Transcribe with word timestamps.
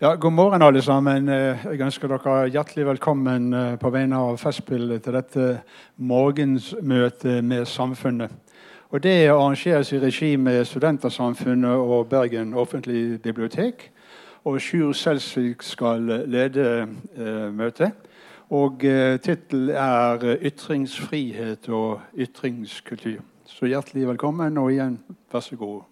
Ja, 0.00 0.14
god 0.14 0.32
morgen, 0.32 0.62
alle 0.62 0.82
sammen. 0.82 1.28
Eh, 1.28 1.64
jeg 1.64 1.80
ønsker 1.80 2.08
dere 2.08 2.48
hjertelig 2.48 2.86
velkommen 2.86 3.52
eh, 3.52 3.74
på 3.76 3.90
vegne 3.92 4.16
av 4.16 4.38
Festspillet 4.40 5.02
til 5.04 5.12
dette 5.12 5.48
morgensmøtet 5.96 7.44
med 7.44 7.66
samfunnet. 7.68 8.32
Og 8.90 9.02
Det 9.02 9.28
arrangeres 9.28 9.92
i 9.92 10.00
regi 10.00 10.36
med 10.36 10.64
Studentersamfunnet 10.64 11.70
og 11.70 12.08
Bergen 12.08 12.54
offentlige 12.54 13.18
bibliotek. 13.18 13.90
Og 14.44 14.60
Sjur 14.60 14.92
Selsvik 14.92 15.62
skal 15.62 16.00
lede 16.26 16.88
eh, 17.16 17.52
møtet. 17.52 17.92
Og 18.50 18.84
eh, 18.84 19.20
Tittelen 19.20 19.68
er 19.68 20.36
'Ytringsfrihet 20.40 21.68
og 21.68 22.00
ytringskultur'. 22.16 23.22
Så 23.44 23.66
hjertelig 23.66 24.08
velkommen, 24.08 24.58
og 24.58 24.72
igjen, 24.72 24.98
vær 25.32 25.40
så 25.40 25.56
god. 25.56 25.89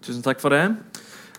Tusen 0.00 0.22
takk 0.24 0.40
for 0.40 0.54
det. 0.54 0.64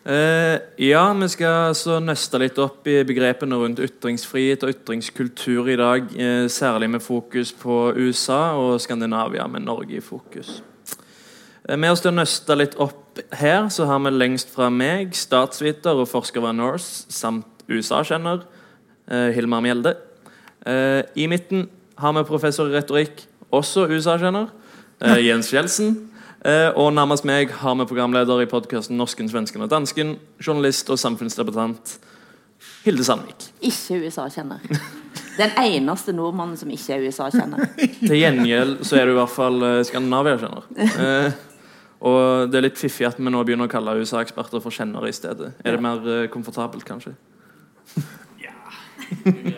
Uh, 0.01 0.57
ja, 0.81 1.01
vi 1.13 1.27
skal 1.29 1.75
så 1.77 1.99
nøste 2.01 2.39
litt 2.41 2.57
opp 2.61 2.87
i 2.89 3.03
begrepene 3.05 3.57
rundt 3.57 3.81
ytringsfrihet 3.81 4.63
og 4.65 4.73
ytringskultur 4.73 5.69
i 5.69 5.77
dag. 5.77 6.07
Uh, 6.13 6.45
særlig 6.49 6.89
med 6.93 7.01
fokus 7.05 7.51
på 7.57 7.91
USA 7.97 8.53
og 8.57 8.79
Skandinavia, 8.81 9.47
med 9.49 9.65
Norge 9.65 9.97
i 9.97 10.01
fokus. 10.01 10.59
Uh, 11.67 11.73
med 11.77 11.89
oss 11.93 12.01
til 12.01 12.13
å 12.13 12.17
nøste 12.19 12.57
litt 12.57 12.77
opp 12.81 13.21
her 13.37 13.65
så 13.73 13.85
har 13.89 14.01
vi 14.05 14.13
lengst 14.13 14.53
fra 14.53 14.69
meg 14.73 15.13
statsviter 15.17 15.97
og 15.97 16.09
forsker 16.09 16.45
ved 16.45 16.57
Norse 16.57 17.09
samt 17.11 17.65
USA-kjenner 17.69 18.45
Hilmar 19.35 19.59
Mjelde. 19.65 19.91
I 20.63 21.25
midten 21.27 21.65
har 21.99 22.13
vi 22.15 22.23
professor 22.23 22.69
i 22.69 22.77
retorikk, 22.77 23.25
også 23.51 23.83
USA-kjenner, 23.91 24.47
Jens 25.19 25.51
Fjelsen. 25.51 25.97
Eh, 26.41 26.71
og 26.73 26.89
nærmest 26.93 27.25
meg 27.27 27.51
har 27.53 27.75
vi 27.77 27.85
programleder 27.85 28.41
i 28.41 28.49
podkasten 28.49 28.97
'Norsken, 28.97 29.29
svensken 29.29 29.61
og 29.61 29.69
dansken', 29.69 30.17
journalist 30.47 30.89
og 30.89 30.97
samfunnsdebattant 30.99 31.99
Hilde 32.83 33.03
Sandvik. 33.03 33.53
Ikke 33.61 34.01
USA-kjenner. 34.05 34.57
Den 35.37 35.51
eneste 35.57 36.13
nordmannen 36.13 36.57
som 36.57 36.69
ikke 36.69 36.93
er 36.93 37.07
USA-kjenner. 37.07 37.65
Til 38.07 38.17
gjengjeld 38.17 38.83
så 38.85 38.97
er 38.97 39.05
du 39.05 39.11
i 39.11 39.19
hvert 39.19 39.29
fall 39.29 39.63
eh, 39.63 39.85
Skandinavia-kjenner. 39.85 40.65
Eh, 40.77 41.31
og 42.01 42.49
det 42.49 42.57
er 42.57 42.65
litt 42.65 42.81
fiffig 42.81 43.05
at 43.05 43.19
vi 43.21 43.29
nå 43.29 43.43
begynner 43.45 43.69
å 43.69 43.71
kalle 43.71 43.99
USA-eksperter 44.01 44.61
for 44.61 44.73
kjennere 44.73 45.09
i 45.09 45.13
stedet. 45.13 45.53
Er 45.63 45.77
det 45.77 45.81
mer 45.81 46.27
komfortabelt, 46.33 46.85
kanskje? 46.85 47.13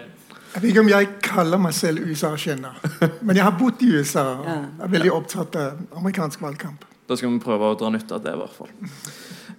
Jeg 0.53 0.61
vet 0.61 0.69
ikke 0.69 0.81
om 0.83 0.89
jeg 0.91 1.07
kaller 1.25 1.61
meg 1.61 1.73
selv 1.73 2.03
USA-kjenner, 2.05 2.77
men 3.25 3.37
jeg 3.37 3.45
har 3.45 3.55
bodd 3.57 3.81
i 3.81 3.89
USA 3.95 4.25
og 4.35 4.49
er 4.85 4.91
veldig 4.91 5.13
opptatt 5.15 5.55
av 5.57 5.79
amerikansk 5.97 6.43
valgkamp. 6.45 6.85
Da 7.09 7.17
skal 7.17 7.33
vi 7.33 7.41
prøve 7.43 7.71
å 7.73 7.77
dra 7.79 7.89
nytte 7.93 8.15
av 8.15 8.21
det. 8.23 8.35
i 8.35 8.39
hvert 8.39 8.53
fall 8.55 8.69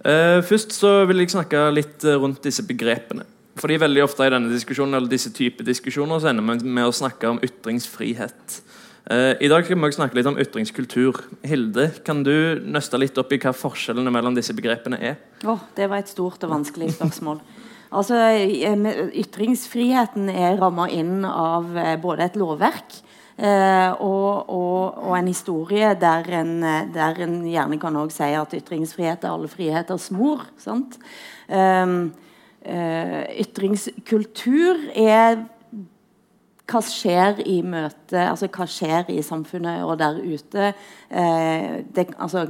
eh, 0.07 0.39
Først 0.47 0.73
så 0.73 0.93
vil 1.09 1.21
jeg 1.21 1.33
snakke 1.35 1.65
litt 1.75 2.05
eh, 2.07 2.15
rundt 2.21 2.41
disse 2.47 2.63
begrepene. 2.65 3.27
Fordi 3.59 3.77
veldig 3.79 4.03
ofte 4.03 4.25
i 4.27 4.31
denne 4.33 4.51
diskusjonen 4.51 4.97
eller 4.97 5.11
disse 5.11 5.31
type 5.35 5.63
diskusjoner 5.67 6.19
så 6.23 6.31
ender 6.31 6.47
vi 6.47 6.71
med 6.79 6.87
å 6.89 6.95
snakke 6.95 7.29
om 7.31 7.43
ytringsfrihet. 7.43 8.57
Eh, 9.05 9.35
I 9.37 9.49
dag 9.51 9.61
skal 9.65 9.77
vi 9.77 9.85
også 9.85 9.99
snakke 9.99 10.17
litt 10.17 10.27
om 10.29 10.39
ytringskultur. 10.41 11.19
Hilde, 11.45 11.91
kan 12.07 12.23
du 12.25 12.57
nøste 12.65 12.97
litt 12.97 13.17
opp 13.21 13.35
i 13.35 13.37
hva 13.41 13.51
forskjellene 13.53 14.09
mellom 14.13 14.33
disse 14.33 14.55
begrepene 14.57 14.97
er? 14.97 15.19
Oh, 15.45 15.61
det 15.77 15.91
var 15.91 16.01
et 16.01 16.09
stort 16.09 16.41
og 16.47 16.53
vanskelig 16.55 16.95
spørsmål. 16.97 17.43
Altså, 17.95 18.17
Ytringsfriheten 19.13 20.31
er 20.33 20.57
ramma 20.57 20.89
inn 20.89 21.21
av 21.29 21.69
eh, 21.77 21.93
både 22.01 22.25
et 22.25 22.39
lovverk 22.41 22.97
eh, 23.37 23.93
og, 23.93 24.49
og, 24.49 24.97
og, 25.05 25.13
en 25.19 25.29
historie 25.29 25.93
der 26.01 26.31
en, 26.41 26.57
der 26.95 27.21
en 27.27 27.39
gjerne 27.45 27.77
kan 27.79 28.01
også 28.01 28.23
si 28.23 28.33
at 28.41 28.57
ytringsfrihet 28.57 29.23
er 29.23 29.35
alle 29.35 29.51
friheters 29.53 30.09
mor. 30.17 30.47
Sant? 30.57 30.97
Um, 31.45 32.09
uh, 32.65 33.21
ytringskultur 33.37 34.81
er 34.97 35.45
hva 36.69 36.81
skjer 36.81 37.39
i 37.45 37.61
møtet, 37.65 38.25
altså 38.25 38.47
hva 38.53 38.65
skjer 38.69 39.09
i 39.13 39.21
samfunnet 39.25 39.83
og 39.85 39.99
der 40.01 40.15
ute. 40.21 40.73
Eh, 41.09 41.83
det, 41.95 42.07
altså, 42.17 42.45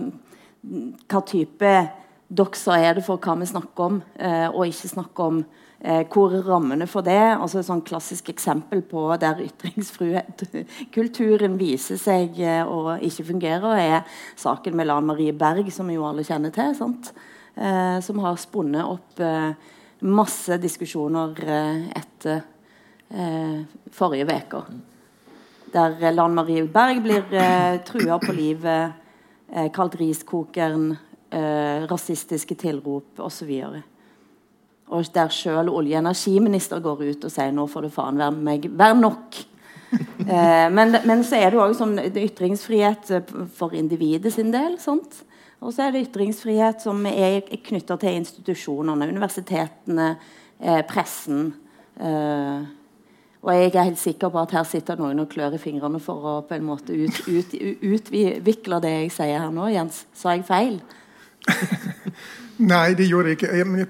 hva 0.64 1.22
type 1.28 1.90
dokser 2.36 2.74
er 2.80 2.94
det 2.98 3.06
for 3.06 3.18
hva 3.22 3.36
vi 3.40 3.46
snakker 3.50 3.84
om, 3.86 4.02
eh, 4.18 4.50
og 4.50 4.68
ikke 4.68 4.94
snakker 4.96 5.24
om. 5.24 5.46
hvor 5.86 6.34
er 6.34 6.42
rammene 6.42 6.88
for 6.88 7.02
det? 7.06 7.14
altså 7.14 7.60
et 7.60 7.66
sånn 7.68 7.82
klassisk 7.86 8.30
eksempel 8.32 8.82
på 8.82 9.18
der 9.22 9.42
ytringskulturen 9.44 11.58
viser 11.60 11.98
seg 12.02 12.40
å 12.66 12.98
ikke 12.98 13.24
fungere, 13.28 13.78
er 13.78 14.02
saken 14.36 14.76
med 14.76 14.88
Lan 14.88 15.06
Marie 15.06 15.34
Berg, 15.34 15.72
som 15.72 15.88
vi 15.88 15.94
jo 15.94 16.06
alle 16.08 16.24
kjenner 16.24 16.50
til. 16.50 16.76
som 18.02 18.20
har 18.20 18.36
spunnet 18.36 18.84
opp 18.84 19.20
masse 20.06 20.58
diskusjoner 20.62 21.40
etter 21.96 22.38
eh, 22.38 22.52
forrige 23.92 24.26
uke. 24.28 24.62
Der 25.76 26.12
Lan 26.12 26.36
Marie 26.36 26.64
Berg 26.64 27.02
blir 27.04 27.24
eh, 27.34 27.82
trua 27.84 28.20
på 28.20 28.32
livet, 28.32 28.94
eh, 29.52 29.72
kalt 29.72 29.96
riskokeren, 30.00 30.94
eh, 31.30 31.84
rasistiske 31.90 32.56
tilrop 32.56 33.20
osv. 33.20 33.52
Og 34.88 35.10
der 35.14 35.34
sjøl 35.34 35.70
olje- 35.70 35.98
og 35.98 36.06
energiminister 36.06 36.80
går 36.80 37.04
ut 37.10 37.26
og 37.26 37.32
sier 37.32 37.52
'nå 37.52 37.68
får 37.68 37.82
det 37.82 37.92
faen 37.94 38.18
være, 38.18 38.32
meg, 38.32 38.70
være 38.72 38.96
nok'. 39.02 39.46
eh, 40.20 40.70
men, 40.70 40.96
men, 41.06 41.24
så 41.24 41.36
er 41.36 41.50
det 41.50 41.60
jo 41.60 41.66
òg 41.66 41.76
sånn 41.76 42.00
ytringsfrihet 42.00 43.12
eh, 43.12 43.36
for 43.56 43.74
individet 43.74 44.34
sin 44.34 44.52
del. 44.52 44.78
Sant? 44.80 45.24
Og 45.62 45.74
så 45.74 45.88
er 45.88 45.92
det 45.92 46.08
ytringsfrihet 46.08 46.82
som 46.82 47.06
er 47.06 47.42
knytta 47.42 47.98
til 47.98 48.20
institusjonene, 48.22 49.08
universitetene, 49.10 50.18
eh, 50.60 50.82
pressen. 50.88 51.54
Eh, 52.00 52.66
og 53.46 53.54
jeg 53.54 53.76
er 53.76 53.84
helt 53.84 54.00
sikker 54.00 54.30
på 54.34 54.42
at 54.42 54.52
her 54.58 54.64
sitter 54.66 54.98
noen 54.98 55.20
og 55.22 55.30
klør 55.30 55.54
i 55.54 55.62
fingrene 55.62 56.00
for 56.02 56.26
å 56.26 56.36
på 56.50 56.58
en 56.58 56.64
måte 56.66 56.96
ut, 56.98 57.20
ut, 57.30 57.52
utvikle 57.86 58.80
det 58.82 58.94
jeg 58.94 59.12
sier 59.14 59.38
her 59.38 59.52
nå. 59.54 59.68
Jens, 59.70 60.06
sa 60.18 60.34
jeg 60.34 60.48
feil? 60.48 60.80
Nei, 62.74 62.96
det 62.98 63.06
gjorde 63.06 63.30
jeg 63.30 63.38
ikke. 63.38 63.86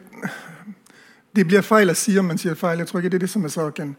det 1.35 1.47
blir 1.47 1.63
feil 1.63 1.89
å 1.89 1.95
si 1.95 2.17
om 2.19 2.27
man 2.27 2.41
sier 2.41 2.59
feil. 2.59 2.83
Jeg 2.83 2.91
tror 2.91 2.99
ikke 2.99 3.13
det 3.13 3.21
er 3.21 3.27
det 3.27 3.31
som 3.31 3.47
er 3.47 3.53
saken. 3.53 3.95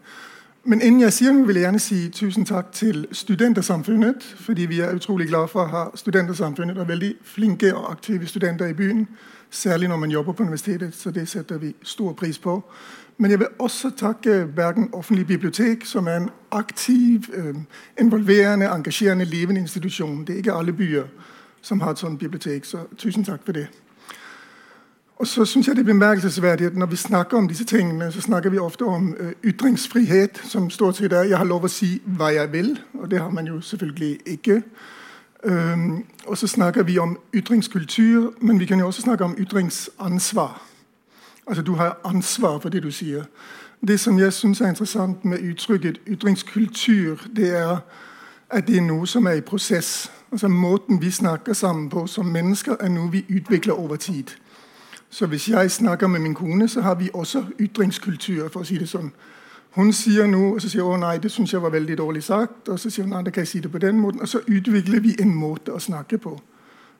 Men 0.67 0.81
innen 0.81 1.01
jeg 1.07 1.13
sier 1.15 1.33
noe, 1.33 1.47
vil 1.47 1.57
jeg 1.57 1.65
gjerne 1.65 1.81
si 1.81 1.97
tusen 2.13 2.45
takk 2.45 2.69
til 2.75 3.07
Studentersamfunnet. 3.11 4.29
Fordi 4.45 4.69
vi 4.69 4.81
er 4.85 4.93
utrolig 4.93 5.29
glad 5.31 5.49
for 5.49 5.63
å 5.63 5.73
ha 5.73 5.83
Studentersamfunnet 5.95 6.77
og 6.77 6.89
veldig 6.89 7.13
flinke 7.23 7.73
og 7.73 7.89
aktive 7.95 8.29
studenter 8.29 8.69
i 8.69 8.77
byen. 8.77 9.07
Særlig 9.49 9.89
når 9.89 9.97
man 9.97 10.11
jobber 10.11 10.37
på 10.37 10.43
universitetet, 10.43 10.95
så 10.95 11.11
det 11.11 11.25
setter 11.27 11.57
vi 11.57 11.73
stor 11.81 12.13
pris 12.13 12.37
på. 12.37 12.61
Men 13.17 13.31
jeg 13.31 13.39
vil 13.39 13.47
også 13.59 13.91
takke 13.97 14.47
Bergen 14.55 14.89
offentlige 14.93 15.27
bibliotek, 15.27 15.85
som 15.85 16.07
er 16.07 16.15
en 16.15 16.29
aktiv, 16.51 17.21
øh, 17.33 17.55
involverende, 17.99 18.65
engasjerende, 18.65 19.25
levende 19.25 19.61
institusjon. 19.61 20.25
Det 20.25 20.33
er 20.33 20.37
ikke 20.37 20.53
alle 20.53 20.73
byer 20.73 21.03
som 21.61 21.81
har 21.81 21.91
et 21.91 21.99
sånt 21.99 22.19
bibliotek, 22.19 22.65
så 22.65 22.77
tusen 22.97 23.23
takk 23.23 23.45
for 23.45 23.51
det. 23.51 23.67
Og 25.15 25.27
så 25.27 25.45
synes 25.45 25.67
jeg 25.67 25.75
det 25.75 25.81
er 25.81 25.93
bemerkelsesverdig 25.93 26.67
at 26.67 26.75
Når 26.75 26.85
vi 26.85 26.95
snakker 26.95 27.37
om 27.37 27.47
disse 27.47 27.65
tingene, 27.65 28.11
så 28.11 28.21
snakker 28.21 28.49
vi 28.49 28.57
ofte 28.57 28.81
om 28.81 29.15
uh, 29.19 29.31
ytringsfrihet, 29.43 30.41
som 30.43 30.69
stort 30.69 30.95
sett 30.95 31.13
er 31.13 31.23
jeg 31.23 31.37
har 31.37 31.45
lov 31.45 31.63
å 31.63 31.67
si 31.67 32.01
hva 32.05 32.27
jeg 32.33 32.51
vil. 32.51 32.79
Og 32.93 33.11
det 33.11 33.19
har 33.19 33.29
man 33.29 33.47
jo 33.47 33.61
selvfølgelig 33.61 34.19
ikke. 34.25 34.63
Og 36.27 36.37
så 36.37 36.47
snakker 36.47 36.83
vi 36.83 36.97
om 36.97 37.17
ytringskultur, 37.33 38.33
men 38.41 38.59
vi 38.59 38.65
kan 38.65 38.79
jo 38.79 38.85
også 38.85 39.01
snakke 39.01 39.23
om 39.23 39.35
ytringsansvar. 39.39 40.61
Altså 41.47 41.61
Du 41.63 41.75
har 41.75 41.97
ansvar 42.03 42.59
for 42.59 42.69
det 42.69 42.83
du 42.83 42.91
sier. 42.91 43.23
Det 43.87 43.99
som 43.99 44.19
jeg 44.19 44.33
syns 44.33 44.61
er 44.61 44.69
interessant 44.69 45.25
med 45.25 45.39
uttrykket 45.39 45.99
ytringskultur, 46.07 47.17
det 47.35 47.57
er 47.57 47.77
at 48.49 48.67
det 48.67 48.77
er 48.77 48.81
noe 48.81 49.07
som 49.07 49.27
er 49.27 49.31
i 49.31 49.41
prosess. 49.41 50.11
Altså 50.31 50.47
Måten 50.47 51.01
vi 51.01 51.11
snakker 51.11 51.53
sammen 51.53 51.89
på 51.89 52.07
som 52.07 52.25
mennesker, 52.25 52.75
er 52.79 52.89
noe 52.89 53.11
vi 53.11 53.25
utvikler 53.29 53.73
over 53.73 53.95
tid. 53.95 54.23
Så 55.09 55.27
hvis 55.27 55.49
jeg 55.49 55.71
snakker 55.71 56.07
med 56.07 56.19
min 56.19 56.33
kone, 56.35 56.67
så 56.67 56.81
har 56.81 56.95
vi 56.95 57.09
også 57.13 57.43
ytringskultur, 57.59 58.49
for 58.49 58.59
å 58.59 58.63
si 58.63 58.77
det 58.77 58.89
sånn. 58.89 59.11
Hun 59.77 59.93
sier 59.93 60.27
noe, 60.27 60.55
og 60.55 60.61
så 60.61 60.69
sier 60.69 60.83
hun 60.83 60.99
nei, 60.99 61.17
det 61.17 61.31
syns 61.31 61.53
jeg 61.53 61.61
var 61.61 61.69
veldig 61.69 61.97
dårlig 61.97 62.23
sagt. 62.23 62.69
Og 62.69 62.79
så 62.79 62.89
sier 62.89 63.05
hun 63.05 63.13
nei, 63.13 63.23
da 63.23 63.31
kan 63.31 63.45
jeg 63.45 63.47
si 63.47 63.59
det 63.59 63.71
på 63.71 63.77
den 63.77 63.99
måten. 63.99 64.21
Og 64.21 64.27
så 64.27 64.41
utvikler 64.47 64.99
vi 64.99 65.15
en 65.21 65.35
måte 65.35 65.71
å 65.71 65.79
snakke 65.79 66.17
på. 66.17 66.33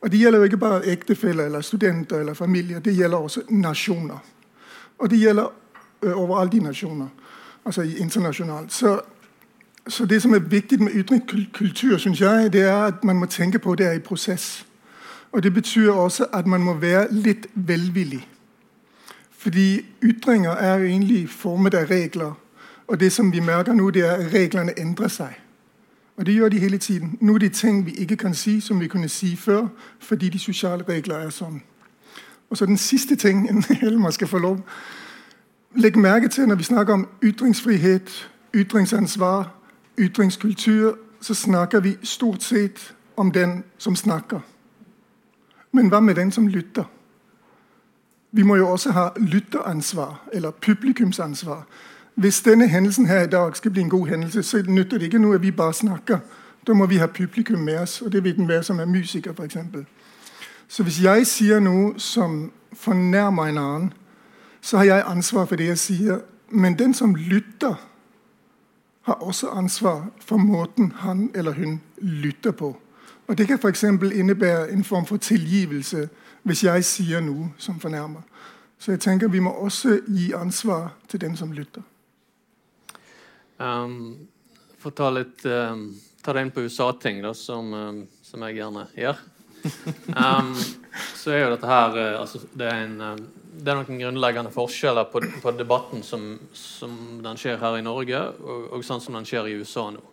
Og 0.02 0.12
Det 0.12 0.20
gjelder 0.20 0.40
jo 0.40 0.44
ikke 0.44 0.58
bare 0.58 0.86
ektefeller 0.86 1.46
eller 1.46 1.62
studenter 1.62 2.20
eller 2.20 2.34
familier, 2.34 2.80
det 2.80 2.94
gjelder 2.96 3.18
også 3.18 3.42
nasjoner. 3.50 4.20
Og 4.98 5.10
det 5.10 5.20
gjelder 5.20 5.48
over 6.02 6.14
overalt 6.14 6.54
i 6.54 6.60
nasjoner, 6.60 7.08
altså 7.66 7.82
internasjonalt. 7.82 8.74
Så, 8.74 9.00
så, 9.88 10.06
det 10.06 10.22
som 10.22 10.34
er 10.34 10.40
viktig 10.40 10.82
med 10.82 10.92
ytringskultur, 10.94 11.98
syns 11.98 12.22
jeg, 12.22 12.54
det 12.54 12.62
er 12.62 12.76
at 12.76 13.04
man 13.04 13.16
må 13.16 13.26
tenke 13.26 13.60
på 13.60 13.72
at 13.72 13.78
det 13.78 13.88
er 13.88 13.92
i 13.92 14.00
prosess. 14.00 14.68
Og 15.32 15.44
Det 15.44 15.54
betyr 15.54 15.92
også 15.92 16.26
at 16.34 16.48
man 16.48 16.62
må 16.62 16.74
være 16.74 17.08
litt 17.12 17.48
velvillig. 17.54 18.28
Fordi 19.32 19.86
ytringer 20.04 20.52
er 20.52 20.78
egentlig 20.78 21.30
formet 21.30 21.74
av 21.74 21.86
regler. 21.86 22.34
Og 22.88 23.00
det 23.00 23.12
som 23.12 23.32
vi 23.32 23.40
merker 23.40 23.74
nå, 23.74 23.90
det 23.90 24.06
er 24.06 24.12
at 24.12 24.34
reglene 24.34 24.80
endrer 24.80 25.08
seg. 25.08 25.34
Og 26.18 26.26
det 26.26 26.34
gjør 26.34 26.50
de 26.50 26.60
hele 26.60 26.78
tiden. 26.78 27.18
Nå 27.22 27.36
er 27.36 27.38
det 27.38 27.54
ting 27.54 27.86
vi 27.86 27.92
ikke 27.92 28.16
kan 28.16 28.34
si 28.34 28.62
som 28.62 28.80
vi 28.80 28.88
kunne 28.88 29.10
si 29.10 29.36
før, 29.36 29.68
fordi 30.00 30.30
de 30.30 30.40
sosiale 30.40 30.84
regler 30.90 31.16
er 31.16 31.30
sånn. 31.30 31.62
Og 32.50 32.58
så 32.58 32.66
den 32.66 32.78
siste 32.78 33.16
ting 33.16 33.64
Helmer 33.82 34.10
skal 34.10 34.28
få 34.28 34.38
lov. 34.38 34.60
Legg 35.76 35.98
merke 35.98 36.28
til 36.28 36.48
når 36.48 36.56
vi 36.56 36.64
snakker 36.64 36.94
om 36.94 37.08
ytringsfrihet, 37.24 38.30
ytringsansvar, 38.54 39.52
ytringskultur, 39.98 40.98
så 41.22 41.34
snakker 41.34 41.80
vi 41.80 41.98
stort 42.04 42.44
sett 42.44 42.94
om 43.18 43.32
den 43.32 43.64
som 43.78 43.96
snakker. 43.96 44.40
Men 45.72 45.88
hva 45.88 46.00
med 46.00 46.16
den 46.16 46.32
som 46.32 46.48
lytter? 46.48 46.84
Vi 48.32 48.44
må 48.44 48.56
jo 48.56 48.70
også 48.70 48.92
ha 48.92 49.10
lytteransvar, 49.18 50.28
eller 50.34 50.52
publikumsansvar. 50.52 51.66
Hvis 52.16 52.42
denne 52.42 52.68
hendelsen 52.68 53.06
her 53.06 53.22
i 53.22 53.28
dag 53.28 53.56
skal 53.56 53.72
bli 53.72 53.82
en 53.82 53.90
god 53.90 54.08
hendelse, 54.08 54.44
så 54.44 54.64
nytter 54.68 54.98
det 54.98 55.06
ikke 55.06 55.20
noe 55.20 55.36
at 55.36 55.42
vi 55.42 55.52
bare 55.52 55.74
snakker. 55.74 56.20
Da 56.68 56.74
må 56.74 56.86
vi 56.86 56.98
ha 56.98 57.06
publikum 57.06 57.60
med 57.60 57.78
oss, 57.78 58.02
og 58.02 58.12
det 58.12 58.24
vil 58.24 58.36
den 58.36 58.48
være 58.48 58.64
som 58.64 58.80
er 58.80 58.86
musiker, 58.86 59.34
f.eks. 59.34 59.58
Så 60.68 60.84
hvis 60.84 61.04
jeg 61.04 61.28
sier 61.28 61.60
noe 61.60 62.00
som 62.00 62.52
fornærmer 62.74 63.52
en 63.52 63.58
annen, 63.58 63.94
så 64.62 64.78
har 64.78 64.86
jeg 64.86 65.04
ansvar 65.08 65.46
for 65.46 65.56
det 65.56 65.68
jeg 65.68 65.80
sier. 65.80 66.20
Men 66.50 66.80
den 66.80 66.94
som 66.94 67.16
lytter, 67.16 67.76
har 69.08 69.24
også 69.24 69.48
ansvar 69.50 70.10
for 70.20 70.38
måten 70.38 70.92
han 70.92 71.32
eller 71.36 71.52
hun 71.52 71.82
lytter 71.98 72.52
på. 72.52 72.76
Og 73.28 73.38
Det 73.38 73.48
kan 73.48 73.60
f.eks. 73.60 73.84
innebære 73.84 74.72
en 74.72 74.84
form 74.84 75.06
for 75.06 75.18
tilgivelse 75.18 76.10
hvis 76.44 76.64
jeg 76.64 76.86
sier 76.86 77.20
noe 77.20 77.50
som 77.58 77.80
fornærmer. 77.80 78.22
Så 78.80 78.92
jeg 78.92 79.00
tenker 79.00 79.28
vi 79.28 79.40
må 79.40 79.52
også 79.52 80.00
gi 80.08 80.32
ansvar 80.32 80.94
til 81.08 81.22
den 81.22 81.38
som 81.38 81.52
lytter. 81.52 81.82
Um, 83.60 84.28
for 84.78 84.92
å 84.92 84.96
ta, 84.96 85.10
litt, 85.10 85.46
um, 85.46 85.90
ta 86.24 86.36
det 86.36 86.44
inn 86.46 86.52
på 86.54 86.62
USA-ting, 86.68 87.24
som, 87.36 87.74
um, 87.74 88.04
som, 88.22 88.44
jeg 88.46 88.60
gjerne 88.60 88.86
gjør. 88.96 89.24
Um, 90.08 90.54
så 91.16 91.34
er 91.34 91.44
jo 91.44 91.52
dette 91.54 91.70
her 91.70 91.98
uh, 91.98 92.22
altså, 92.22 92.42
det, 92.54 92.68
er 92.68 92.84
en, 92.86 92.96
um, 93.02 93.24
det, 93.52 93.72
er 93.72 93.80
noen 93.80 94.02
grunnleggende 94.02 94.54
forskjeller 94.56 95.10
på, 95.12 95.22
på 95.44 95.54
debatten 95.58 96.04
som, 96.06 96.30
som, 96.58 96.94
den 97.24 97.40
skjer 97.40 97.60
her 97.62 97.78
i 97.78 97.86
Norge, 97.86 98.22
og, 98.42 98.70
og 98.78 98.86
sånn 98.88 99.04
som 99.04 99.18
den 99.20 99.28
skjer 99.28 99.50
i 99.52 99.58
USA 99.60 99.90
nå. 99.94 100.04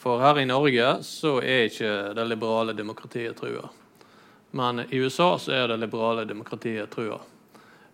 For 0.00 0.22
her 0.24 0.40
i 0.40 0.48
Norge 0.48 0.94
så 1.04 1.36
er 1.44 1.68
ikke 1.68 1.92
det 2.16 2.24
liberale 2.24 2.72
demokratiet 2.76 3.36
trua. 3.36 3.68
Men 4.56 4.80
i 4.88 4.98
USA 4.98 5.34
så 5.38 5.52
er 5.52 5.68
det 5.68 5.76
liberale 5.82 6.24
demokratiet 6.24 6.90
trua. 6.90 7.20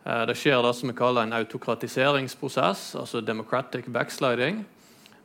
Eh, 0.06 0.22
det 0.30 0.36
skjer 0.38 0.62
det 0.62 0.72
som 0.78 0.92
vi 0.92 0.96
kaller 0.96 1.26
en 1.26 1.34
autokratiseringsprosess, 1.36 2.94
altså 2.96 3.20
democratic 3.20 3.88
backsliding, 3.90 4.62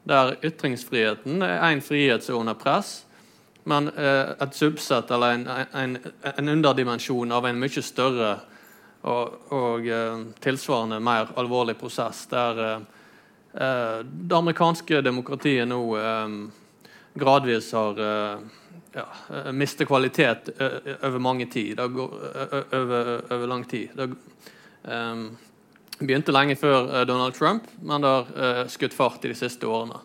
der 0.03 0.33
ytringsfriheten 0.41 1.43
er 1.45 1.61
en 1.67 1.83
frihet 1.85 2.25
som 2.25 2.35
er 2.35 2.39
under 2.39 2.57
press, 2.57 3.03
men 3.63 3.87
eh, 3.89 4.31
et 4.41 4.55
subsett 4.55 5.11
eller 5.11 5.35
en, 5.35 5.47
en, 5.73 5.97
en, 6.37 6.49
underdimensjon 6.49 7.31
av 7.31 7.45
en 7.45 7.59
mye 7.61 7.83
større 7.85 8.31
og, 9.01 9.35
og 9.53 9.85
eh, 9.89 10.23
tilsvarende 10.41 11.01
mer 11.03 11.33
alvorlig 11.41 11.77
prosess, 11.79 12.25
der 12.31 12.81
det 13.51 14.31
amerikanske 14.31 15.01
demokratiet 15.03 15.67
nå 15.67 15.81
gradvis 17.19 17.65
har 17.75 17.97
ja, 18.95 19.03
mistet 19.51 19.89
kvalitet 19.89 20.47
over 21.03 21.19
mange 21.19 21.49
tid, 21.51 21.81
over, 21.83 23.25
over 23.27 23.43
lang 23.51 23.65
tid. 23.67 23.91
Det 23.91 24.07
begynte 25.99 26.31
lenge 26.31 26.55
før 26.55 27.03
Donald 27.03 27.35
Trump, 27.35 27.67
men 27.83 28.07
det 28.07 28.13
har 28.13 28.71
skutt 28.71 28.95
fart 28.95 29.27
i 29.27 29.33
de 29.33 29.35
siste 29.35 29.67
årene. 29.67 29.99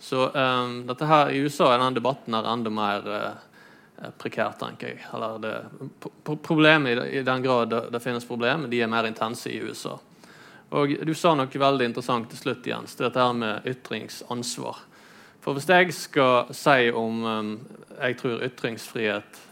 Så 0.00 0.28
um, 0.28 0.86
dette 0.86 1.06
her 1.06 1.30
i 1.30 1.40
USA 1.42 1.72
er 1.72 1.80
denne 1.80 1.96
debatten 1.98 2.36
er 2.38 2.46
enda 2.46 2.70
mer 2.70 3.08
uh, 3.08 4.10
prekær, 4.18 4.54
tenker 4.60 4.92
jeg. 4.92 5.00
Eller 5.14 5.40
det, 5.42 5.54
problemet 6.46 7.02
i, 7.08 7.22
den 7.26 7.42
grad 7.42 7.72
det, 7.72 7.82
det, 7.94 8.02
finnes 8.04 8.26
problemer, 8.26 8.70
de 8.70 8.82
er 8.82 8.90
mer 8.90 9.08
intense 9.10 9.50
i 9.50 9.58
USA. 9.62 9.96
Og 10.70 10.94
Du 11.06 11.14
sa 11.16 11.32
noe 11.34 11.48
veldig 11.48 11.90
interessant 11.90 12.28
til 12.30 12.38
slutt, 12.38 12.66
Jens. 12.68 12.94
Det 12.94 13.08
dette 13.08 13.24
her 13.24 13.34
med 13.34 13.66
ytringsansvar. 13.66 14.84
For 15.42 15.56
hvis 15.56 15.68
jeg 15.70 15.94
skal 15.96 16.54
si 16.54 16.90
om 16.92 17.24
um, 17.24 17.52
jeg 17.98 18.18
tror 18.20 18.42
ytringsfrihet 18.46 19.44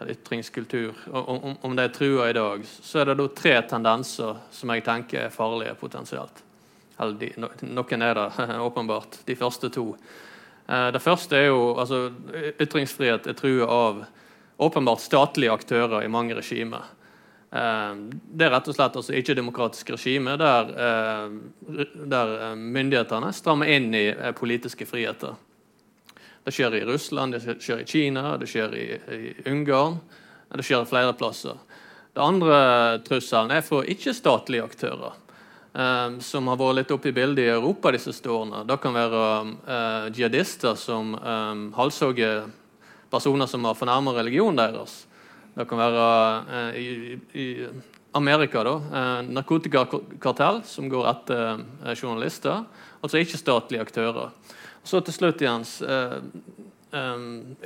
eller 0.00 0.16
ytringskultur, 0.16 0.96
om, 1.12 1.56
om 1.60 1.74
det 1.76 1.84
er 1.84 1.92
trua 1.92 2.30
i 2.30 2.36
dag, 2.36 2.62
så 2.64 3.02
er 3.02 3.10
det 3.10 3.18
da 3.20 3.26
tre 3.36 3.56
tendenser 3.68 4.38
som 4.52 4.72
jeg 4.72 4.84
tenker 4.86 5.26
er 5.26 5.34
farlige 5.34 5.74
potensielt. 5.80 6.40
Eller 7.00 7.16
de, 7.20 7.30
noen 7.64 8.04
er 8.04 8.18
det 8.18 8.28
åpenbart. 8.68 9.22
De 9.26 9.36
første 9.38 9.70
to. 9.72 9.94
Eh, 10.68 10.88
det 10.94 11.02
første 11.02 11.36
er 11.38 11.50
jo 11.50 11.74
altså, 11.80 12.08
Ytringsfrihet 12.60 13.26
er 13.30 13.38
trua 13.38 13.68
av 13.74 14.00
åpenbart 14.60 15.02
statlige 15.02 15.52
aktører 15.52 16.04
i 16.04 16.12
mange 16.12 16.36
regimer. 16.36 16.90
Eh, 17.50 17.94
det 18.30 18.46
er 18.46 18.54
rett 18.54 18.70
og 18.70 18.76
slett 18.76 18.98
altså 19.00 19.16
ikke-demokratisk 19.18 19.94
regime 19.96 20.36
der, 20.40 20.74
eh, 20.86 21.86
der 22.14 22.34
myndighetene 22.56 23.32
strammer 23.34 23.72
inn 23.72 23.94
i 23.94 24.06
politiske 24.38 24.86
friheter. 24.86 25.38
Det 26.44 26.54
skjer 26.56 26.78
i 26.78 26.86
Russland, 26.88 27.34
det 27.36 27.60
skjer 27.60 27.82
i 27.82 27.88
Kina, 27.88 28.36
det 28.40 28.48
skjer 28.48 28.74
i, 28.74 28.86
i 29.12 29.34
Ungarn. 29.50 30.00
Det 30.50 30.64
skjer 30.66 30.86
flere 30.88 31.12
plasser. 31.14 31.58
Det 32.10 32.22
andre 32.24 32.56
trusselen 33.06 33.52
er 33.54 33.62
for 33.62 33.86
ikke-statlige 33.86 34.64
aktører. 34.66 35.19
Um, 35.72 36.16
som 36.18 36.48
har 36.50 36.56
vært 36.58 36.80
litt 36.80 36.90
oppe 36.90 37.12
i 37.12 37.14
bildet 37.14 37.44
i 37.44 37.52
Europa 37.52 37.92
de 37.94 38.00
siste 38.02 38.26
årene. 38.26 38.64
Det 38.66 38.76
kan 38.82 38.90
være 38.96 39.20
eh, 39.70 40.08
jihadister 40.16 40.74
som 40.74 41.12
eh, 41.14 41.60
halshogger 41.76 42.48
personer 43.10 43.46
som 43.46 43.68
har 43.68 43.78
fornærmet 43.78 44.18
religionen 44.18 44.58
deres. 44.58 44.96
Det 45.54 45.68
kan 45.70 45.78
være 45.78 46.08
eh, 46.58 46.80
i, 46.80 47.14
i, 47.38 47.46
Amerika 48.18 48.64
da, 48.66 48.74
eh, 48.82 49.30
narkotikakartell 49.30 50.60
som 50.66 50.90
går 50.90 51.06
etter 51.12 51.62
journalister. 51.94 52.66
Altså 52.98 53.22
ikke-statlige 53.22 53.86
aktører. 53.86 54.34
Så 54.82 55.04
til 55.06 55.20
slutt, 55.20 55.46
Jens. 55.46 55.78
Eh, 55.86 56.18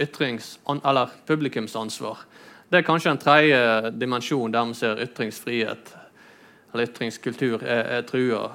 ytrings, 0.04 0.58
eller 0.68 1.08
publikumsansvar. 1.24 2.26
Det 2.68 2.82
er 2.82 2.84
kanskje 2.84 3.14
en 3.14 3.20
tredje 3.22 3.92
dimensjon 3.96 4.52
der 4.52 4.66
vi 4.68 4.76
ser 4.76 5.00
ytringsfrihet 5.00 5.94
eller 6.75 6.88
ytringskultur 6.88 7.62
er, 7.62 7.85
er 7.99 8.06
trua. 8.09 8.49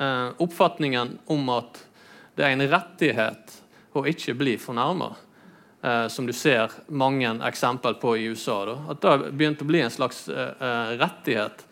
Eh, 0.00 0.28
oppfatningen 0.42 1.18
om 1.30 1.50
at 1.52 1.82
det 2.34 2.46
er 2.46 2.54
en 2.54 2.64
rettighet 2.72 3.58
å 3.92 4.06
ikke 4.08 4.34
bli 4.40 4.56
fornærma, 4.60 5.10
eh, 5.82 6.06
som 6.08 6.26
du 6.26 6.32
ser 6.32 6.72
mange 6.88 7.34
eksempel 7.48 7.98
på 8.00 8.16
i 8.16 8.30
USA. 8.32 8.64
Da. 8.70 8.78
At 8.94 9.02
det 9.02 9.12
har 9.12 9.28
begynt 9.30 9.62
å 9.62 9.68
bli 9.68 9.84
en 9.84 9.92
slags 9.92 10.24
eh, 10.32 10.96
rettighet. 10.96 11.66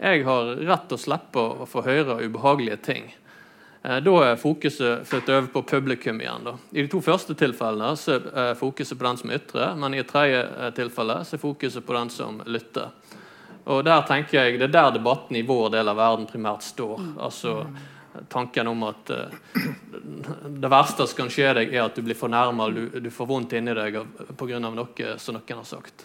Jeg 0.00 0.24
har 0.26 0.54
rett 0.56 0.86
til 0.88 0.98
å 0.98 1.04
slippe 1.06 1.46
å 1.62 1.68
få 1.68 1.84
høre 1.86 2.22
ubehagelige 2.24 2.82
ting. 2.82 3.10
Eh, 3.82 4.00
da 4.04 4.16
er 4.24 4.36
fokuset 4.36 5.06
flyttet 5.08 5.34
over 5.36 5.48
på 5.54 5.62
publikum 5.62 6.20
igjen. 6.20 6.44
Da. 6.44 6.56
I 6.72 6.82
de 6.82 6.90
to 6.92 7.00
første 7.04 7.34
tilfellene 7.38 7.94
så 7.96 8.18
er 8.18 8.58
fokuset 8.58 8.98
på 8.98 9.06
den 9.06 9.20
som 9.22 9.32
ytrer, 9.32 9.76
men 9.78 9.94
i 9.94 10.02
et 10.02 10.10
tredje 10.10 10.42
eh, 10.42 10.72
tilfelle 10.76 11.20
så 11.24 11.36
er 11.36 11.44
fokuset 11.44 11.86
på 11.86 11.96
den 11.96 12.12
som 12.12 12.42
lytter. 12.46 12.90
Og 13.70 13.84
der 13.86 14.02
tenker 14.08 14.42
jeg, 14.42 14.58
Det 14.58 14.66
er 14.68 14.74
der 14.74 14.90
debatten 14.98 15.36
i 15.36 15.46
vår 15.46 15.70
del 15.76 15.88
av 15.88 15.96
verden 15.96 16.26
primært 16.26 16.66
står. 16.66 17.00
Altså 17.22 17.64
Tanken 18.28 18.66
om 18.66 18.82
at 18.88 19.10
uh, 19.14 19.30
det 20.60 20.70
verste 20.70 21.06
som 21.06 21.16
kan 21.16 21.28
skje 21.30 21.52
deg, 21.54 21.74
er 21.74 21.84
at 21.84 21.94
du 21.94 22.02
blir 22.02 22.18
fornærma, 22.18 22.66
du, 22.74 22.88
du 22.98 23.10
får 23.14 23.28
vondt 23.28 23.54
inni 23.54 23.74
deg 23.76 24.00
pga. 24.36 24.58
noe 24.58 25.12
som 25.22 25.36
noen 25.36 25.60
har 25.60 25.68
sagt. 25.68 26.02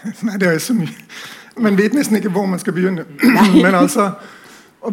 Nei, 0.24 0.38
det 0.40 0.48
er 0.48 0.58
så 0.62 0.72
mye 0.72 0.94
Men 1.60 1.76
vet 1.76 1.92
nesten 1.92 2.16
ikke 2.16 2.30
hvor 2.32 2.46
man 2.48 2.62
skal 2.62 2.72
begynne. 2.76 3.04
Men 3.64 3.74
altså, 3.74 4.12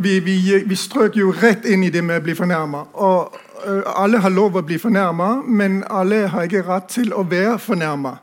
vi, 0.01 0.19
vi, 0.19 0.63
vi, 0.65 0.75
strøk 0.75 1.15
jo 1.15 1.31
rett 1.31 1.65
inn 1.69 1.85
i 1.85 1.93
det 1.93 2.01
med 2.03 2.19
å 2.19 2.25
bli 2.25 2.35
fornærma. 2.35 2.87
Og 2.97 3.37
uh, 3.63 3.83
alle 3.93 4.19
har 4.25 4.33
lov 4.33 4.57
å 4.57 4.65
bli 4.65 4.81
fornærma, 4.81 5.43
men 5.45 5.83
alle 5.89 6.25
har 6.33 6.49
ikke 6.49 6.65
rett 6.67 6.89
til 6.97 7.13
å 7.13 7.23
være 7.23 7.59
fornærma. 7.61 8.17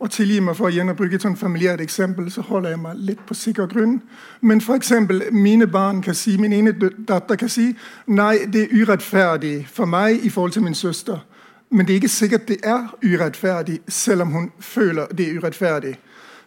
Og 0.00 0.10
tilgi 0.10 0.40
meg 0.42 0.56
for 0.58 0.68
igjen 0.68 0.90
å 0.90 0.96
bruke 0.98 1.14
et 1.16 1.22
sånt 1.22 1.38
familiært 1.38 1.80
eksempel, 1.80 2.26
så 2.30 2.42
holder 2.42 2.74
jeg 2.74 2.80
meg 2.82 3.02
litt 3.08 3.20
på 3.26 3.34
sikker 3.34 3.68
grunn. 3.70 4.00
Men 4.40 4.60
eksempel, 4.74 5.22
mine 5.32 5.66
barn 5.66 6.02
kan 6.02 6.14
si, 6.14 6.36
min 6.36 6.52
ene 6.52 6.74
datter 7.08 7.36
kan 7.36 7.48
si 7.48 7.70
nei, 8.06 8.44
det 8.46 8.64
er 8.64 8.74
urettferdig 8.74 9.66
for 9.70 9.86
meg 9.86 10.24
i 10.26 10.30
forhold 10.30 10.52
til 10.52 10.62
min 10.62 10.74
søster. 10.74 11.22
Men 11.70 11.86
det 11.86 11.92
er 11.92 12.02
ikke 12.02 12.08
sikkert 12.08 12.48
det 12.48 12.58
er 12.62 12.90
urettferdig, 13.02 13.80
selv 13.88 14.22
om 14.22 14.32
hun 14.32 14.52
føler 14.58 15.06
det 15.06 15.28
er 15.28 15.38
urettferdig. 15.38 15.96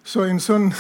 Så 0.04 0.24
en 0.24 0.40
sånn 0.40 0.72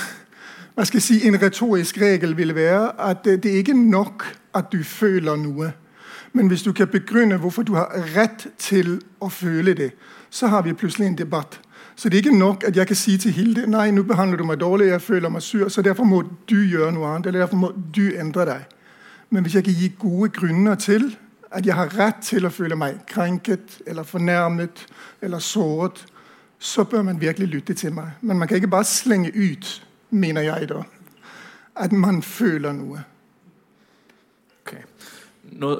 hva 0.77 0.85
skal 0.85 0.99
jeg 0.99 1.03
si, 1.03 1.27
En 1.27 1.41
retorisk 1.41 1.97
regel 1.97 2.37
vil 2.37 2.53
være 2.55 2.91
at 3.01 3.23
det 3.25 3.45
er 3.45 3.63
ikke 3.63 3.73
nok 3.73 4.23
at 4.53 4.69
du 4.71 4.83
føler 4.83 5.35
noe. 5.35 5.71
Men 6.33 6.47
hvis 6.47 6.63
du 6.63 6.71
kan 6.73 6.87
begrunne 6.87 7.37
hvorfor 7.37 7.63
du 7.63 7.73
har 7.73 7.89
rett 8.15 8.47
til 8.57 8.99
å 9.19 9.29
føle 9.29 9.73
det, 9.73 9.91
så 10.29 10.47
har 10.47 10.61
vi 10.61 10.73
plutselig 10.73 11.07
en 11.07 11.17
debatt. 11.17 11.59
Så 11.97 12.09
det 12.09 12.17
er 12.17 12.25
ikke 12.27 12.37
nok 12.37 12.63
at 12.63 12.75
jeg 12.77 12.87
kan 12.87 12.95
si 12.95 13.15
til 13.17 13.31
Hilde 13.33 13.63
nei, 13.67 13.87
nå 13.91 14.03
behandler 14.05 14.37
du 14.37 14.45
meg 14.45 14.59
dårlig, 14.61 14.91
jeg 14.91 15.01
føler 15.01 15.31
meg 15.33 15.41
sur, 15.41 15.65
så 15.73 15.81
derfor 15.81 16.05
må 16.05 16.19
du 16.49 16.59
gjøre 16.61 16.91
noe 16.93 17.07
annet. 17.09 17.27
eller 17.27 17.39
derfor 17.39 17.57
må 17.57 17.71
du 17.95 18.11
endre 18.13 18.45
deg. 18.45 18.75
Men 19.29 19.43
hvis 19.43 19.55
jeg 19.55 19.63
kan 19.63 19.73
gi 19.73 19.89
gode 19.99 20.29
grunner 20.29 20.75
til 20.75 21.17
at 21.51 21.65
jeg 21.65 21.73
har 21.75 21.89
rett 21.97 22.21
til 22.21 22.45
å 22.45 22.53
føle 22.53 22.77
meg 22.77 22.99
krenket 23.09 23.79
eller 23.87 24.05
fornærmet 24.05 24.85
eller 25.21 25.39
såret, 25.39 26.05
så 26.59 26.83
bør 26.83 27.01
man 27.01 27.21
virkelig 27.21 27.47
lytte 27.47 27.73
til 27.73 27.93
meg. 27.93 28.13
Men 28.21 28.37
man 28.37 28.47
kan 28.47 28.61
ikke 28.61 28.67
bare 28.67 28.85
slenge 28.85 29.33
ut, 29.33 29.83
mener 30.09 30.41
jeg 30.41 30.69
da, 30.69 30.83
at 31.75 31.91
man 31.91 32.21
føler 32.21 32.77
noe. 32.77 33.01
Ok. 34.61 34.75
Nå 35.57 35.79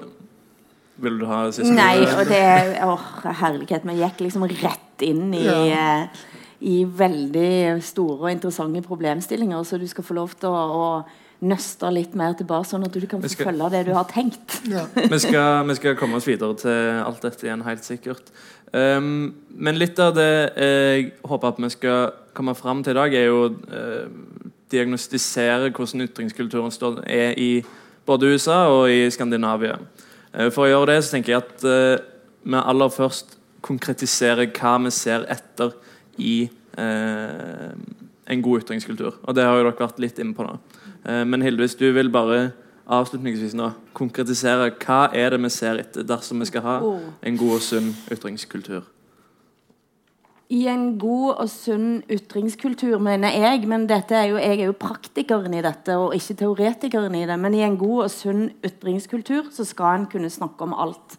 vil 1.03 1.19
du 1.21 1.25
ha 1.29 1.43
siste 1.51 1.73
Nei, 1.75 2.01
og 2.05 2.25
det 2.29 2.41
Åh, 2.83 3.05
herlighet. 3.41 3.85
Vi 3.85 3.95
gikk 4.01 4.23
liksom 4.25 4.47
rett 4.49 5.05
inn 5.05 5.33
i, 5.37 5.43
Ja. 5.45 6.01
eh, 6.03 6.25
i 6.61 6.83
veldig 6.89 7.83
store 7.85 8.17
og 8.25 8.31
interessante 8.31 8.81
problemstillinger, 8.81 9.61
så 9.63 9.77
du 9.77 9.85
skal 9.87 10.03
få 10.03 10.15
lov 10.17 10.33
til 10.39 10.49
å, 10.49 10.63
å 10.73 11.05
nøste 11.45 11.91
litt 11.93 12.15
mer 12.17 12.33
tilbake, 12.33 12.65
sånn 12.65 12.85
at 12.87 12.93
du 12.97 13.05
kan 13.05 13.21
skal- 13.29 13.51
følge 13.51 13.69
det 13.75 13.85
du 13.85 13.93
har 13.93 14.05
tenkt. 14.09 14.61
Ja. 14.65 14.87
vi, 14.95 15.19
skal, 15.21 15.67
vi 15.67 15.75
skal 15.77 15.95
komme 15.95 16.17
oss 16.17 16.25
videre 16.25 16.55
til 16.57 17.03
alt 17.05 17.21
dette 17.21 17.45
igjen, 17.45 17.61
helt 17.67 17.85
sikkert. 17.85 18.31
Um, 18.73 19.35
men 19.53 19.77
litt 19.77 19.99
av 19.99 20.15
det 20.17 20.53
jeg 20.57 21.11
håper 21.23 21.53
at 21.53 21.61
vi 21.61 21.69
skal 21.69 22.09
komme 22.35 22.55
fram 22.57 22.81
til 22.83 22.91
i 22.91 22.99
dag, 22.99 23.13
er 23.13 23.29
jo 23.29 23.45
uh, 23.69 24.09
diagnostisere 24.73 25.69
hvordan 25.71 26.07
ytringskulturen 26.07 27.03
er 27.05 27.37
i 27.37 27.63
både 28.07 28.33
USA 28.33 28.65
og 28.73 28.89
i 28.91 29.05
Skandinavia. 29.11 29.77
Uh, 30.37 30.49
for 30.53 30.67
å 30.67 30.69
gjøre 30.71 30.91
det 30.93 31.01
så 31.03 31.15
tenker 31.15 31.33
jeg 31.33 31.43
at 31.43 31.65
uh, 31.65 31.97
vi 32.47 32.61
aller 32.61 32.93
først 32.93 33.35
konkretiserer 33.65 34.51
hva 34.53 34.75
vi 34.85 34.93
ser 34.93 35.25
etter 35.33 35.73
i 36.21 36.35
uh, 36.77 37.73
en 38.27 38.43
god 38.43 38.63
ytringskultur. 38.63 39.17
Og 39.23 39.35
det 39.35 39.47
har 39.47 39.57
jo 39.57 39.65
dere 39.65 39.81
vært 39.81 40.01
litt 40.03 40.21
inne 40.21 40.35
på 40.37 40.45
nå. 40.45 40.57
Men 41.07 41.39
Hilde, 41.39 41.61
hvis 41.63 41.77
du 41.79 41.85
vil 41.95 42.09
bare 42.11 42.49
avslutningsvis 42.91 43.53
nå 43.55 43.69
konkretisere 43.95 44.73
hva 44.83 45.05
er 45.15 45.31
det 45.31 45.39
vi 45.45 45.51
ser 45.53 45.79
etter 45.79 46.03
dersom 46.03 46.43
vi 46.43 46.49
skal 46.49 46.65
ha 46.65 46.73
Oh. 46.83 46.99
en 47.23 47.37
god 47.39 47.53
og 47.55 47.63
sunn 47.63 47.93
ytringskultur? 48.11 48.83
I 50.47 50.61
en 50.71 50.93
god 50.95 51.41
og 51.43 51.49
sunn 51.51 51.87
ytringskultur, 52.07 53.01
mener 53.03 53.33
jeg, 53.35 53.65
men 53.67 53.83
dette 53.89 54.15
er 54.15 54.29
jo, 54.29 54.37
jeg 54.39 54.61
er 54.61 54.69
jo 54.69 54.77
praktikeren 54.79 55.57
i 55.57 55.63
dette 55.63 55.97
og 55.99 56.15
ikke 56.15 56.37
teoretikeren 56.39 57.17
i 57.19 57.25
det, 57.27 57.35
men 57.41 57.57
i 57.57 57.65
en 57.65 57.75
god 57.79 58.05
og 58.05 58.13
sunn 58.13 58.45
ytringskultur 58.63 59.49
så 59.51 59.65
skal 59.67 59.97
en 59.97 60.07
kunne 60.07 60.31
snakke 60.31 60.63
om 60.63 60.75
alt. 60.77 61.17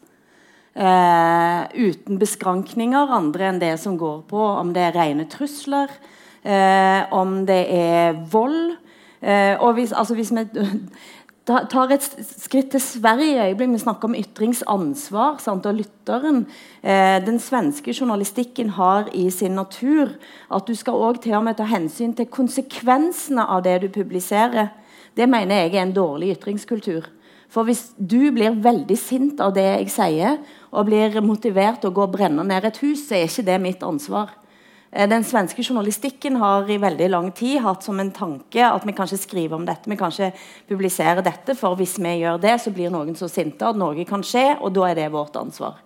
Eh, 0.79 1.61
uten 1.77 2.21
beskrankninger 2.21 3.13
andre 3.19 3.51
enn 3.51 3.61
det 3.61 3.75
som 3.83 3.99
går 4.01 4.23
på 4.31 4.41
om 4.41 4.73
det 4.73 4.87
er 4.87 4.97
rene 4.97 5.29
trusler, 5.29 5.93
eh, 6.41 7.05
om 7.13 7.43
det 7.45 7.65
er 7.75 8.21
vold. 8.33 8.79
Eh, 9.21 9.61
og 9.61 9.75
hvis, 9.75 9.93
altså 9.93 10.15
hvis 10.15 10.33
vi 10.33 10.47
tar 11.49 11.93
et 11.95 12.05
skritt 12.05 12.71
til 12.75 12.83
Sverige 12.83 13.35
i 13.35 13.41
øyeblikk. 13.49 13.73
Vi 13.73 13.81
snakker 13.83 14.09
om 14.09 14.17
ytringsansvar 14.19 15.39
sant? 15.43 15.67
og 15.67 15.75
lytteren. 15.81 16.47
Eh, 16.83 17.19
den 17.25 17.41
svenske 17.41 17.95
journalistikken 17.95 18.71
har 18.77 19.09
i 19.15 19.31
sin 19.31 19.57
natur 19.57 20.15
at 20.51 20.67
du 20.69 20.75
skal 20.75 20.95
også 20.95 21.23
til 21.23 21.39
og 21.41 21.45
med 21.45 21.57
ta 21.57 21.65
hensyn 21.65 22.15
til 22.15 22.27
konsekvensene 22.27 23.45
av 23.45 23.63
det 23.65 23.81
du 23.83 23.89
publiserer. 23.89 24.69
Det 25.17 25.29
mener 25.29 25.65
jeg 25.65 25.75
er 25.75 25.83
en 25.83 25.97
dårlig 25.97 26.37
ytringskultur. 26.37 27.09
For 27.49 27.65
hvis 27.65 27.89
du 27.97 28.31
blir 28.31 28.61
veldig 28.61 28.99
sint 29.01 29.41
av 29.41 29.55
det 29.57 29.65
jeg 29.65 29.91
sier, 29.91 30.37
og 30.71 30.85
blir 30.87 31.17
motivert 31.25 31.81
til 31.81 31.91
å 31.91 31.97
gå 31.97 32.05
og 32.05 32.13
brenne 32.13 32.45
ned 32.45 32.69
et 32.69 32.83
hus, 32.85 33.09
så 33.09 33.17
er 33.17 33.25
ikke 33.25 33.47
det 33.49 33.61
mitt 33.63 33.83
ansvar. 33.83 34.38
Eh, 34.93 35.09
Den 35.09 35.25
svenske 35.25 35.63
journalistikken 35.63 36.37
har 36.37 36.71
i 36.71 36.81
veldig 36.81 37.11
lang 37.11 37.31
tid 37.35 37.61
hatt 37.61 37.85
som 37.85 38.01
en 38.01 38.13
tanke 38.13 38.65
at 38.65 38.87
vi 38.87 38.93
kanskje 38.93 39.19
skriver 39.19 39.57
om 39.57 39.67
dette, 39.67 39.91
vi 39.91 39.97
kanskje 39.97 40.33
publiserer 40.69 41.23
dette, 41.23 41.55
for 41.55 41.77
hvis 41.77 41.99
vi 41.99 42.19
gjør 42.23 42.41
det, 42.41 42.61
så 42.61 42.73
blir 42.73 42.91
noen 42.91 43.17
så 43.17 43.29
sinte 43.29 43.67
at 43.69 43.77
noe 43.77 44.05
kan 44.09 44.25
skje, 44.25 44.57
og 44.61 44.73
da 44.73 44.89
er 44.89 44.95
det 44.95 45.13
vårt 45.13 45.37
ansvar. 45.37 45.77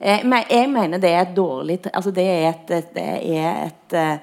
Eh, 0.00 0.22
Jeg 0.50 0.70
mener 0.70 0.98
det 0.98 1.10
er 1.10 1.22
et 1.22 1.36
dårlig 1.36 1.80
altså 1.92 2.10
Det 2.10 2.24
er 2.24 2.48
et, 2.48 2.70
et, 2.70 2.94
det 2.94 3.36
er 3.36 3.66
et, 3.66 3.92
eh, 3.92 4.18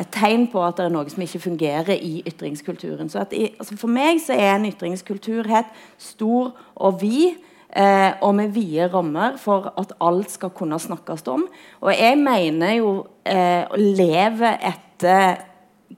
et 0.00 0.08
tegn 0.10 0.48
på 0.48 0.64
at 0.64 0.76
det 0.76 0.86
er 0.86 0.90
noe 0.90 1.08
som 1.08 1.22
ikke 1.22 1.38
fungerer 1.38 1.94
i 1.94 2.22
ytringskulturen. 2.26 3.08
Så 3.08 3.26
i, 3.30 3.54
altså 3.58 3.76
For 3.76 3.88
meg 3.88 4.18
så 4.20 4.32
er 4.32 4.56
en 4.56 4.66
ytringskultur 4.66 5.46
helt 5.46 5.66
stor 5.98 6.52
og 6.74 7.00
vid. 7.00 7.36
Eh, 7.72 8.12
og 8.20 8.34
med 8.36 8.52
vide 8.52 8.90
rammer 8.92 9.38
for 9.40 9.70
at 9.80 9.94
alt 10.04 10.34
skal 10.34 10.50
kunne 10.52 10.76
snakkes 10.80 11.24
om. 11.32 11.46
Og 11.80 11.92
jeg 11.96 12.18
mener 12.20 12.74
jo 12.76 12.90
eh, 13.24 13.64
å 13.64 13.78
leve 13.80 14.50
etter 14.60 15.40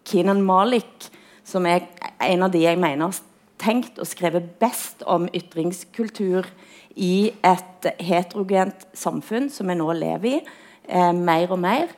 Kinan 0.07 0.43
Malik, 0.47 1.09
som 1.45 1.66
er 1.66 1.88
en 2.23 2.47
av 2.47 2.52
de 2.54 2.62
jeg 2.62 2.78
mener 2.78 3.11
har 3.11 3.19
tenkt 3.59 3.99
og 3.99 4.07
skrevet 4.07 4.54
best 4.62 5.02
om 5.11 5.26
ytringskultur 5.35 6.47
i 6.95 7.33
et 7.43 7.90
heterogent 8.02 8.87
samfunn 8.95 9.50
som 9.50 9.71
vi 9.71 9.76
nå 9.78 9.90
lever 9.99 10.31
i, 10.31 10.40
eh, 10.88 11.12
mer 11.12 11.50
og 11.50 11.59
mer. 11.59 11.88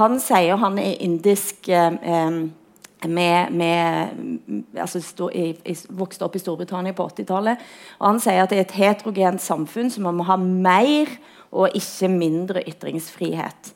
Han 0.00 0.18
sier 0.18 0.56
han 0.56 0.78
er 0.78 0.98
indisk 1.00 1.68
eh, 1.68 1.94
eh, 2.02 2.40
med, 3.10 3.52
med, 3.52 4.68
altså 4.78 5.00
stå, 5.02 5.28
i, 5.34 5.46
i, 5.64 5.74
vokste 5.96 6.26
opp 6.26 6.36
i 6.36 6.42
Storbritannia 6.42 6.96
på 6.96 7.06
80-tallet. 7.10 7.64
Og 8.00 8.06
han 8.08 8.22
sier 8.22 8.44
at 8.44 8.52
det 8.52 8.60
er 8.60 8.66
et 8.66 8.78
heterogent 8.78 9.42
samfunn, 9.42 9.90
så 9.92 10.02
man 10.04 10.18
må 10.18 10.26
ha 10.28 10.38
mer 10.40 11.10
og 11.54 11.76
ikke 11.78 12.10
mindre 12.10 12.64
ytringsfrihet. 12.68 13.74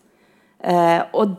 Eh, 0.65 1.03
og 1.15 1.37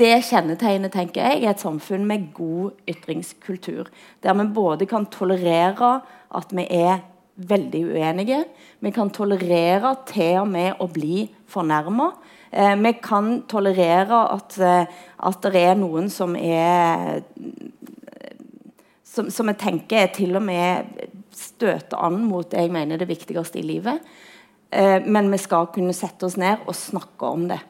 det 0.00 0.14
kjennetegnet 0.28 0.92
tenker 0.92 1.24
jeg, 1.24 1.42
er 1.42 1.54
et 1.54 1.62
samfunn 1.62 2.04
med 2.08 2.30
god 2.36 2.76
ytringskultur. 2.88 3.88
Der 4.22 4.36
vi 4.36 4.48
både 4.54 4.88
kan 4.88 5.08
tolerere 5.08 6.00
at 6.36 6.52
vi 6.52 6.66
er 6.68 7.00
veldig 7.36 7.82
uenige. 7.92 8.44
Vi 8.80 8.90
kan 8.90 9.10
tolerere 9.10 9.94
til 10.08 10.42
og 10.42 10.48
med 10.48 10.80
å 10.80 10.88
bli 10.92 11.26
fornærma. 11.48 12.10
Eh, 12.50 12.74
vi 12.76 12.92
kan 13.02 13.42
tolerere 13.48 14.22
at, 14.34 14.58
eh, 14.58 14.86
at 15.18 15.42
det 15.42 15.62
er 15.62 15.78
noen 15.78 16.10
som 16.12 16.36
er 16.36 17.22
som, 19.16 19.30
som 19.32 19.48
jeg 19.48 19.60
tenker 19.60 20.02
er 20.04 20.12
til 20.14 20.36
og 20.36 20.44
med 20.44 21.06
støter 21.36 22.00
an 22.04 22.20
mot 22.28 22.48
det 22.50 22.66
jeg 22.66 22.72
mener 22.72 22.96
er 22.96 23.04
det 23.04 23.10
viktigste 23.10 23.60
i 23.60 23.66
livet. 23.66 24.04
Eh, 24.70 25.00
men 25.06 25.30
vi 25.32 25.40
skal 25.40 25.70
kunne 25.74 25.94
sette 25.96 26.28
oss 26.28 26.36
ned 26.40 26.64
og 26.66 26.76
snakke 26.76 27.32
om 27.32 27.48
det. 27.50 27.60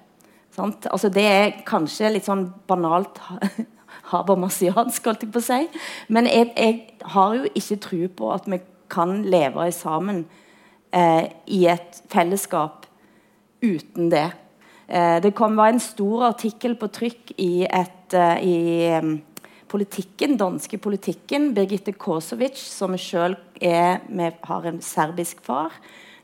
Altså, 0.57 1.11
det 1.13 1.25
er 1.29 1.59
kanskje 1.69 2.15
litt 2.15 2.29
sånn 2.29 2.47
banalt 2.69 3.19
habermasiansk, 4.13 5.05
holdt 5.05 5.27
jeg 5.27 5.35
på 5.35 5.43
å 5.43 5.45
si. 5.45 5.61
Men 6.09 6.29
jeg, 6.31 6.53
jeg 6.57 7.11
har 7.13 7.37
jo 7.37 7.51
ikke 7.53 7.81
tro 7.85 8.01
på 8.21 8.33
at 8.33 8.49
vi 8.49 8.61
kan 8.93 9.19
leve 9.27 9.69
sammen 9.75 10.25
eh, 10.95 11.29
i 11.53 11.67
et 11.69 12.01
fellesskap 12.13 12.87
uten 13.65 14.11
det. 14.13 14.31
Eh, 14.89 15.19
det 15.23 15.35
kom 15.35 15.57
var 15.59 15.73
en 15.73 15.83
stor 15.83 16.29
artikkel 16.31 16.77
på 16.79 16.89
trykk 16.95 17.33
i, 17.43 17.67
et, 17.67 18.15
eh, 18.15 18.43
i 18.47 18.59
um, 19.03 19.17
politikken, 19.69 20.37
danske 20.39 20.79
politikken. 20.79 21.53
Birgitte 21.57 21.93
Kosovic, 21.93 22.59
som 22.59 22.95
er, 22.95 24.37
har 24.47 24.69
en 24.71 24.81
serbisk 24.81 25.43
far, 25.43 25.75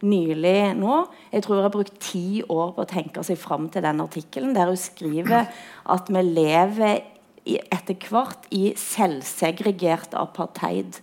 nylig 0.03 0.75
nå. 0.79 1.07
Jeg 1.33 1.43
tror 1.43 1.59
hun 1.59 1.67
har 1.67 1.75
brukt 1.75 1.99
ti 2.03 2.43
år 2.43 2.73
på 2.77 2.85
å 2.85 2.91
tenke 2.91 3.23
seg 3.27 3.39
fram 3.39 3.69
til 3.69 3.83
den 3.83 4.03
artikkelen, 4.03 4.55
der 4.55 4.71
hun 4.71 4.79
skriver 4.79 5.51
at 5.91 6.11
vi 6.11 6.23
lever 6.23 7.03
i, 7.45 7.59
etter 7.59 7.99
hvert 8.09 8.47
i 8.55 8.73
selvsegregert 8.79 10.15
apartheid. 10.15 11.03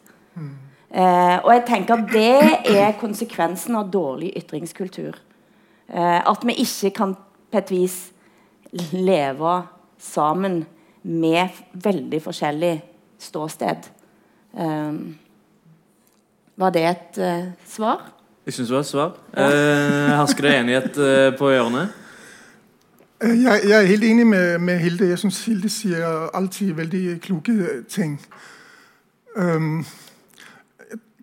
Eh, 0.90 1.38
og 1.44 1.52
jeg 1.54 1.66
tenker 1.68 2.00
at 2.00 2.14
det 2.14 2.78
er 2.80 2.96
konsekvensen 3.00 3.76
av 3.78 3.92
dårlig 3.94 4.32
ytringskultur. 4.40 5.20
Eh, 5.90 6.20
at 6.24 6.46
vi 6.48 6.56
ikke 6.64 6.96
kan 6.98 7.18
på 7.52 7.58
et 7.58 7.72
vis 7.72 7.98
leve 8.94 9.56
sammen 9.98 10.62
med 11.04 11.50
veldig 11.74 12.22
forskjellig 12.22 12.76
ståsted. 13.20 13.90
Um, 14.54 15.18
var 16.60 16.70
det 16.76 16.86
et 16.86 17.20
uh, 17.22 17.52
svar? 17.66 18.12
Jeg 18.46 18.54
syns 18.54 18.68
det 18.68 18.76
var 18.76 18.82
et 18.82 18.86
svar. 18.86 19.18
Eh, 19.38 20.18
hersker 20.18 20.42
det 20.42 20.54
enighet 20.60 20.98
eh, 20.98 21.38
på 21.38 21.50
hjørnet? 21.50 21.90
Øh, 23.22 23.44
Jeg, 23.44 23.62
jeg 23.64 23.82
er 23.82 23.86
helt 23.86 24.04
enig 24.04 24.28
med, 24.28 24.60
med 24.60 24.80
Hilde. 24.80 25.10
Jeg 25.10 25.20
syns 25.20 25.46
Hilde 25.46 25.70
sier 25.70 26.30
alltid 26.34 26.74
veldig 26.74 27.22
kloke 27.22 27.54
ting. 27.90 28.22
Um, 29.36 29.86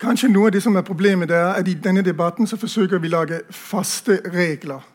kanskje 0.01 0.29
noe 0.29 0.47
av 0.47 0.53
det 0.53 0.63
som 0.63 0.77
er 0.77 0.87
problemet, 0.87 1.31
er 1.31 1.59
at 1.59 1.69
i 1.69 1.75
denne 1.75 2.03
debatten 2.03 2.47
så 2.47 2.57
forsøker 2.57 2.99
vi 2.99 3.11
å 3.11 3.17
lage 3.17 3.41
faste 3.51 4.21
regler. 4.35 4.87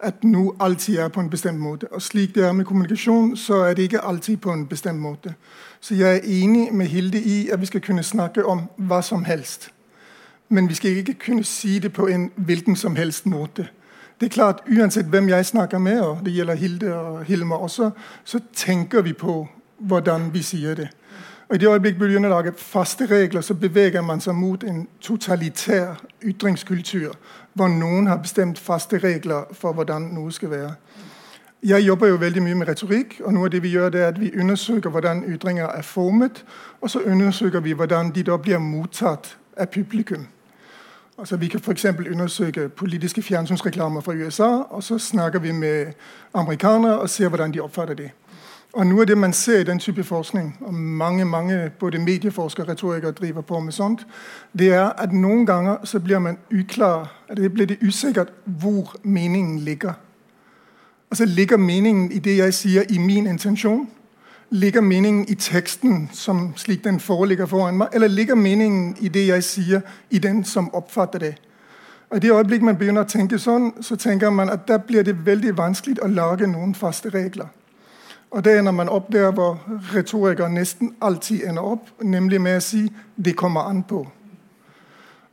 At 0.00 0.24
noe 0.24 0.54
alltid 0.60 0.98
er 0.98 1.08
på 1.08 1.20
en 1.20 1.30
bestemt 1.30 1.58
måte. 1.58 1.88
Og 1.92 2.02
slik 2.02 2.34
det 2.34 2.44
er 2.44 2.52
med 2.52 2.64
kommunikasjon, 2.64 3.36
så 3.36 3.54
er 3.54 3.74
det 3.74 3.82
ikke 3.82 4.04
alltid 4.04 4.36
på 4.36 4.52
en 4.52 4.66
bestemt 4.66 5.00
måte. 5.00 5.34
Så 5.80 5.94
jeg 5.94 6.16
er 6.16 6.20
enig 6.24 6.72
med 6.72 6.86
Hilde 6.86 7.18
i 7.18 7.48
at 7.48 7.60
vi 7.60 7.66
skal 7.66 7.80
kunne 7.80 8.02
snakke 8.02 8.44
om 8.46 8.68
hva 8.76 9.02
som 9.02 9.24
helst. 9.24 9.70
Men 10.48 10.68
vi 10.68 10.74
skal 10.74 10.90
ikke 10.90 11.14
kunne 11.14 11.44
si 11.44 11.78
det 11.78 11.92
på 11.92 12.06
en 12.06 12.30
hvilken 12.36 12.76
som 12.76 12.96
helst 12.96 13.26
måte. 13.26 13.68
Det 14.20 14.26
er 14.26 14.30
klart, 14.30 14.62
Uansett 14.78 15.06
hvem 15.06 15.28
jeg 15.28 15.46
snakker 15.46 15.78
med, 15.78 16.00
og 16.00 16.24
det 16.24 16.32
gjelder 16.34 16.54
Hilde 16.54 16.94
og 16.94 17.24
Hilmer 17.24 17.56
også, 17.56 17.90
så 18.24 18.40
tenker 18.54 19.02
vi 19.02 19.12
på 19.12 19.48
hvordan 19.78 20.32
vi 20.34 20.42
sier 20.42 20.74
det. 20.74 20.88
Og 21.48 21.54
I 21.54 21.58
det 21.58 21.68
øyeblikk 21.68 21.96
begynner 21.98 22.28
å 22.28 22.36
lage 22.36 22.52
faste 22.56 23.06
regler, 23.08 23.40
så 23.40 23.54
beveger 23.54 24.02
man 24.04 24.20
seg 24.20 24.36
mot 24.36 24.64
en 24.64 24.82
totalitær 25.00 25.96
ytringskultur, 26.20 27.14
hvor 27.56 27.72
noen 27.72 28.06
har 28.06 28.20
bestemt 28.20 28.58
faste 28.60 29.00
regler 29.00 29.48
for 29.56 29.72
hvordan 29.72 30.10
noe 30.12 30.32
skal 30.32 30.50
være. 30.50 30.74
Jeg 31.62 31.86
jobber 31.86 32.06
jo 32.12 32.20
veldig 32.20 32.42
mye 32.42 32.54
med 32.54 32.68
retorikk, 32.68 33.16
og 33.24 33.32
noe 33.32 33.48
av 33.48 33.54
det 33.54 33.62
vi 33.64 33.72
gjør 33.72 33.88
det 33.90 34.02
er 34.02 34.12
at 34.12 34.20
vi 34.20 34.28
undersøker 34.36 34.92
hvordan 34.92 35.24
ytringer 35.24 35.72
er 35.72 35.82
formet, 35.82 36.44
og 36.80 36.90
så 36.90 37.00
undersøker 37.00 37.64
vi 37.64 37.72
hvordan 37.72 38.12
de 38.12 38.22
da 38.28 38.36
blir 38.36 38.60
mottatt 38.62 39.32
av 39.56 39.72
publikum. 39.72 40.28
Altså, 41.18 41.36
vi 41.36 41.48
kan 41.48 41.60
f.eks. 41.60 41.84
undersøke 41.84 42.68
politiske 42.68 43.22
fjernsynsreklamer 43.22 44.00
fra 44.00 44.12
USA, 44.14 44.50
og 44.70 44.82
så 44.82 44.98
snakker 44.98 45.38
vi 45.38 45.52
med 45.52 45.92
amerikanere 46.34 46.98
og 46.98 47.10
ser 47.10 47.28
hvordan 47.28 47.52
de 47.52 47.60
oppfatter 47.60 47.94
det. 47.94 48.10
Og 48.72 48.86
Noe 48.86 49.00
av 49.00 49.06
det 49.06 49.18
man 49.18 49.32
ser 49.32 49.60
i 49.60 49.64
den 49.64 49.78
type 49.78 50.04
forskning, 50.04 50.56
og 50.60 50.74
mange 50.74 51.24
mange 51.24 51.70
både 51.80 51.98
medieforskere 51.98 52.66
og 52.66 52.70
retorikere 52.70 53.12
driver 53.12 53.40
på 53.40 53.60
med 53.60 53.72
sånt, 53.72 54.06
det 54.58 54.72
er 54.74 54.92
at 54.98 55.12
noen 55.12 55.46
ganger 55.46 55.76
så 55.84 56.00
blir 56.00 56.18
man 56.18 56.36
uklar, 56.52 57.08
det 57.36 57.52
blir 57.52 57.66
det 57.66 57.78
usikkert 57.82 58.28
hvor 58.44 58.96
meningen 59.02 59.58
ligger. 59.58 59.92
Altså 61.10 61.24
Ligger 61.24 61.56
meningen 61.56 62.12
i 62.12 62.18
det 62.18 62.36
jeg 62.36 62.54
sier, 62.54 62.82
i 62.88 62.98
min 62.98 63.26
intensjon? 63.26 63.88
Ligger 64.50 64.80
meningen 64.80 65.24
i 65.28 65.34
teksten 65.34 66.10
som 66.12 66.52
slik 66.56 66.84
den 66.84 67.00
foreligger 67.00 67.46
foran 67.46 67.76
meg? 67.76 67.88
Eller 67.92 68.08
ligger 68.08 68.34
meningen 68.34 68.96
i 69.00 69.08
det 69.08 69.26
jeg 69.28 69.44
sier, 69.44 69.80
i 70.10 70.18
den 70.18 70.44
som 70.44 70.74
oppfatter 70.74 71.18
det? 71.18 71.34
Og 72.10 72.16
I 72.16 72.20
det 72.20 72.32
øyeblikk 72.32 72.62
man 72.62 72.76
begynner 72.76 73.04
å 73.04 73.08
tenke 73.08 73.38
sånn, 73.38 73.72
så 73.80 73.96
tenker 73.96 74.30
man 74.30 74.50
at 74.50 74.68
da 74.68 74.78
blir 74.78 75.02
det 75.02 75.26
veldig 75.26 75.56
vanskelig 75.56 76.02
å 76.02 76.08
lage 76.08 76.46
noen 76.46 76.74
faste 76.74 77.08
regler. 77.08 77.48
Og 78.30 78.44
det 78.44 78.52
er 78.52 78.62
når 78.62 78.72
man 78.72 78.88
opp 78.88 79.12
der 79.12 79.30
hvor 79.32 79.60
retorikere 79.94 80.50
nesten 80.50 80.94
alltid 81.00 81.46
ender 81.48 81.62
opp, 81.62 81.88
nemlig 82.02 82.40
med 82.40 82.56
å 82.56 82.60
si 82.60 82.92
'det 83.16 83.36
kommer 83.36 83.60
an 83.60 83.84
på'. 83.92 84.06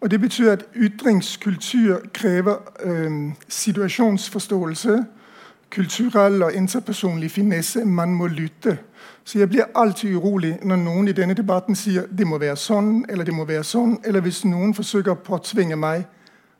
Og 0.01 0.11
Det 0.11 0.21
betyr 0.21 0.51
at 0.51 0.65
ytringskultur 0.75 1.99
krever 2.13 2.55
øh, 2.83 3.31
situasjonsforståelse, 3.47 5.05
kulturell 5.69 6.43
og 6.43 6.53
interpersonlig 6.53 7.31
finesse. 7.31 7.85
Man 7.85 8.13
må 8.13 8.27
lytte. 8.27 8.77
Så 9.23 9.39
jeg 9.39 9.49
blir 9.49 9.63
alltid 9.75 10.15
urolig 10.15 10.59
når 10.63 10.75
noen 10.75 11.07
i 11.07 11.11
denne 11.11 11.33
debatten 11.33 11.75
sier 11.75 12.03
'det 12.17 12.27
må 12.27 12.37
være 12.37 12.55
sånn', 12.55 13.05
eller 13.09 13.23
'det 13.23 13.33
må 13.33 13.45
være 13.45 13.63
sånn', 13.63 13.97
eller 14.03 14.21
hvis 14.21 14.45
noen 14.45 14.73
forsøker 14.73 15.11
å 15.11 15.15
påtvinge 15.23 15.75
meg 15.75 16.05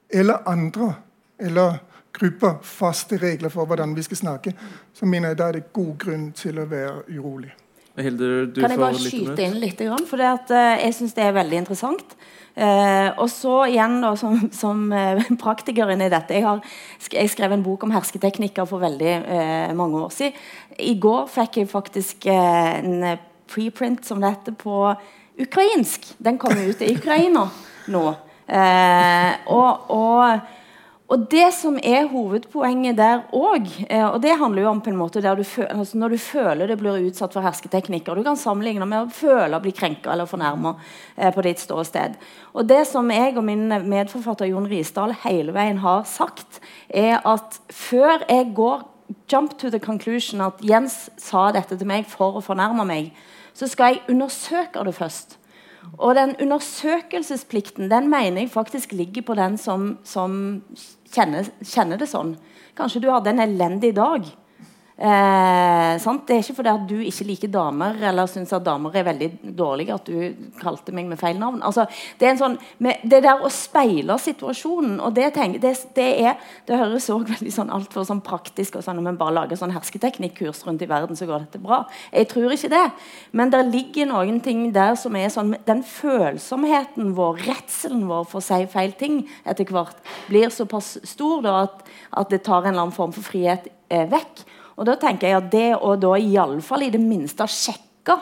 eller 0.10 0.38
andre 0.46 0.94
eller 1.40 1.78
grupper 2.16 2.58
faste 2.66 3.20
regler 3.22 3.54
for 3.54 3.70
hvordan 3.70 3.96
vi 3.96 4.06
skal 4.06 4.22
snakke, 4.22 4.56
så 4.94 5.10
mener 5.10 5.34
jeg 5.34 5.42
da 5.42 5.52
er 5.52 5.60
det 5.60 5.68
god 5.76 5.94
grunn 6.02 6.32
til 6.38 6.60
å 6.62 6.68
være 6.72 7.06
urolig. 7.16 7.54
Hilde, 7.96 8.30
du 8.52 8.60
kan 8.60 8.74
jeg 8.74 8.80
bare 8.82 8.98
litt 8.98 9.14
skyte 9.14 9.44
inn 9.46 9.60
litt? 9.62 9.84
For 10.10 10.20
det 10.20 10.28
at, 10.28 10.50
eh, 10.52 10.82
jeg 10.84 10.98
syns 10.98 11.14
det 11.16 11.24
er 11.24 11.38
veldig 11.38 11.62
interessant. 11.62 12.16
Eh, 12.56 13.08
og 13.20 13.28
så 13.32 13.54
igjen 13.68 13.98
da, 14.04 14.14
som, 14.20 14.36
som 14.56 14.84
eh, 14.96 15.24
praktiker 15.44 15.92
inni 15.92 16.08
dette 16.12 16.38
jeg, 16.38 16.46
har, 16.48 16.62
jeg 17.12 17.32
skrev 17.32 17.56
en 17.56 17.64
bok 17.64 17.84
om 17.88 17.92
hersketeknikker 17.96 18.68
for 18.68 18.84
veldig 18.84 19.12
eh, 19.12 19.72
mange 19.76 20.04
år 20.04 20.12
siden. 20.16 20.44
I 20.80 20.96
går 21.00 21.28
fikk 21.32 21.62
jeg 21.62 21.72
faktisk 21.72 22.28
eh, 22.32 22.80
en 22.82 23.16
preprint 23.52 24.04
som 24.08 24.20
det 24.24 24.34
heter 24.34 24.56
på 24.60 24.80
ukrainsk. 25.40 26.14
Den 26.24 26.40
kommer 26.42 26.68
ut 26.68 26.84
i 26.84 26.94
Ukraina 26.96 27.48
nå. 27.92 28.06
Eh, 28.46 29.32
og, 29.52 29.92
og 29.92 30.55
og 31.06 31.28
det 31.30 31.52
som 31.54 31.76
er 31.86 32.08
hovedpoenget 32.10 32.98
der 32.98 33.20
òg, 33.38 33.68
eh, 33.86 34.06
og 34.08 34.18
det 34.24 34.40
handler 34.40 34.64
jo 34.64 34.70
om 34.72 34.80
på 34.82 34.90
en 34.90 34.98
måte 34.98 35.22
du 35.22 35.44
føler, 35.44 35.78
altså 35.78 35.98
når 36.02 36.10
du 36.10 36.18
føler 36.18 36.68
det 36.68 36.80
blir 36.80 37.06
utsatt 37.06 37.34
for 37.34 37.46
hersketeknikker 37.46 38.16
Du 38.16 38.24
kan 38.24 38.36
sammenligne 38.36 38.88
med 38.90 39.04
å 39.04 39.14
føle 39.14 39.54
å 39.54 39.62
bli 39.62 39.72
krenka 39.72 40.12
eller 40.12 40.26
fornærma 40.26 40.74
eh, 41.16 41.30
på 41.30 41.46
ditt 41.46 41.62
ståsted. 41.62 42.18
Og 42.54 42.66
det 42.66 42.88
som 42.90 43.12
jeg 43.12 43.38
og 43.38 43.46
min 43.46 43.68
medforfatter 43.86 44.50
Jon 44.50 44.66
Risdal 44.66 45.14
hele 45.28 45.54
veien 45.54 45.78
har 45.86 46.04
sagt, 46.10 46.60
er 46.90 47.22
at 47.22 47.62
før 47.70 48.26
jeg 48.26 48.54
går 48.58 48.82
jump 49.30 49.60
to 49.60 49.70
the 49.70 49.80
conclusion 49.80 50.42
at 50.42 50.58
Jens 50.66 51.12
sa 51.22 51.52
dette 51.54 51.78
til 51.78 51.88
meg 51.88 52.10
for 52.10 52.40
å 52.40 52.42
fornærme 52.42 52.86
meg, 52.90 53.14
så 53.54 53.70
skal 53.70 53.94
jeg 53.94 54.08
undersøke 54.10 54.82
det 54.84 54.98
først. 54.98 55.38
Og 55.98 56.16
den 56.18 56.36
undersøkelsesplikten 56.42 57.92
den 57.92 58.10
mener 58.12 58.44
jeg 58.44 58.52
faktisk 58.54 58.92
ligger 58.92 59.26
på 59.28 59.36
den 59.38 59.58
som, 59.62 59.98
som 60.04 60.64
kjenner, 61.14 61.48
kjenner, 61.64 62.00
det 62.02 62.10
sånn. 62.12 62.36
Kanskje 62.76 63.04
du 63.06 63.12
hadde 63.14 63.32
en 63.32 63.44
elendig 63.46 63.94
dag. 63.96 64.26
Eh, 64.96 65.96
det 66.00 66.32
er 66.32 66.40
ikke 66.40 66.54
fordi 66.56 66.72
at 66.72 66.84
du 66.88 67.00
ikke 67.04 67.26
liker 67.28 67.50
damer 67.52 67.98
eller 68.00 68.30
syns 68.32 68.54
at 68.56 68.64
damer 68.64 68.94
er 68.96 69.04
veldig 69.04 69.28
dårlige 69.58 69.92
at 69.92 70.08
du 70.08 70.46
kalte 70.62 70.94
meg 70.96 71.10
med 71.10 71.20
feil 71.20 71.36
navn. 71.40 71.60
Altså, 71.68 71.84
det, 72.20 72.30
er 72.30 72.38
sånn, 72.40 72.56
det 72.80 73.20
der 73.26 73.44
å 73.44 73.52
speile 73.52 74.16
situasjonen 74.24 75.02
og 75.04 75.12
Det, 75.16 75.28
tenker, 75.36 75.60
det, 75.60 75.74
det, 75.98 76.08
er, 76.30 76.40
det 76.68 76.80
høres 76.80 77.10
også 77.10 77.28
veldig 77.34 77.52
sånn 77.52 77.74
altfor 77.76 78.08
sånn 78.08 78.24
praktisk 78.24 78.80
ut 78.80 78.88
sånn, 78.88 79.04
Når 79.04 79.12
en 79.12 79.20
bare 79.20 79.36
lager 79.36 79.60
sånn 79.60 79.76
hersketeknikkurs 79.76 80.64
rundt 80.68 80.88
i 80.88 80.90
verden, 80.90 81.20
så 81.20 81.28
går 81.28 81.44
dette 81.44 81.60
bra. 81.60 81.84
Jeg 82.16 82.32
tror 82.32 82.56
ikke 82.56 82.72
det. 82.72 82.86
Men 83.36 83.52
det 83.52 83.66
ligger 83.68 84.12
noen 84.14 84.40
ting 84.44 84.70
der 84.76 84.96
som 85.00 85.16
er 85.20 85.28
sånn 85.34 85.58
Den 85.68 85.84
følsomheten 85.84 87.12
vår, 87.20 87.44
redselen 87.44 88.08
vår 88.08 88.28
for 88.32 88.40
å 88.40 88.48
si 88.48 88.64
feil 88.72 88.96
ting 88.96 89.26
etter 89.44 89.68
hvert, 89.68 90.00
blir 90.30 90.48
såpass 90.54 90.96
stor 91.04 91.44
da, 91.44 91.62
at, 91.68 91.84
at 92.16 92.32
det 92.32 92.46
tar 92.48 92.64
en 92.64 92.72
eller 92.72 92.88
annen 92.88 92.96
form 92.96 93.12
for 93.16 93.28
frihet 93.28 93.68
eh, 93.92 94.08
vekk. 94.08 94.46
Og 94.76 94.88
da 94.88 94.98
tenker 95.00 95.30
jeg 95.30 95.40
at 95.40 95.52
det 95.54 95.68
å 95.78 95.96
da 96.00 96.16
iallfall 96.20 96.86
i 96.86 96.92
det 96.94 97.02
minste 97.02 97.48
sjekke 97.48 98.18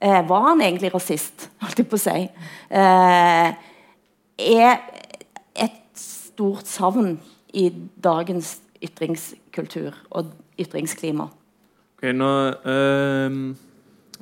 eh, 0.00 0.20
Var 0.28 0.46
han 0.46 0.62
egentlig 0.64 0.92
rasist, 0.94 1.48
holdt 1.62 1.82
jeg 1.82 1.88
på 1.90 1.98
å 1.98 2.04
si, 2.04 2.26
eh, 2.80 3.48
er 4.40 4.76
et 5.56 5.80
stort 6.00 6.68
savn 6.68 7.14
i 7.56 7.68
dagens 8.00 8.58
ytringskultur 8.80 9.96
og 10.16 10.30
ytringsklima. 10.60 11.26
Ok, 11.98 12.06
nå 12.16 12.30
uh, 12.64 13.34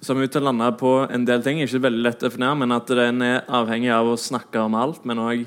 så 0.03 0.15
er 0.15 0.19
vi 0.19 0.27
ute 0.27 0.41
og 0.41 0.47
landa 0.49 0.71
på 0.79 0.93
en 1.11 1.27
del 1.27 1.43
ting. 1.45 1.61
Ikke 1.63 1.83
veldig 1.83 2.03
lett 2.03 2.23
å 2.23 2.29
definere, 2.29 2.59
men 2.59 2.75
at 2.75 2.91
den 2.91 3.23
er 3.23 3.47
avhengig 3.47 3.91
av 3.95 4.11
å 4.11 4.19
snakke 4.19 4.63
om 4.63 4.77
alt, 4.79 5.05
men 5.07 5.23
òg 5.23 5.45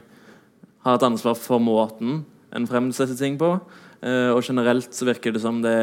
ha 0.86 0.96
et 0.96 1.06
ansvar 1.06 1.38
for 1.40 1.62
måten 1.64 2.22
en 2.56 2.68
fremsetter 2.68 3.16
ting 3.20 3.38
på. 3.40 3.54
Uh, 4.02 4.32
og 4.34 4.42
generelt 4.44 4.94
så 4.98 5.06
virker 5.06 5.32
det 5.36 5.42
som 5.44 5.62
det 5.62 5.78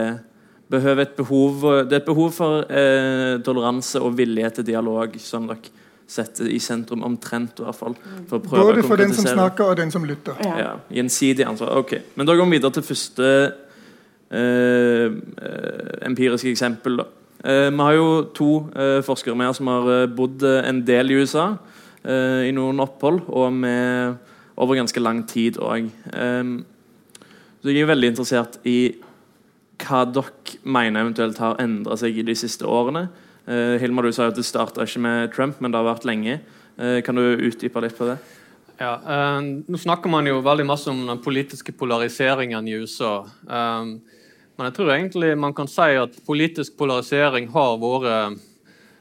behøver 0.68 1.04
et 1.06 1.12
behov 1.16 1.62
Det 1.88 1.92
er 1.94 2.00
et 2.02 2.08
behov 2.08 2.32
for 2.34 2.64
uh, 2.66 3.38
toleranse 3.46 4.00
og 4.02 4.16
villighet 4.18 4.58
til 4.58 4.66
dialog, 4.66 5.14
som 5.22 5.46
dere 5.48 5.70
setter 6.08 6.48
i 6.48 6.56
sentrum 6.58 7.02
omtrent, 7.04 7.60
i 7.60 7.64
hvert 7.66 7.76
fall. 7.76 7.94
For 8.30 8.38
å 8.38 8.42
prøve 8.42 8.64
Både 8.70 8.80
å 8.80 8.88
for 8.88 8.96
den 8.96 9.12
som 9.12 9.26
snakker, 9.28 9.64
og 9.68 9.76
den 9.76 9.90
som 9.92 10.06
lytter. 10.08 10.38
Ja. 10.40 10.54
Ja, 10.56 10.70
Gjensidig 10.96 11.44
ansvar. 11.44 11.74
Ok. 11.82 11.92
Men 12.16 12.26
da 12.26 12.32
går 12.38 12.48
vi 12.48 12.56
videre 12.56 12.72
til 12.78 12.86
første 12.88 13.26
eh, 14.32 15.04
eh, 15.04 16.06
empiriske 16.08 16.48
eksempel. 16.50 16.96
da. 17.02 17.06
Eh, 17.44 17.68
vi 17.68 17.84
har 17.84 17.98
jo 17.98 18.08
to 18.32 18.48
eh, 18.72 19.02
forskere 19.04 19.36
med 19.36 19.52
som 19.60 19.68
har 19.68 19.90
eh, 19.98 20.06
bodd 20.08 20.42
eh, 20.48 20.62
en 20.70 20.80
del 20.88 21.12
i 21.12 21.20
USA. 21.20 21.50
eh, 22.04 22.48
I 22.48 22.56
noen 22.56 22.80
opphold, 22.80 23.26
og 23.28 23.52
med 23.52 24.16
over 24.56 24.80
ganske 24.80 25.00
lang 25.04 25.26
tid 25.28 25.60
òg. 25.60 25.90
Så 27.62 27.72
jeg 27.72 27.82
er 27.82 27.90
veldig 27.90 28.12
interessert 28.12 28.58
i 28.68 28.78
hva 29.82 30.02
dere 30.10 30.58
mener 30.66 31.04
eventuelt 31.04 31.38
har 31.42 31.58
endra 31.62 31.96
seg 31.98 32.18
i 32.18 32.26
de 32.26 32.34
siste 32.38 32.66
årene. 32.66 33.08
Uh, 33.48 33.78
Hilmar, 33.80 34.06
du 34.06 34.14
sa 34.14 34.26
jo 34.26 34.34
at 34.34 34.38
det 34.38 34.46
starta 34.46 34.84
ikke 34.84 35.02
med 35.04 35.32
Trump, 35.34 35.60
men 35.62 35.72
det 35.72 35.80
har 35.80 35.88
vært 35.88 36.06
lenge. 36.08 36.38
Uh, 36.78 36.98
kan 37.06 37.18
du 37.18 37.24
utdype 37.48 37.82
litt 37.82 37.96
på 37.98 38.10
det? 38.10 38.18
Ja, 38.78 38.92
uh, 39.02 39.40
Nå 39.42 39.80
snakker 39.80 40.12
man 40.12 40.28
jo 40.28 40.42
veldig 40.44 40.66
masse 40.68 40.90
om 40.92 41.00
den 41.08 41.22
politiske 41.24 41.74
polariseringen 41.74 42.68
i 42.68 42.76
USA. 42.82 43.22
Men 43.48 44.66
jeg 44.66 44.74
tror 44.74 44.90
egentlig 44.90 45.32
man 45.38 45.54
kan 45.54 45.70
si 45.70 45.94
at 45.98 46.18
politisk 46.26 46.74
polarisering 46.78 47.46
har 47.54 47.76
vært 47.78 48.42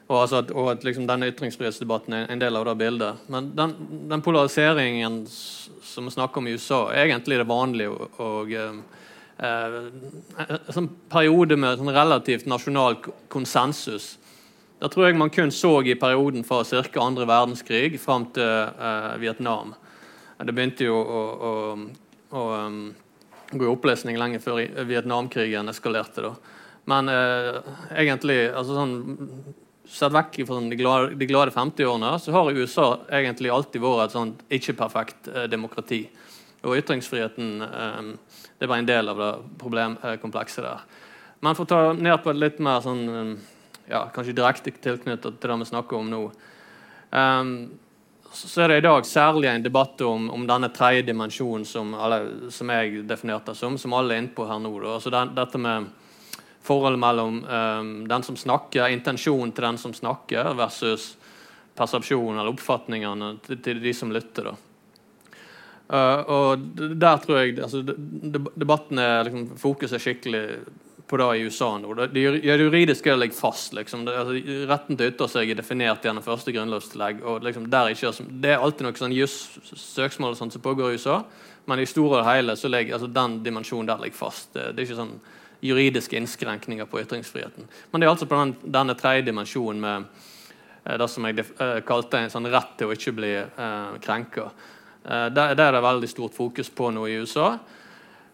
og, 0.08 0.16
altså 0.22 0.40
at, 0.40 0.52
og 0.56 0.70
at 0.72 0.84
liksom 0.86 1.04
denne 1.08 1.28
ytringsfrihetsdebatten 1.28 2.14
er 2.16 2.30
en 2.32 2.40
del 2.40 2.56
av 2.56 2.64
det 2.64 2.76
bildet. 2.80 3.26
Men 3.28 3.50
den, 3.56 3.74
den 4.08 4.24
polariseringen 4.24 5.26
som 5.28 6.08
vi 6.08 6.14
snakker 6.14 6.40
om 6.40 6.48
i 6.48 6.54
USA, 6.56 6.86
er 6.92 7.08
egentlig 7.08 7.36
det 7.40 7.48
vanlige. 7.48 7.92
Og, 7.92 8.20
og 8.24 8.54
eh, 8.56 8.78
eh, 9.44 9.76
en 10.46 10.72
sånn 10.72 10.88
periode 11.12 11.58
med 11.60 11.76
sånn 11.80 11.92
relativt 11.92 12.48
nasjonal 12.48 12.96
konsensus. 13.28 14.14
Det 14.78 14.88
tror 14.94 15.08
jeg 15.08 15.18
man 15.18 15.32
kun 15.34 15.52
så 15.52 15.74
i 15.82 15.98
perioden 15.98 16.46
fra 16.46 16.62
ca. 16.64 17.02
andre 17.02 17.28
verdenskrig 17.28 18.00
fram 18.00 18.30
til 18.32 18.48
eh, 18.48 19.12
Vietnam. 19.20 19.74
Det 20.38 20.54
begynte 20.54 20.86
jo 20.86 20.96
å, 20.96 21.22
å, 21.50 21.52
å 22.30 22.42
um, 22.62 22.82
gå 23.50 23.64
i 23.64 23.72
oppløsning 23.72 24.20
lenge 24.20 24.38
før 24.40 24.60
Vietnamkrigen 24.86 25.68
eskalerte. 25.68 26.22
da. 26.22 26.36
Men 26.88 27.10
eh, 27.10 27.58
egentlig 27.98 28.38
altså 28.54 28.78
sånn, 28.78 28.94
Sett 29.88 30.12
vekk 30.12 30.42
fra 30.46 30.60
de 30.60 30.76
glade, 30.76 31.14
de 31.16 31.26
glade 31.26 31.52
50-årene, 31.54 32.10
så 32.20 32.32
har 32.34 32.50
USA 32.52 32.86
egentlig 33.08 33.52
alltid 33.52 33.80
vært 33.80 34.04
et 34.04 34.16
sånt 34.16 34.42
ikke-perfekt 34.52 35.30
eh, 35.32 35.46
demokrati. 35.48 36.02
Og 36.66 36.76
ytringsfriheten 36.76 37.64
eh, 37.64 38.10
det 38.58 38.68
bare 38.68 38.82
en 38.82 38.90
del 38.90 39.08
av 39.08 39.22
det 39.22 39.30
problemkomplekset 39.60 40.66
der. 40.66 40.84
Men 41.40 41.56
for 41.56 41.64
å 41.64 41.70
ta 41.70 41.80
ned 41.96 42.18
på 42.20 42.34
et 42.34 42.40
litt 42.42 42.60
mer 42.60 42.82
sånn 42.84 43.02
eh, 43.08 43.34
ja, 43.88 44.04
kanskje 44.12 44.36
direkte 44.36 44.74
tilknyttet 44.76 45.40
til 45.40 45.52
det 45.52 45.60
vi 45.62 45.68
snakker 45.72 45.96
om 45.96 46.10
nå. 46.12 46.24
um, 47.10 47.52
så 48.28 48.60
er 48.60 48.68
det 48.68 48.76
i 48.82 48.84
dag 48.84 49.06
særlig 49.08 49.48
en 49.48 49.62
debatt 49.64 50.02
om, 50.04 50.26
om 50.30 50.42
denne 50.46 50.68
tredje 50.68 51.06
dimensjonen 51.08 51.64
som, 51.64 51.94
som 52.52 52.70
jeg 52.74 53.06
definerte 53.08 53.54
som, 53.56 53.78
som 53.80 53.94
alle 53.96 54.14
er 54.14 54.20
inne 54.22 54.34
på 54.36 54.44
her 54.46 54.60
nå. 54.60 54.74
Altså 54.84 55.10
den, 55.10 55.32
dette 55.34 55.58
med 55.58 55.88
forholdet 56.68 57.00
mellom 57.02 57.42
um, 57.44 57.92
den 58.08 58.26
som 58.26 58.36
snakker, 58.36 58.92
intensjonen 58.92 59.54
til 59.56 59.66
den 59.68 59.80
som 59.80 59.94
snakker, 59.96 60.52
versus 60.58 61.10
persepsjonen 61.78 62.40
eller 62.40 62.52
oppfatningene 62.52 63.36
til, 63.46 63.62
til 63.64 63.82
de 63.82 63.94
som 63.94 64.12
lytter. 64.12 64.50
da. 64.50 64.56
Uh, 65.88 66.20
og 66.28 66.66
der 67.00 67.22
tror 67.22 67.38
jeg 67.40 67.54
altså, 67.64 67.80
Debatten 67.80 68.98
er 69.00 69.22
liksom, 69.24 69.46
fokuset 69.56 69.96
er 69.96 70.02
skikkelig 70.04 70.42
på 71.08 71.16
det 71.16 71.28
i 71.38 71.46
USA 71.48 71.70
nå. 71.80 71.94
Det, 71.96 72.06
det, 72.12 72.24
juridiske 72.44 73.14
ligger 73.16 73.36
fast. 73.36 73.72
Liksom. 73.72 74.04
Det, 74.04 74.16
altså, 74.20 74.36
retten 74.68 74.98
til 74.98 75.08
å 75.08 75.12
ytre 75.14 75.28
seg 75.32 75.52
er 75.52 75.58
definert 75.58 76.04
gjennom 76.04 76.26
første 76.26 76.52
grunnlovstillegg. 76.52 77.22
og 77.24 77.46
liksom, 77.46 77.70
ikke, 77.72 78.12
Det 78.28 78.52
er 78.52 78.60
alltid 78.60 78.86
noe 78.86 79.00
sånn 79.00 79.16
juss-søksmål 79.16 80.36
som 80.36 80.52
pågår 80.52 80.92
i 80.92 81.00
USA, 81.00 81.22
men 81.68 81.80
i 81.80 81.88
store 81.88 82.20
og 82.20 82.28
hele 82.28 82.56
så 82.56 82.68
ligger 82.68 82.98
altså, 82.98 83.08
den 83.08 83.40
dimensjonen 83.44 83.88
der 83.88 84.04
ligger 84.04 84.20
fast. 84.20 84.52
Det, 84.52 84.74
det 84.74 84.84
er 84.84 84.90
ikke 84.90 85.00
sånn 85.00 85.16
juridiske 85.60 86.16
innskrenkninger 86.16 86.84
på 86.84 87.00
ytringsfriheten. 87.00 87.68
Men 87.90 88.00
det 88.00 88.06
er 88.06 88.12
altså 88.12 88.26
på 88.26 88.38
den, 88.38 88.54
denne 88.62 88.94
tredje 88.98 89.26
dimensjonen 89.26 89.80
med 89.82 90.04
eh, 90.84 90.98
det 91.00 91.08
som 91.10 91.26
jeg 91.26 91.44
eh, 91.44 91.78
kalte 91.86 92.22
en 92.22 92.32
sånn 92.32 92.50
rett 92.52 92.76
til 92.78 92.90
å 92.90 92.94
ikke 92.94 93.16
bli 93.16 93.32
eh, 93.38 93.96
krenka. 94.04 94.50
Eh, 95.04 95.26
det, 95.34 95.50
er 95.58 95.74
det 95.74 95.82
veldig 95.84 96.10
stort 96.10 96.36
fokus 96.36 96.70
på 96.70 96.92
nå 96.94 97.06
i 97.08 97.18
USA. 97.22 97.52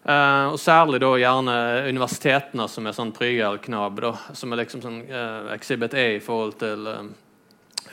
Eh, 0.05 0.45
og 0.51 0.59
Særlig 0.61 1.01
da 1.01 1.13
gjerne 1.17 1.57
universitetene 1.89 2.67
som 2.69 2.85
er 2.85 2.97
sånn 2.97 3.13
prygelknabb, 3.15 4.03
som 4.37 4.53
er 4.53 4.61
liksom 4.61 4.83
sånn 4.85 5.01
eh, 5.07 5.53
Exhibit 5.55 5.97
A 5.97 6.05
i 6.17 6.21
forhold 6.23 6.59
til 6.61 6.91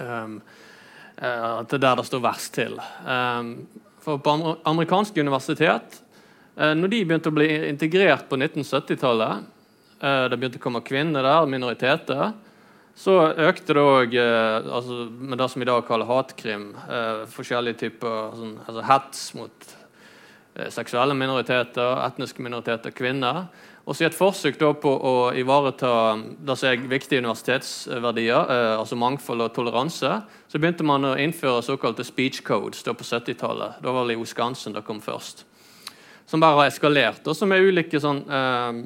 um, 0.01 0.37
til 1.69 1.79
der 1.79 1.97
det 1.99 2.05
står 2.09 2.23
verst 2.25 2.55
til. 2.57 2.79
Um, 3.07 3.53
for 4.03 4.19
På 4.19 4.57
amerikanske 4.67 5.21
universitet 5.21 6.02
når 6.57 6.91
de 6.93 6.99
begynte 7.09 7.31
å 7.31 7.35
bli 7.35 7.49
integrert 7.71 8.27
på 8.29 8.37
1970-tallet, 8.37 9.47
det 10.03 10.37
begynte 10.37 10.59
å 10.61 10.65
komme 10.67 10.83
kvinner 10.85 11.25
der, 11.25 11.47
minoriteter, 11.49 12.35
så 12.95 13.15
økte 13.31 13.77
det 13.77 13.83
òg 13.83 14.15
eh, 14.21 14.57
altså, 14.61 15.07
med 15.09 15.41
det 15.41 15.49
som 15.51 15.63
i 15.65 15.69
dag 15.69 15.85
kaller 15.89 16.09
hatkrim. 16.09 16.73
Eh, 16.85 17.25
forskjellige 17.33 17.81
typer 17.87 18.35
sånn, 18.37 18.57
altså 18.67 18.85
hets 18.87 19.23
mot 19.39 19.69
eh, 20.59 20.69
seksuelle 20.73 21.17
minoriteter, 21.17 22.03
etniske 22.07 22.45
minoriteter, 22.45 22.93
kvinner. 22.95 23.47
Og 23.83 23.97
så 23.97 24.05
i 24.05 24.07
et 24.07 24.15
forsøk 24.15 24.61
på 24.61 24.93
å 24.93 25.15
ivareta 25.35 25.93
det 26.39 26.55
som 26.59 26.69
er 26.69 26.85
viktige 26.91 27.25
universitetsverdier, 27.25 28.53
eh, 28.53 28.75
altså 28.77 28.99
mangfold 29.01 29.49
og 29.49 29.55
toleranse, 29.57 30.13
så 30.23 30.61
begynte 30.61 30.87
man 30.87 31.09
å 31.09 31.17
innføre 31.19 31.65
såkalte 31.65 32.07
speech 32.07 32.45
codes 32.47 32.85
på 32.85 33.09
70-tallet. 33.09 33.81
Da 33.83 33.97
var 33.97 34.07
det 34.07 34.21
Wisconsin 34.21 34.77
det 34.77 34.85
kom 34.87 35.01
først. 35.03 35.47
Som 36.33 36.41
bare 36.41 36.63
har 36.63 36.71
eskalert, 36.71 37.27
og 37.29 37.37
som 37.37 37.51
er 37.53 37.61
ulike 37.61 38.01
sånn, 38.01 38.23
eh, 38.25 38.77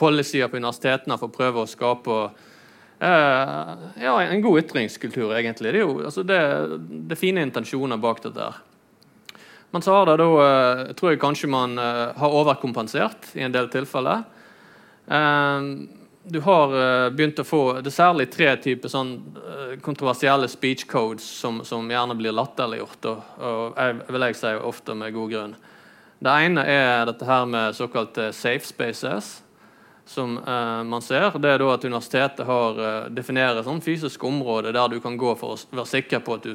policyer 0.00 0.48
på 0.48 0.56
universitetene 0.56 1.18
for 1.20 1.28
å 1.28 1.34
prøve 1.34 1.60
å 1.60 1.68
skape 1.68 2.20
Uh, 2.96 3.76
ja, 4.00 4.22
en 4.22 4.40
god 4.40 4.62
ytringskultur, 4.62 5.34
egentlig. 5.36 5.74
Det 5.74 5.82
er 5.82 5.84
jo 5.84 5.98
altså 6.08 6.22
det, 6.24 6.38
det 7.10 7.18
fine 7.20 7.42
intensjoner 7.44 8.00
bak 8.00 8.22
dette. 8.24 8.40
her. 8.40 9.42
Men 9.70 9.84
så 9.84 9.98
har 9.98 10.08
det 10.08 10.14
da, 10.22 10.28
uh, 10.32 10.94
tror 10.96 11.12
jeg 11.12 11.20
kanskje 11.20 11.50
man 11.52 11.76
uh, 11.76 12.16
har 12.16 12.38
overkompensert 12.40 13.34
i 13.36 13.44
en 13.44 13.52
del 13.52 13.68
tilfeller. 13.68 14.24
du 16.26 16.40
har 16.40 16.72
begynt 17.14 17.38
å 17.38 17.44
få 17.46 17.80
Det 17.80 17.92
er 17.92 17.94
særlig 17.94 18.24
tre 18.32 18.56
typer 18.56 18.90
sånn 18.90 19.12
kontroversielle 19.84 20.48
speech 20.48 20.82
codes 20.90 21.22
som, 21.22 21.60
som 21.64 21.86
gjerne 21.86 22.16
blir 22.18 22.34
latterliggjort. 22.34 23.04
Og, 23.04 23.20
og 23.38 23.76
jeg, 23.76 24.00
vil 24.08 24.26
jeg 24.26 24.38
si 24.40 24.54
ofte 24.72 24.96
med 24.98 25.14
god 25.14 25.30
grunn. 25.30 25.54
Det 26.18 26.32
ene 26.32 26.62
er 26.64 27.04
dette 27.10 27.26
her 27.28 27.44
med 27.48 27.76
såkalte 27.76 28.30
safe 28.32 28.64
spaces 28.64 29.34
som 30.06 30.38
uh, 30.38 30.84
man 30.84 31.02
ser, 31.02 31.34
det 31.42 31.50
er 31.50 31.58
da 31.58 31.72
at 31.74 31.84
universitetet 31.84 32.46
har 32.46 32.76
uh, 32.78 33.08
definerer 33.10 33.64
sånn 33.66 33.82
fysisk 33.82 34.22
område 34.24 34.70
der 34.74 34.92
du 34.92 35.00
kan 35.02 35.16
gå 35.18 35.32
for 35.38 35.56
å 35.56 35.78
være 35.80 35.90
sikker 35.90 36.22
på 36.22 36.36
at 36.38 36.46
du, 36.46 36.54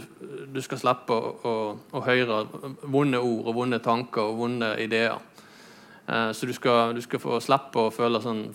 du 0.55 0.59
skal 0.63 0.79
slippe 0.79 1.11
å, 1.17 1.33
å, 1.43 1.55
å, 1.91 2.03
høre 2.05 2.45
vonde 2.87 3.19
ord 3.19 3.49
og 3.51 3.57
vonde 3.59 3.81
tanker 3.83 4.31
og 4.31 4.39
vonde 4.39 4.71
ideer. 4.79 5.19
Uh, 6.07 6.31
så 6.31 6.47
du 6.47 6.55
skal, 6.55 6.95
du 6.95 7.03
skal, 7.03 7.19
få 7.21 7.41
slippe 7.43 7.83
å 7.89 7.91
føle 7.91 8.23
sånn 8.23 8.45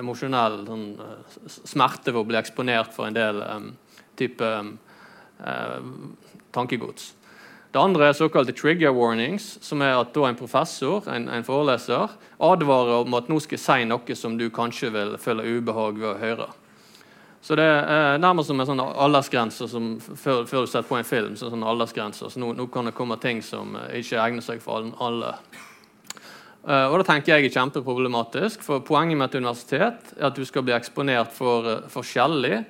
emosjonell 0.00 0.62
sånn, 0.70 0.88
smerte 1.52 2.14
ved 2.14 2.22
å 2.22 2.26
bli 2.32 2.40
eksponert 2.40 2.96
for 2.96 3.10
en 3.10 3.18
del 3.18 3.44
um, 3.44 3.70
type 4.16 4.52
tankegods. 6.56 7.10
Det 7.76 7.82
andre 7.82 8.06
er 8.08 8.14
såkalte 8.16 8.54
trigger 8.56 8.94
warnings, 8.96 9.58
som 9.60 9.82
er 9.84 9.98
at 10.00 10.14
en 10.16 10.36
professor 10.38 11.04
en, 11.12 11.26
en, 11.28 11.42
foreleser, 11.44 12.14
advarer 12.40 13.02
om 13.02 13.16
at 13.18 13.26
nå 13.28 13.36
skal 13.44 13.58
jeg 13.58 13.64
si 13.66 13.84
noe 13.84 14.16
som 14.16 14.38
du 14.38 14.46
kanskje 14.48 14.88
vil 14.94 15.10
føle 15.20 15.44
ubehag 15.44 15.98
ved 16.00 16.08
å 16.08 16.14
høre. 16.16 16.46
Så 17.44 17.52
Det 17.60 17.66
er 17.68 18.16
nærmest 18.16 18.48
som 18.48 18.64
en 18.64 18.70
sånn 18.70 18.80
aldersgrense 18.80 19.68
som, 19.68 19.90
før, 20.00 20.46
før, 20.48 20.64
du 20.64 20.72
setter 20.72 20.88
på 20.88 20.96
en 20.96 21.04
film. 21.04 21.36
Så 21.36 21.52
sånn 21.52 21.68
aldersgrense, 21.68 22.30
så 22.32 22.40
nå, 22.40 22.54
nå, 22.56 22.64
kan 22.72 22.88
det 22.88 22.96
komme 22.96 23.20
ting 23.20 23.44
som 23.44 23.76
ikke 23.92 24.24
egner 24.24 24.48
seg 24.48 24.64
for 24.64 24.88
alle. 24.96 25.36
Uh, 26.64 26.88
og 26.88 27.02
Det 27.02 27.10
tenker 27.10 27.34
jeg 27.34 27.50
er 27.50 27.58
kjempeproblematisk. 27.58 28.64
for 28.64 28.80
Poenget 28.80 29.20
med 29.20 29.28
et 29.28 29.36
universitet 29.36 30.16
er 30.16 30.30
at 30.30 30.40
du 30.40 30.48
skal 30.48 30.64
bli 30.64 30.72
eksponert 30.72 31.36
for 31.36 31.68
uh, 31.68 31.84
forskjellig 31.92 32.64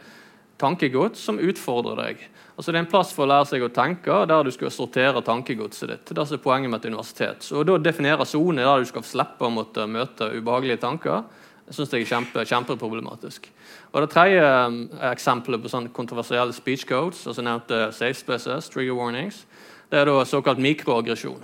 tankegods 0.58 1.22
som 1.22 1.38
utfordrer 1.38 2.02
deg. 2.02 2.30
Altså 2.56 2.72
Det 2.72 2.78
er 2.78 2.84
en 2.86 2.88
plass 2.88 3.10
for 3.12 3.26
å 3.26 3.28
lære 3.28 3.48
seg 3.50 3.64
å 3.66 3.72
tenke, 3.72 4.14
der 4.30 4.46
du 4.46 4.50
skal 4.54 4.72
sortere 4.72 5.20
tankegodset 5.24 5.90
ditt. 5.92 6.08
Det 6.08 6.22
er 6.24 6.40
poenget 6.40 6.72
med 6.72 6.80
et 6.80 6.88
universitet. 6.88 7.44
Så 7.44 7.64
da 7.68 7.76
definere 7.76 8.24
soner 8.24 8.64
der 8.64 8.80
du 8.80 8.88
skal 8.88 9.04
slippe 9.04 9.44
å 9.44 9.52
måtte 9.52 9.84
møte 9.84 10.30
ubehagelige 10.32 10.80
tanker, 10.80 11.26
jeg 11.66 11.74
synes 11.74 11.90
det 11.90 11.98
er 11.98 12.06
kjempe, 12.08 12.44
kjempeproblematisk. 12.46 13.48
Og 13.92 14.00
Det 14.00 14.10
tredje 14.12 14.40
um, 14.40 14.78
eksempelet 15.10 15.62
på 15.62 15.72
sånne 15.72 15.92
kontroversielle 15.92 16.54
speech 16.54 16.86
codes, 16.86 17.24
altså 17.26 17.42
nevnte 17.42 17.90
safe 17.92 18.16
spaces, 18.20 18.70
trigger 18.70 18.94
warnings, 18.94 19.42
det 19.90 20.00
er 20.00 20.08
da 20.08 20.24
såkalt 20.24 20.62
mikroaggresjon. 20.62 21.42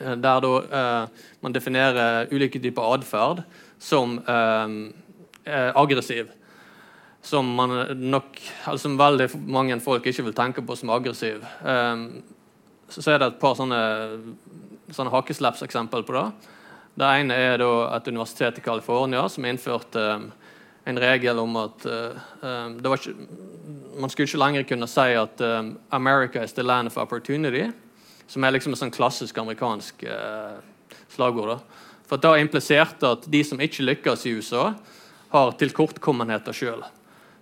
Eh, 0.00 0.16
der 0.16 0.40
da 0.44 0.52
eh, 0.80 1.24
man 1.40 1.56
definerer 1.56 2.28
ulike 2.32 2.60
typer 2.60 2.94
atferd 2.94 3.42
som 3.80 4.18
eh, 4.28 5.70
aggressiv 5.74 6.30
som 7.22 7.46
man 7.54 7.74
nok, 8.00 8.38
altså 8.64 8.92
veldig 8.96 9.28
mange 9.44 9.76
folk 9.84 10.06
ikke 10.08 10.24
vil 10.28 10.36
tenke 10.36 10.64
på 10.64 10.76
som 10.78 10.92
aggressiv. 10.94 11.42
Um, 11.60 12.22
så, 12.88 13.02
så 13.02 13.12
er 13.12 13.20
det 13.20 13.28
et 13.28 13.42
par 13.42 13.58
sånne, 13.58 13.80
sånne 14.94 15.12
hakeslepseksempel 15.12 16.06
på 16.08 16.16
det. 16.16 16.24
Det 17.00 17.10
ene 17.20 17.36
er 17.36 17.62
et 17.62 18.08
universitet 18.08 18.58
i 18.58 18.64
California 18.64 19.26
som 19.30 19.46
innførte 19.46 20.06
um, 20.16 20.30
en 20.88 21.00
regel 21.00 21.38
om 21.38 21.58
at 21.60 21.84
um, 21.86 22.80
ikke, 22.80 23.14
man 24.00 24.10
skulle 24.10 24.26
ikke 24.26 24.40
lenger 24.40 24.66
kunne 24.72 24.88
si 24.90 25.12
at 25.20 25.44
um, 25.44 25.76
'America 25.92 26.42
is 26.42 26.56
the 26.56 26.64
land 26.64 26.88
of 26.88 26.96
opportunity', 26.98 27.70
som 28.26 28.44
er 28.44 28.56
liksom 28.56 28.72
et 28.72 28.80
sånn 28.80 28.94
klassisk 28.94 29.38
amerikansk 29.38 30.04
uh, 30.08 30.56
slagord. 31.12 31.52
da. 31.52 31.58
For 32.08 32.16
Da 32.16 32.34
impliserte 32.38 33.06
at 33.06 33.28
de 33.30 33.44
som 33.44 33.60
ikke 33.60 33.84
lykkes 33.84 34.26
i 34.26 34.34
USA, 34.34 34.72
har 35.30 35.52
tilkortkommenheter 35.52 36.52
sjøl. 36.52 36.82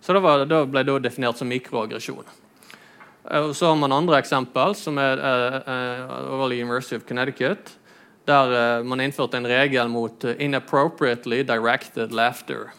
Så 0.09 0.15
det, 0.17 0.21
var, 0.25 0.41
det 0.49 0.59
ble 0.73 0.81
da 0.89 0.95
definert 1.05 1.37
som 1.37 1.51
mikroaggresjon. 1.53 2.25
Eh, 3.29 3.43
og 3.43 3.51
så 3.53 3.67
har 3.69 3.75
man 3.77 3.93
andre 3.93 4.17
eksempel, 4.17 4.73
som 4.73 4.97
er 4.97 5.21
uh, 5.21 6.15
over 6.33 6.55
University 6.57 6.97
of 6.97 7.05
Connecticut, 7.05 7.75
der 8.25 8.55
uh, 8.55 8.87
man 8.89 9.05
innførte 9.05 9.37
en 9.37 9.51
regel 9.53 9.93
mot 9.93 10.25
uh, 10.25 10.33
'inappropriately 10.33 11.43
directed 11.45 12.17
laughter'. 12.17 12.73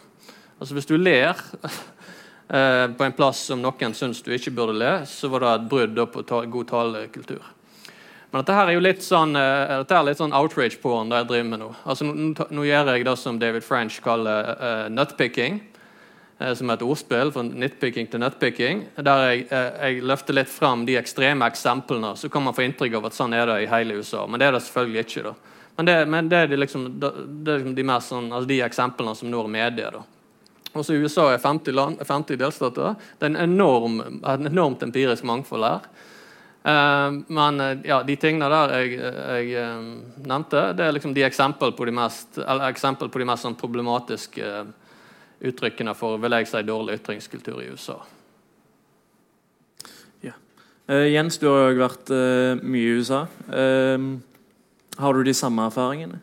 Altså 0.57 0.73
Hvis 0.73 0.89
du 0.89 0.97
ler 0.97 1.37
uh, 1.61 2.89
på 2.97 3.05
en 3.05 3.13
plass 3.13 3.45
som 3.45 3.61
noen 3.61 3.93
syns 3.93 4.25
du 4.25 4.33
ikke 4.33 4.57
burde 4.57 4.79
le, 4.81 5.05
så 5.05 5.29
var 5.29 5.45
det 5.45 5.53
et 5.53 5.69
brudd 5.69 6.05
på 6.09 6.25
ta 6.25 6.41
god 6.49 6.73
talekultur. 6.73 7.45
Men 8.31 8.41
dette 8.41 8.57
her 8.57 8.71
er 8.71 8.73
jo 8.73 8.87
litt 8.89 9.05
sånn, 9.05 9.37
dette 9.37 10.01
litt 10.01 10.17
sånn 10.17 10.33
outrage 10.33 10.81
porn 10.81 11.13
det 11.13 11.21
jeg 11.21 11.29
driver 11.29 11.49
med 11.53 11.61
nå. 11.61 11.73
Altså 11.85 12.09
Nå, 12.09 12.49
nå 12.49 12.65
gjør 12.65 12.95
jeg 12.95 13.05
det 13.05 13.19
som 13.21 13.37
David 13.37 13.61
French 13.61 14.01
kaller 14.01 14.89
nutpicking. 14.89 15.61
Eh, 16.39 16.53
som 16.55 16.69
er 16.69 16.77
et 16.77 16.85
ordspill 16.87 17.33
fra 17.35 17.43
nitpicking 17.43 18.07
til 18.07 18.21
nutpicking, 18.23 18.85
der 19.03 19.23
jeg, 19.27 19.47
eh, 19.51 19.71
jeg, 19.83 20.03
løfter 20.07 20.37
litt 20.37 20.51
fram 20.51 20.85
de 20.87 20.95
ekstreme 20.95 21.47
eksemplene. 21.51 22.13
Så 22.15 22.29
kan 22.31 22.43
man 22.43 22.55
få 22.55 22.63
inntrykk 22.63 22.95
av 22.95 23.09
at 23.09 23.17
sånn 23.17 23.35
er 23.35 23.45
det 23.49 23.57
i 23.63 23.67
hele 23.67 23.99
USA, 23.99 24.25
men 24.25 24.39
det 24.39 24.47
er 24.47 24.55
det 24.55 24.63
selvfølgelig 24.63 25.03
ikke. 25.03 25.23
da. 25.23 25.33
Men 25.75 25.85
det, 25.85 25.97
men 26.07 26.29
det 26.29 26.37
er, 26.37 26.55
liksom, 26.57 26.87
det 26.99 27.11
er 27.51 27.59
liksom 27.59 27.75
de, 27.75 27.83
sånn, 28.07 28.31
altså 28.31 28.47
de 28.47 28.61
eksemplene 28.61 29.15
som 29.15 29.31
når 29.31 29.51
media. 29.51 29.91
da. 29.91 30.05
Også 30.73 30.95
USA 30.95 31.33
er 31.33 31.43
50, 31.43 31.75
land, 31.75 31.99
50 32.07 32.37
delstater. 32.37 32.95
Det 33.19 33.27
er 33.27 33.33
en 33.33 33.51
enorm, 33.51 33.99
et 34.23 34.47
enormt 34.47 34.83
empirisk 34.83 35.23
mangfold 35.23 35.67
her. 35.67 35.87
Uh, 36.59 37.23
men 37.31 37.59
ja, 37.87 38.01
de 38.03 38.15
tingene 38.19 38.49
der 38.51 38.73
jeg, 38.75 38.97
jeg 38.99 39.63
uh, 39.63 39.79
nevnte, 40.27 40.73
det 40.75 40.83
er 40.85 40.91
liksom 40.91 41.13
de 41.15 41.23
eksempel 41.23 41.71
på 41.71 41.87
de 41.87 41.93
mest, 41.95 42.37
eller 42.37 42.67
eksempel 42.67 43.09
på 43.09 43.19
de 43.19 43.27
mest 43.31 43.47
sånn 43.47 43.55
problematiske 43.57 44.43
uh, 44.43 44.67
uttrykkene 45.41 45.95
for 45.95 46.17
vil 46.17 46.35
jeg 46.37 46.47
si, 46.47 46.63
dårlig 46.67 46.99
ytringskultur 46.99 47.61
i 47.61 47.69
USA. 47.71 47.99
Ja. 50.23 50.35
Uh, 50.89 51.07
Jens, 51.13 51.37
du 51.37 51.47
har 51.47 51.69
jo 51.69 51.79
vært 51.83 52.11
uh, 52.11 52.63
mye 52.63 52.83
i 52.83 52.97
USA. 52.99 53.25
Uh, 53.47 54.19
har 54.99 55.13
du 55.13 55.23
de 55.23 55.33
samme 55.33 55.61
erfaringene? 55.61 56.19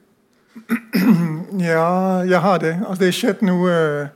Ja, 1.58 2.22
jeg 2.26 2.40
har 2.40 2.58
det. 2.58 2.82
Altså, 2.88 2.98
det 2.98 3.06
har 3.06 3.12
skjedd 3.12 3.42
noe 3.46 3.70
uh, 3.70 4.08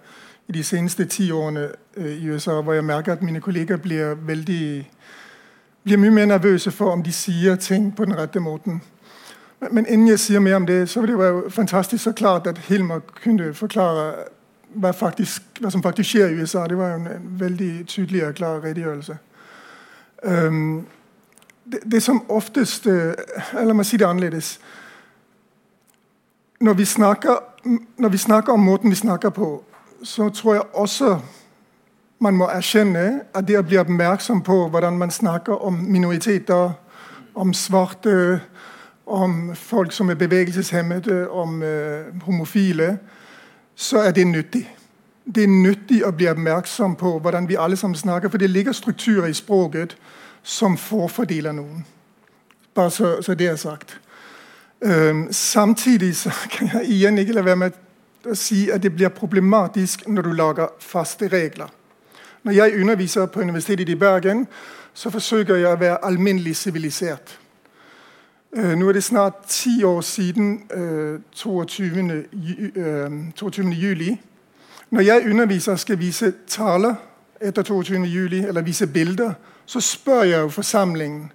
i 0.48 0.52
de 0.52 0.62
seneste 0.64 1.04
ti 1.04 1.30
årene 1.32 1.68
uh, 1.96 2.06
i 2.10 2.28
USA 2.28 2.58
hvor 2.60 2.74
jeg 2.74 2.84
merker 2.84 3.12
at 3.12 3.22
mine 3.22 3.40
kolleger 3.40 3.76
blir 3.76 4.14
veldig 4.14 4.90
blir 5.84 5.96
mye 5.96 6.10
mer 6.10 6.26
nervøse 6.26 6.70
for 6.70 6.92
om 6.92 7.02
de 7.02 7.12
sier 7.12 7.56
ting 7.56 7.96
på 7.96 8.04
den 8.04 8.18
rette 8.18 8.40
måten. 8.40 8.82
Men, 9.60 9.74
men 9.74 9.86
innen 9.86 10.08
jeg 10.08 10.18
sier 10.18 10.40
mer 10.40 10.56
om 10.56 10.66
det, 10.66 10.88
så 10.88 11.00
var 11.00 11.06
det 11.06 11.14
jo 11.14 11.48
fantastisk 11.50 12.04
så 12.04 12.12
klart 12.12 12.46
at 12.46 12.58
Hilmar 12.58 13.00
kunne 13.24 13.54
forklare 13.54 14.12
hva, 14.74 14.90
faktisk, 14.90 15.42
hva 15.60 15.70
som 15.70 15.82
faktisk 15.82 16.10
skjer 16.10 16.28
i 16.28 16.40
USA. 16.40 16.66
Det 16.68 16.78
var 16.78 16.94
jo 16.94 17.00
en, 17.00 17.28
veldig 17.40 17.86
tydelig 17.86 18.24
og 18.26 18.34
klar 18.34 18.60
redegjørelse. 18.64 19.18
Um, 20.22 20.86
det, 21.64 21.80
det, 21.92 22.02
som 22.02 22.22
oftest 22.28 22.86
Eller 22.86 23.64
la 23.64 23.72
meg 23.72 23.86
si 23.88 23.96
det 23.96 24.06
annerledes. 24.06 24.58
Når 26.60 26.74
vi, 26.74 26.84
snakker, 26.84 27.36
når 27.98 28.08
vi 28.08 28.18
snakker 28.18 28.52
om 28.52 28.60
måten 28.60 28.90
vi 28.90 28.96
snakker 28.96 29.30
på, 29.30 29.64
så 30.02 30.28
tror 30.28 30.54
jeg 30.54 30.62
også 30.72 31.18
man 32.20 32.36
må 32.36 32.50
erkjenne 32.52 33.22
at 33.34 33.46
det 33.48 33.56
å 33.56 33.64
bli 33.64 33.78
oppmerksom 33.80 34.42
på 34.44 34.56
hvordan 34.68 34.98
man 35.00 35.10
snakker 35.10 35.62
om 35.64 35.78
minoriteter, 35.88 36.74
om 37.34 37.54
svarte, 37.56 38.40
om 39.06 39.54
folk 39.56 39.92
som 39.92 40.10
er 40.10 40.18
bevegelseshemmede, 40.20 41.30
om 41.30 41.62
uh, 41.62 42.12
homofile, 42.26 42.98
så 43.80 43.98
er 43.98 44.10
det 44.12 44.26
nyttig. 44.26 44.76
Det 45.24 45.42
er 45.42 45.48
nyttig 45.48 46.02
å 46.04 46.12
bli 46.12 46.26
oppmerksom 46.28 46.98
på 47.00 47.14
hvordan 47.16 47.46
vi 47.48 47.56
alle 47.56 47.78
sammen 47.80 47.96
snakker, 47.96 48.28
for 48.28 48.38
det 48.38 48.50
ligger 48.50 48.76
strukturer 48.76 49.30
i 49.30 49.36
språket 49.36 49.94
som 50.42 50.76
forfordeler 50.76 51.56
noen. 51.56 51.86
Bare 52.76 52.92
så, 52.92 53.14
så 53.24 53.34
det 53.34 53.48
er 53.48 53.56
sagt. 53.56 53.96
Um, 54.84 55.28
samtidig 55.32 56.12
kan 56.52 56.74
jeg 56.74 56.92
igjen 56.92 57.18
ikke 57.18 57.38
la 57.38 57.46
være 57.46 57.62
med 57.62 57.80
å 58.28 58.36
si 58.36 58.66
at 58.68 58.84
det 58.84 58.92
blir 58.92 59.08
problematisk 59.16 60.04
når 60.08 60.28
du 60.28 60.32
lager 60.36 60.76
faste 60.84 61.32
regler. 61.32 61.72
Når 62.44 62.52
jeg 62.52 62.80
underviser 62.80 63.32
på 63.32 63.40
Universitetet 63.40 63.88
i 63.88 64.00
Bergen, 64.00 64.44
så 64.92 65.08
forsøker 65.10 65.56
jeg 65.56 65.72
å 65.72 65.80
være 65.80 66.04
alminnelig 66.04 66.58
sivilisert. 66.60 67.39
Uh, 68.56 68.72
nå 68.74 68.88
er 68.88 68.92
det 68.92 69.04
snart 69.04 69.34
ti 69.48 69.82
år 69.84 70.00
siden 70.00 70.62
uh, 70.76 71.20
22. 71.32 72.24
Uh, 72.76 73.32
22. 73.34 73.68
juli. 73.68 74.20
Når 74.90 75.00
jeg 75.00 75.22
underviser 75.30 75.72
og 75.72 75.78
skal 75.78 75.98
vise 75.98 76.32
taler 76.46 76.94
etter 77.40 77.62
22. 77.62 78.04
juli, 78.04 78.38
eller 78.38 78.62
vise 78.62 78.86
bilder, 78.86 79.32
så 79.66 79.80
spør 79.80 80.22
jeg 80.22 80.40
jo 80.40 80.48
forsamlingen 80.48 81.32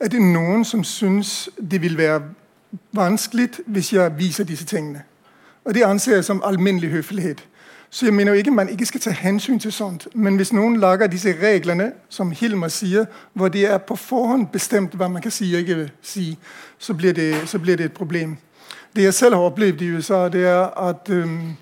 er 0.00 0.08
det 0.08 0.20
noen 0.20 0.64
som 0.64 0.84
syns 0.84 1.48
det 1.56 1.80
vil 1.82 1.96
være 1.98 2.20
vanskelig 2.92 3.48
hvis 3.66 3.92
jeg 3.92 4.18
viser 4.18 4.44
disse 4.44 4.64
tingene. 4.64 5.02
Og 5.64 5.74
Det 5.74 5.82
anser 5.82 6.14
jeg 6.14 6.24
som 6.24 6.42
alminnelig 6.44 6.90
høflighet. 6.90 7.46
Så 7.90 8.06
jeg 8.06 8.14
mener 8.14 8.32
jo 8.32 8.38
ikke 8.38 8.50
man 8.50 8.68
ikke 8.68 8.86
skal 8.86 9.00
ta 9.00 9.10
hensyn 9.10 9.58
til 9.58 9.72
sånt. 9.72 10.08
Men 10.14 10.36
hvis 10.36 10.52
noen 10.52 10.76
lager 10.76 11.06
disse 11.06 11.34
reglene, 11.42 11.92
som 12.08 12.30
Hilmer 12.30 12.68
sier, 12.68 13.04
hvor 13.32 13.48
det 13.48 13.66
er 13.66 13.78
på 13.78 13.96
forhånd 13.96 14.46
bestemt 14.52 14.94
hva 14.94 15.08
man 15.08 15.22
kan 15.22 15.30
si 15.30 15.54
og 15.54 15.60
ikke 15.60 15.90
si, 16.02 16.38
så 16.78 16.94
blir, 16.94 17.12
det, 17.12 17.48
så 17.48 17.58
blir 17.58 17.76
det 17.76 17.84
et 17.84 17.92
problem. 17.92 18.36
Det 18.96 19.02
jeg 19.02 19.14
selv 19.14 19.34
har 19.34 19.42
opplevd 19.42 19.80
i 19.82 19.90
USA, 19.90 20.28
det 20.28 20.46
er 20.46 20.88
at 20.88 21.08
um, 21.08 21.56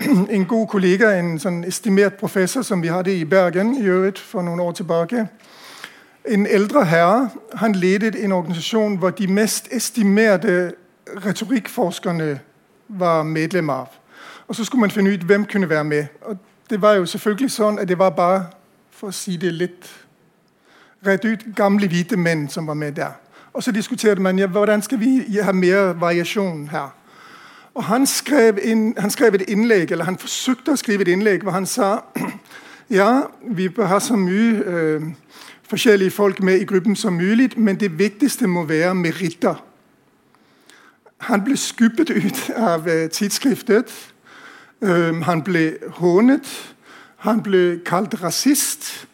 en 0.36 0.44
god 0.44 0.66
kollega, 0.66 1.12
en 1.18 1.38
sånn 1.38 1.64
estimert 1.64 2.18
professor 2.20 2.62
som 2.62 2.82
vi 2.82 2.88
hadde 2.88 3.14
i 3.14 3.24
Bergen 3.24 3.76
i 3.76 3.86
øvrigt 3.86 4.18
for 4.18 4.42
noen 4.42 4.60
år 4.60 4.72
tilbake, 4.72 5.26
en 6.28 6.46
eldre 6.46 6.84
herre, 6.84 7.28
han 7.54 7.72
ledet 7.72 8.24
en 8.24 8.32
organisasjon 8.32 8.96
hvor 8.96 9.10
de 9.10 9.26
mest 9.26 9.68
estimerte 9.70 10.72
retorikkforskerne 11.24 12.38
var 12.88 13.22
medlem 13.22 13.70
av. 13.70 13.86
Og 14.48 14.54
så 14.56 14.64
skulle 14.64 14.80
man 14.80 14.90
finne 14.90 15.10
ut 15.10 15.22
hvem 15.22 15.44
kunne 15.44 15.68
være 15.68 15.84
med. 15.84 16.04
Og 16.22 16.38
det 16.70 16.82
var 16.82 16.94
jo 16.94 17.06
selvfølgelig 17.06 17.50
sånn 17.50 17.78
at 17.78 17.88
det 17.88 17.98
var 17.98 18.10
bare, 18.10 18.44
for 18.90 19.08
å 19.08 19.14
si 19.14 19.36
det 19.36 19.52
litt 19.54 19.88
rett 21.06 21.24
ut, 21.24 21.44
gamle 21.56 21.88
hvite 21.88 22.16
menn 22.16 22.48
som 22.48 22.66
var 22.66 22.74
med 22.74 22.92
der. 22.92 23.18
Og 23.52 23.62
så 23.62 23.72
diskuterte 23.72 24.20
man 24.20 24.38
ja, 24.38 24.46
hvordan 24.46 24.82
skal 24.82 25.00
vi 25.00 25.40
ha 25.42 25.52
mer 25.52 25.92
variasjon 25.92 26.68
her. 26.68 26.88
Og 27.74 27.84
han 27.84 28.06
skrev, 28.06 28.58
inn, 28.62 28.94
han 28.98 29.10
skrev, 29.10 29.34
et 29.34 29.48
innlegg, 29.48 29.92
eller 29.92 30.04
han 30.04 30.18
forsøkte 30.18 30.72
å 30.72 30.80
skrive 30.80 31.04
et 31.04 31.12
innlegg 31.12 31.42
hvor 31.44 31.52
han 31.52 31.66
sa 31.68 31.98
ja, 32.98 33.26
vi 33.42 33.68
bør 33.68 33.90
ha 33.90 33.98
så 34.00 34.16
mye 34.16 34.62
øh, 34.64 35.08
forskjellige 35.68 36.10
folk 36.10 36.42
med 36.42 36.60
i 36.60 36.64
gruppen 36.64 36.96
som 36.96 37.12
mulig, 37.12 37.50
men 37.56 37.76
det 37.80 37.98
viktigste 37.98 38.46
må 38.46 38.64
være 38.64 38.94
meritter. 38.94 39.60
Han 41.28 41.44
ble 41.44 41.56
skubbet 41.56 42.10
ut 42.10 42.50
av 42.56 42.88
øh, 42.88 43.10
tidsskriftet. 43.10 43.92
Han 44.82 45.42
ble 45.42 45.76
hånet. 45.98 46.74
Han 47.16 47.42
ble 47.42 47.80
kalt 47.84 48.22
rasist. 48.22 49.08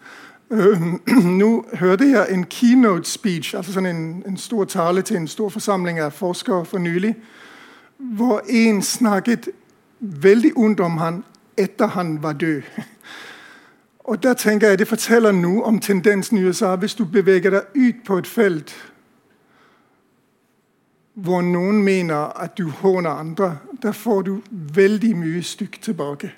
Nå 1.40 1.64
hørte 1.72 2.05
jeg 2.05 2.27
en 2.31 2.44
keynote 2.44 3.09
speech, 3.09 3.55
altså 3.55 3.81
en, 3.81 4.22
en, 4.27 4.37
stor 4.37 4.64
tale 4.64 5.03
til 5.03 5.16
en 5.16 5.29
stor 5.29 5.48
forsamling 5.48 6.01
av 6.01 6.11
forskere 6.11 6.64
for 6.64 6.79
nylig, 6.79 7.14
hvor 7.98 8.42
en 8.48 8.83
snakket 8.83 9.48
veldig 10.01 10.53
ondt 10.57 10.81
om 10.81 10.98
han 10.98 11.25
etter 11.57 11.87
han 11.87 12.22
var 12.22 12.33
død. 12.33 12.62
Og 14.05 14.22
der 14.22 14.35
tenker 14.35 14.68
jeg 14.68 14.79
Det 14.79 14.88
forteller 14.88 15.33
noe 15.33 15.62
om 15.62 15.81
tendensen 15.81 16.38
i 16.38 16.42
USA. 16.44 16.77
Hvis 16.77 16.94
du 16.94 17.05
beveger 17.05 17.51
deg 17.51 17.62
ut 17.75 17.94
på 18.07 18.18
et 18.18 18.27
felt 18.27 18.92
hvor 21.14 21.42
noen 21.44 21.83
mener 21.85 22.33
at 22.40 22.57
du 22.59 22.70
håner 22.70 23.11
andre, 23.11 23.59
der 23.83 23.92
får 23.92 24.22
du 24.22 24.38
veldig 24.51 25.16
mye 25.16 25.42
stygt 25.42 25.83
tilbake. 25.83 26.33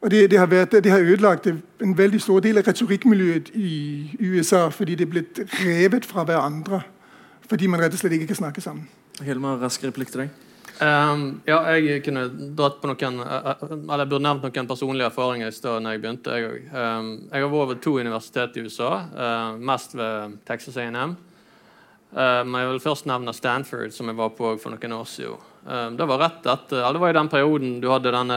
Og 0.00 0.10
det, 0.10 0.30
det, 0.30 0.38
har 0.38 0.46
vært, 0.46 0.72
det, 0.72 0.90
har 0.90 1.00
ødelagt 1.00 1.46
en 1.46 1.98
veldig 1.98 2.20
stor 2.20 2.40
del 2.40 2.58
av 2.58 2.68
retorikkmiljøet 2.70 3.50
i 3.54 4.16
USA 4.20 4.68
fordi 4.72 4.94
det 4.96 5.04
er 5.04 5.10
blitt 5.12 5.40
revet 5.60 6.06
fra 6.08 6.24
hverandre. 6.24 6.80
Fordi 7.50 7.66
man 7.66 7.82
rett 7.82 7.96
og 7.96 8.00
slett 8.00 8.14
ikke 8.16 8.30
kan 8.30 8.38
snakke 8.44 8.64
sammen. 8.64 8.86
Hilmar, 9.20 9.58
rask 9.60 9.84
replikk 9.84 10.12
til 10.14 10.24
deg. 10.24 10.38
Um, 10.80 11.42
ja, 11.44 11.58
jeg 11.76 12.00
kunne 12.06 12.22
dratt 12.56 12.78
på 12.80 12.88
noen 12.88 13.18
eller 13.20 14.00
jeg 14.00 14.08
burde 14.08 14.24
nevnt 14.24 14.46
noen 14.46 14.68
personlige 14.70 15.10
erfaringer 15.10 15.50
i 15.50 15.56
stedet 15.56 15.82
når 15.84 15.96
jeg 15.96 16.02
begynte. 16.06 16.36
Jeg, 16.38 16.62
um, 16.72 17.10
jeg 17.26 17.44
har 17.44 17.52
vært 17.52 17.72
ved 17.74 17.82
to 17.84 17.92
universiteter 17.98 18.62
i 18.62 18.64
USA, 18.64 18.92
uh, 19.12 19.58
mest 19.60 19.92
ved 19.98 20.38
Texas 20.48 20.78
A&M. 20.80 21.18
Men 22.10 22.56
jeg 22.58 22.70
vil 22.72 22.80
først 22.82 23.06
nevne 23.06 23.30
Stanford, 23.30 23.92
som 23.94 24.08
jeg 24.10 24.18
var 24.18 24.32
på 24.34 24.48
for 24.58 24.74
noen 24.74 24.94
år 24.96 25.04
siden. 25.06 25.38
Um, 25.64 25.96
det 25.96 26.06
var 26.08 26.18
rett 26.18 26.46
etter, 26.48 26.78
eller 26.78 26.96
det 26.96 27.00
var 27.02 27.12
i 27.12 27.18
den 27.18 27.28
perioden 27.28 27.72
du 27.82 27.90
hadde 27.92 28.12
denne 28.14 28.36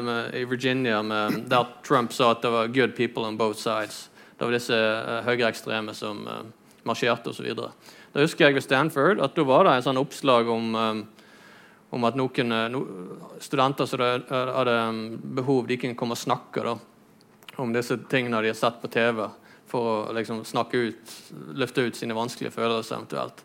uh, 0.00 0.20
i 0.32 0.46
Virginia 0.48 1.02
med, 1.04 1.42
der 1.50 1.66
Trump 1.84 2.12
sa 2.12 2.30
at 2.32 2.40
det 2.42 2.50
var 2.50 2.68
'good 2.72 2.96
people 2.96 3.26
on 3.28 3.36
both 3.36 3.58
sides'. 3.58 4.08
Det 4.38 4.44
var 4.44 4.52
disse 4.52 4.72
uh, 4.72 5.20
høyreekstreme 5.26 5.94
som 5.94 6.24
uh, 6.26 6.40
marsjerte 6.88 7.28
osv. 7.28 7.52
Da 7.54 8.20
husker 8.20 8.46
jeg 8.46 8.54
ved 8.54 8.64
Stanford 8.64 9.20
at 9.20 9.36
da 9.36 9.44
var 9.44 9.64
det 9.64 9.76
en 9.76 9.82
sånn 9.90 10.00
oppslag 10.00 10.48
om 10.48 10.74
um, 10.74 11.04
om 11.92 12.04
at 12.08 12.16
noen 12.16 12.48
no, 12.72 12.78
studenter 13.36 13.84
som 13.84 14.00
hadde 14.00 14.76
behov, 15.36 15.66
de 15.68 15.76
kunne 15.76 15.94
komme 15.94 16.16
og 16.16 16.22
snakke 16.22 16.62
da, 16.64 16.78
om 17.60 17.72
disse 17.72 17.98
tingene 18.08 18.40
de 18.40 18.48
har 18.48 18.56
sett 18.56 18.78
på 18.80 18.88
TV, 18.88 19.26
for 19.72 19.88
å 19.88 20.14
liksom, 20.16 20.42
snakke 20.46 20.84
ut, 20.88 21.16
løfte 21.56 21.86
ut 21.86 21.98
sine 21.98 22.16
vanskelige 22.16 22.54
følelser 22.54 22.98
eventuelt. 22.98 23.42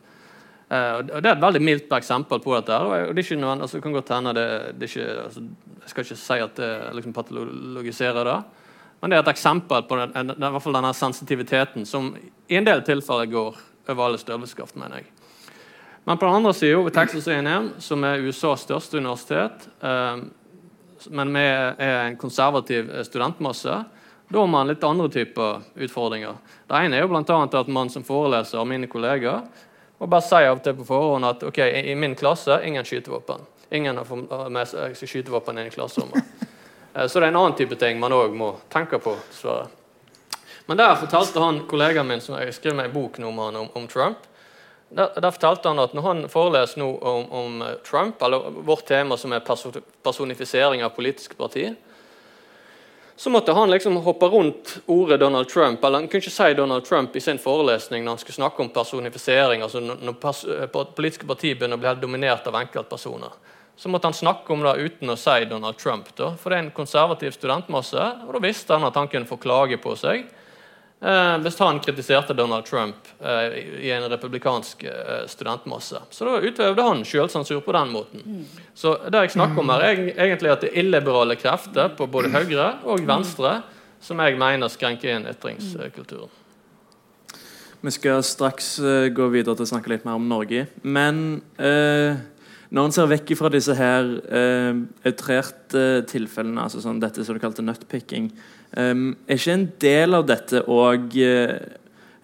Uh, 0.67 0.99
og 0.99 1.21
Det 1.23 1.29
er 1.29 1.35
et 1.37 1.43
veldig 1.45 1.63
mildt 1.63 1.93
eksempel 1.95 2.41
på 2.43 2.55
dette. 2.57 2.75
og 2.75 3.13
det, 3.15 3.21
er 3.21 3.23
ikke 3.23 3.39
noen, 3.39 3.63
altså, 3.63 3.79
kan 3.83 3.95
godt 3.95 4.11
hende 4.11 4.33
det, 4.35 4.47
det 4.75 4.89
ikke, 4.89 5.05
altså, 5.23 5.43
Jeg 5.81 5.91
skal 5.93 6.03
ikke 6.03 6.19
si 6.23 6.39
at 6.43 6.57
det 6.59 6.71
liksom, 6.97 7.13
patologiserer 7.15 8.27
det, 8.27 8.39
men 8.99 9.11
det 9.11 9.17
er 9.17 9.23
et 9.23 9.31
eksempel 9.31 9.85
på 9.87 9.99
den, 9.99 10.11
den, 10.15 10.33
den, 10.41 10.57
denne 10.73 10.93
sensitiviteten 10.97 11.85
som 11.85 12.09
i 12.49 12.57
en 12.57 12.65
del 12.65 12.81
tilfeller 12.83 13.29
går 13.31 13.61
over 13.87 14.03
alle 14.03 14.19
størrelseskraft, 14.19 14.75
mener 14.75 14.99
jeg. 14.99 15.11
Men 16.07 16.17
på 16.17 16.25
den 16.25 16.39
andre 16.39 16.53
sida, 16.55 16.81
ved 16.81 16.95
Texas 16.95 17.27
A&M, 17.27 17.69
som 17.79 18.03
er 18.03 18.25
USAs 18.25 18.65
største 18.65 18.97
universitet, 18.97 19.69
uh, 19.83 20.19
men 21.13 21.35
er 21.35 22.07
en 22.09 22.17
konservativ 22.19 22.89
eh, 22.89 23.03
studentmasse, 23.05 23.83
da 24.27 24.39
har 24.39 24.47
man 24.47 24.67
litt 24.67 24.83
andre 24.83 25.07
typer 25.09 25.61
utfordringer. 25.75 26.35
Det 26.67 26.81
ene 26.83 26.97
er 26.97 27.05
jo 27.05 27.15
annet 27.15 27.55
at 27.55 27.69
man 27.71 27.89
som 27.89 28.03
foreleser 28.03 28.59
av 28.59 28.67
mine 28.67 28.89
kollegaer 28.91 29.45
må 29.97 30.07
bare 30.07 30.25
si 30.25 30.41
av 30.43 30.57
og 30.57 30.63
til 30.65 30.75
på 30.77 30.87
forhånd 30.87 31.25
at 31.25 31.45
ok, 31.47 31.61
i 31.63 31.95
min 31.95 32.15
klasse 32.15 32.59
ingen 32.67 32.85
skytevåpen. 32.85 33.45
Ingen 33.71 33.97
har 33.97 34.49
med 34.49 34.67
seg 34.69 34.95
skytevåpen 34.99 35.57
inn 35.57 35.71
i 35.71 35.73
klasserommet. 35.73 36.23
Eh, 36.97 37.05
så 37.05 37.19
det 37.19 37.27
er 37.27 37.29
en 37.29 37.35
annen 37.37 37.53
type 37.53 37.75
ting 37.77 37.99
man 38.01 38.13
òg 38.15 38.31
må 38.33 38.47
tenke 38.73 38.97
på. 38.97 39.11
dessverre. 39.27 39.67
Men 40.65 40.79
der 40.79 40.95
fortalte 40.97 41.43
han 41.43 41.59
kollegaen 41.69 42.07
min, 42.07 42.23
som 42.23 42.39
jeg 42.39 42.55
skrev 42.55 42.73
meg 42.73 42.87
en 42.87 42.95
bok 42.95 43.19
om, 43.19 43.39
om, 43.43 43.67
om 43.75 43.85
Trump, 43.91 44.23
der, 44.89 45.11
der, 45.19 45.31
fortalte 45.35 45.67
han 45.69 45.83
at 45.83 45.93
når 45.93 46.05
han 46.07 46.23
foreleser 46.31 46.79
nå 46.79 46.87
om, 46.97 47.27
om, 47.31 47.61
eh, 47.61 47.75
Trump, 47.85 48.23
eller 48.23 48.49
vårt 48.65 48.87
tema 48.87 49.17
som 49.19 49.35
er 49.35 49.43
personifisering 49.45 50.81
av 50.83 50.95
politiske 50.95 51.35
partier, 51.35 51.75
så 53.17 53.29
måtte 53.29 53.53
han 53.53 53.69
liksom 53.69 53.95
hoppe 54.05 54.25
rundt 54.25 54.77
ordet 54.85 55.19
Donald 55.19 55.49
Trump. 55.49 55.83
eller 55.83 55.99
Han 55.99 56.07
kunne 56.07 56.21
ikke 56.21 56.31
si 56.31 56.53
Donald 56.53 56.85
Trump 56.85 57.15
i 57.15 57.21
sin 57.21 57.39
forelesning 57.39 58.03
når 58.05 58.11
han 58.11 58.17
skulle 58.21 58.35
snakke 58.35 58.61
om 58.61 58.69
personifisering. 58.69 59.61
altså 59.61 59.79
Når 59.79 60.13
pers 60.21 60.43
eh, 60.45 60.67
politiske 60.69 61.25
partier 61.25 61.55
begynner 61.55 61.77
å 61.77 61.81
bli 61.81 62.01
dominert 62.01 62.47
av 62.47 62.55
enkeltpersoner. 62.55 63.29
så 63.77 63.89
måtte 63.89 64.07
han 64.07 64.13
snakke 64.13 64.53
om 64.53 64.61
det 64.61 64.73
uten 64.77 65.09
å 65.09 65.15
si 65.15 65.45
Donald 65.45 65.77
Trump. 65.77 66.07
Da. 66.15 66.31
For 66.35 66.49
det 66.49 66.57
er 66.57 66.63
en 66.63 66.71
konservativ 66.71 67.31
studentmasse, 67.31 68.05
og 68.25 68.33
da 68.33 68.39
visste 68.39 68.73
han 68.73 68.83
at 68.83 68.95
han 68.95 69.07
kunne 69.07 69.25
få 69.25 69.37
klage 69.37 69.77
på 69.77 69.95
seg 69.95 70.25
hvis 70.97 71.59
han 71.61 71.77
kritiserte 71.79 72.33
Donald 72.33 72.65
Trump 72.65 72.95
eh, 73.21 73.57
i 73.85 73.91
en 73.93 74.07
republikansk 74.09 74.83
eh, 74.83 75.27
studentmasse. 75.29 75.99
Så 76.09 76.25
da 76.25 76.39
utøvde 76.41 76.85
han 76.87 77.03
sjølsensur 77.05 77.61
på 77.61 77.75
den 77.75 77.91
måten. 77.93 78.47
Så 78.73 78.95
det 79.05 79.27
jeg 79.27 79.35
snakker 79.35 79.61
om 79.61 79.73
er 79.75 79.85
egentlig 80.15 80.51
at 80.55 80.65
det 80.65 80.71
er 80.71 80.81
illiberale 80.81 81.37
krefter 81.37 81.93
på 81.93 82.09
både 82.09 82.33
høyre 82.33 82.71
og 82.89 83.05
venstre 83.05 83.59
som 84.01 84.17
jeg 84.25 84.39
mener 84.41 84.73
skrenker 84.73 85.13
inn 85.13 85.29
ytringskulturen. 85.29 86.33
Vi 87.85 87.93
skal 87.93 88.23
straks 88.25 88.79
gå 89.13 89.27
videre 89.29 89.53
til 89.53 89.67
å 89.67 89.69
snakke 89.69 89.91
litt 89.93 90.05
mer 90.05 90.17
om 90.17 90.25
Norge. 90.25 90.65
Men 90.81 91.43
uh, 91.61 92.17
når 92.73 92.87
en 92.87 92.95
ser 92.95 93.09
vekk 93.11 93.35
fra 93.37 93.51
disse 93.53 93.75
her 93.77 94.09
uh, 94.27 94.79
outrerte 95.05 95.83
tilfellene, 96.09 96.65
altså 96.65 96.81
sånn 96.83 96.99
dette 96.99 97.23
som 97.23 97.37
du 97.37 97.41
kalte 97.43 97.65
nutpicking, 97.65 98.31
um, 98.75 99.15
er 99.27 99.39
ikke 99.39 99.53
en 99.55 99.67
del 99.81 100.17
av 100.17 100.25
dette 100.27 100.63
òg 100.67 101.15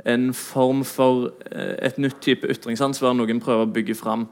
en 0.04 0.26
form 0.36 0.82
for 0.84 1.30
et 1.54 1.96
nytt 2.02 2.18
type 2.20 2.48
ytringsansvar 2.52 3.14
noen 3.16 3.40
prøver 3.40 3.64
å 3.64 3.72
bygge 3.72 3.96
fram, 3.96 4.26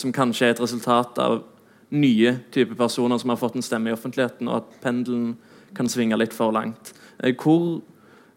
som 0.00 0.14
kanskje 0.16 0.46
er 0.46 0.54
et 0.54 0.62
resultat 0.62 1.18
av 1.20 1.42
nye 1.92 2.32
typer 2.54 2.78
personer 2.78 3.20
som 3.20 3.28
har 3.28 3.36
fått 3.36 3.58
en 3.58 3.66
stemme 3.66 3.92
i 3.92 3.92
offentligheten, 3.92 4.48
og 4.48 4.62
at 4.62 4.78
pendelen 4.80 5.34
kan 5.76 5.90
svinge 5.92 6.16
litt 6.16 6.32
for 6.32 6.54
langt. 6.56 6.94
Hvor 7.20 7.82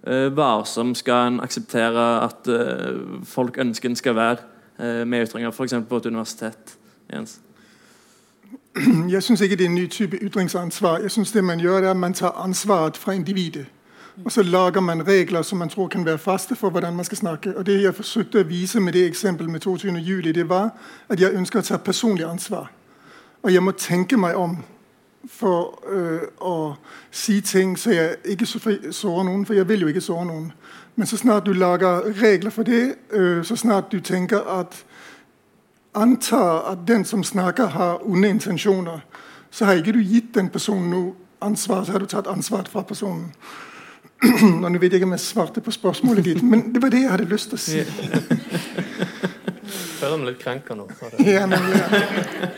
Eh, 0.08 0.30
varsom 0.36 0.94
skal 0.96 1.28
en 1.28 1.42
akseptere 1.44 2.04
at 2.24 2.48
eh, 2.48 3.00
folk 3.28 3.58
ønsker 3.60 3.92
en 3.92 4.00
skal 4.00 4.16
være 4.16 4.46
eh, 4.80 5.04
med 5.08 5.28
ytringer, 5.28 5.52
f.eks. 5.52 5.76
på 5.90 6.00
et 6.00 6.08
universitet? 6.08 6.78
Jens? 7.12 7.40
Jeg 9.14 9.24
syns 9.24 9.42
ikke 9.42 9.56
det 9.56 9.66
er 9.66 9.70
en 9.70 9.76
ny 9.76 9.90
type 9.90 10.18
ytringsansvar. 10.22 10.98
Jeg 10.98 11.12
synes 11.12 11.32
det 11.32 11.44
man 11.44 11.60
gjør, 11.60 11.78
er 11.78 11.92
at 11.92 11.98
man 11.98 12.14
tar 12.14 12.32
ansvaret 12.32 12.98
fra 12.98 13.12
individet. 13.12 13.66
Og 14.26 14.32
så 14.32 14.44
lager 14.44 14.80
man 14.80 15.08
regler 15.08 15.42
som 15.42 15.58
man 15.58 15.70
tror 15.70 15.88
kan 15.88 16.06
være 16.06 16.18
faste 16.18 16.56
for 16.56 16.70
hvordan 16.70 16.96
man 16.96 17.06
skal 17.06 17.18
snakke. 17.18 17.58
Og 17.58 17.66
Det 17.66 17.84
jeg 17.84 17.96
forsøkte 17.96 18.40
å 18.40 18.44
vise 18.44 18.80
med 18.80 18.94
det 18.94 19.06
eksempelet 19.08 19.52
med 19.52 19.60
22. 19.60 19.92
juli, 19.92 20.32
det 20.32 20.50
var 20.50 20.70
at 21.10 21.20
jeg 21.20 21.34
ønsker 21.34 21.60
å 21.60 21.62
ta 21.62 21.78
personlig 21.78 22.26
ansvar. 22.26 22.72
Og 23.44 23.54
jeg 23.54 23.64
må 23.64 23.72
tenke 23.72 24.18
meg 24.18 24.36
om 24.36 24.58
for 25.28 25.80
øh, 25.92 26.22
å 26.42 26.76
si 27.12 27.42
ting 27.42 27.78
så 27.80 27.92
jeg 27.92 28.16
ikke 28.26 28.46
sårer 28.92 29.24
noen, 29.24 29.46
for 29.46 29.54
jeg 29.54 29.68
vil 29.68 29.82
jo 29.82 29.88
ikke 29.88 30.02
såre 30.02 30.26
noen. 30.26 30.52
Men 30.96 31.08
så 31.08 31.18
snart 31.18 31.46
du 31.46 31.54
lager 31.54 32.02
regler 32.22 32.50
for 32.50 32.64
det, 32.64 32.96
øh, 33.12 33.46
så 33.46 33.56
snart 33.56 33.92
du 33.92 34.00
tenker 34.00 34.40
at 34.60 34.86
antar 35.94 36.72
at 36.72 36.88
den 36.88 37.06
som 37.06 37.24
snakker, 37.24 37.66
har 37.66 38.06
onde 38.06 38.30
intensjoner, 38.30 39.00
så 39.52 39.66
har 39.66 39.74
ikke 39.80 39.92
du 39.98 40.04
gitt 40.04 40.36
den 40.36 40.50
personen 40.50 40.90
noe 40.90 41.14
ansvar, 41.42 41.86
så 41.86 41.92
har 41.92 42.00
du 42.00 42.06
tatt 42.06 42.28
ansvaret 42.28 42.68
fra 42.70 42.84
personen. 42.84 43.32
Nå 44.62 44.70
vet 44.76 44.92
jeg 44.92 45.00
ikke 45.00 45.08
om 45.08 45.16
jeg 45.16 45.24
svarte 45.24 45.62
på 45.64 45.72
spørsmålet 45.72 46.26
ditt, 46.26 46.42
men 46.44 46.74
det 46.74 46.82
var 46.84 46.90
det 46.92 47.02
jeg 47.06 47.12
hadde 47.14 47.30
lyst 47.32 47.50
til 47.54 47.58
å 47.58 47.62
si. 47.64 47.80
Føler 50.00 50.18
meg 50.20 50.28
litt 50.34 50.44
krenka 50.44 50.76
nå. 50.76 50.86
Ja, 51.24 51.46
men, 51.50 51.60
ja. 51.76 51.86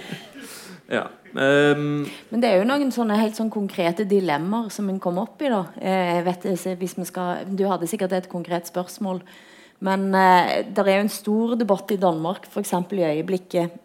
ja. 0.97 1.05
Um, 1.31 2.03
Men 2.29 2.41
det 2.43 2.49
er 2.49 2.55
jo 2.59 2.65
noen 2.67 2.91
sånne 2.91 3.15
helt 3.21 3.35
sånn 3.37 3.53
konkrete 3.53 4.03
dilemmaer 4.09 4.69
som 4.73 4.89
en 4.91 4.99
kommer 5.01 5.21
opp 5.29 5.41
i. 5.41 5.49
da. 5.53 5.63
Eh, 5.79 6.09
jeg 6.17 6.23
vet, 6.27 6.41
hvis 6.81 6.97
vi 6.97 7.05
skal, 7.07 7.27
Du 7.47 7.63
hadde 7.69 7.87
sikkert 7.89 8.11
et 8.17 8.29
konkret 8.29 8.67
spørsmål. 8.69 9.17
Men 9.85 10.09
eh, 10.13 10.61
det 10.69 10.83
er 10.85 10.99
jo 10.99 11.05
en 11.05 11.13
stor 11.13 11.55
debatt 11.59 11.93
i 11.93 11.99
Danmark, 12.01 12.45
f.eks. 12.49 12.73
i 12.93 13.05
øyeblikket. 13.07 13.79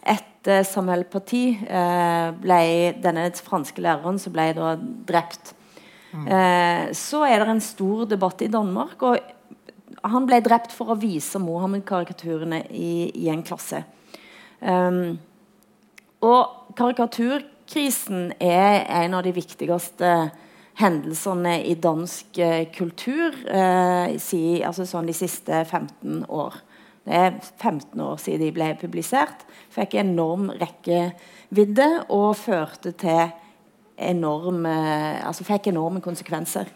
Etter 0.00 0.62
Samuel 0.64 1.04
Parti 1.10 1.50
eh, 1.52 2.28
ble 2.40 2.60
denne 3.02 3.26
franske 3.34 3.82
læreren 3.82 4.20
som 4.22 4.34
ble 4.34 4.46
da 4.56 4.74
drept. 4.78 5.54
Mm. 6.14 6.26
Eh, 6.26 6.84
så 6.96 7.24
er 7.26 7.42
det 7.42 7.50
en 7.52 7.64
stor 7.64 8.06
debatt 8.10 8.42
i 8.46 8.50
Danmark. 8.50 9.02
og 9.02 9.18
Han 10.06 10.28
ble 10.28 10.40
drept 10.44 10.74
for 10.74 10.92
å 10.92 10.98
vise 11.00 11.42
Mohammed-karikaturene 11.42 12.64
i, 12.70 13.10
i, 13.14 13.28
en 13.30 13.44
klasse. 13.46 13.82
Um, 14.60 15.18
og 16.20 16.74
karikaturkrisen 16.76 18.34
er 18.44 18.84
en 19.00 19.14
av 19.16 19.24
de 19.24 19.32
viktigste 19.32 20.10
hendelsene 20.78 21.56
i 21.66 21.74
dansk 21.80 22.38
eh, 22.38 22.68
kultur 22.74 23.34
eh, 23.50 24.16
si, 24.22 24.60
altså 24.64 24.86
sånn 24.88 25.10
de 25.10 25.16
siste 25.16 25.64
15 25.64 26.24
år. 26.30 26.60
Det 27.04 27.16
er 27.16 27.38
15 27.40 28.00
år 28.04 28.20
siden 28.20 28.44
de 28.44 28.52
ble 28.54 28.70
publisert. 28.80 29.44
Fikk 29.72 29.96
enorm 30.00 30.50
rekkevidde 30.60 31.88
og 32.12 32.34
førte 32.38 32.92
til 33.00 33.32
enorme, 34.00 34.74
altså 35.26 35.44
fikk 35.44 35.70
enorme 35.72 36.00
konsekvenser. 36.04 36.70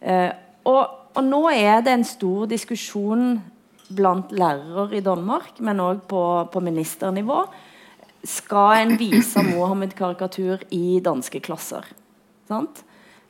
Eh, 0.00 0.30
og, 0.64 0.84
og, 1.12 1.22
nå 1.24 1.42
er 1.52 1.82
det 1.84 1.92
en 1.92 2.06
stor 2.08 2.48
diskusjon 2.48 3.36
blant 3.94 4.32
lærere 4.32 4.96
i 4.96 5.04
Danmark, 5.04 5.58
men 5.60 5.82
òg 5.84 6.06
på, 6.08 6.22
på 6.52 6.64
ministernivå, 6.64 7.42
skal 8.24 8.86
en 8.86 8.96
vise 8.96 9.42
Mohammed-karikatur 9.50 10.64
i 10.72 11.00
danske 11.04 11.42
klasser. 11.44 11.84
Eh, 12.48 12.62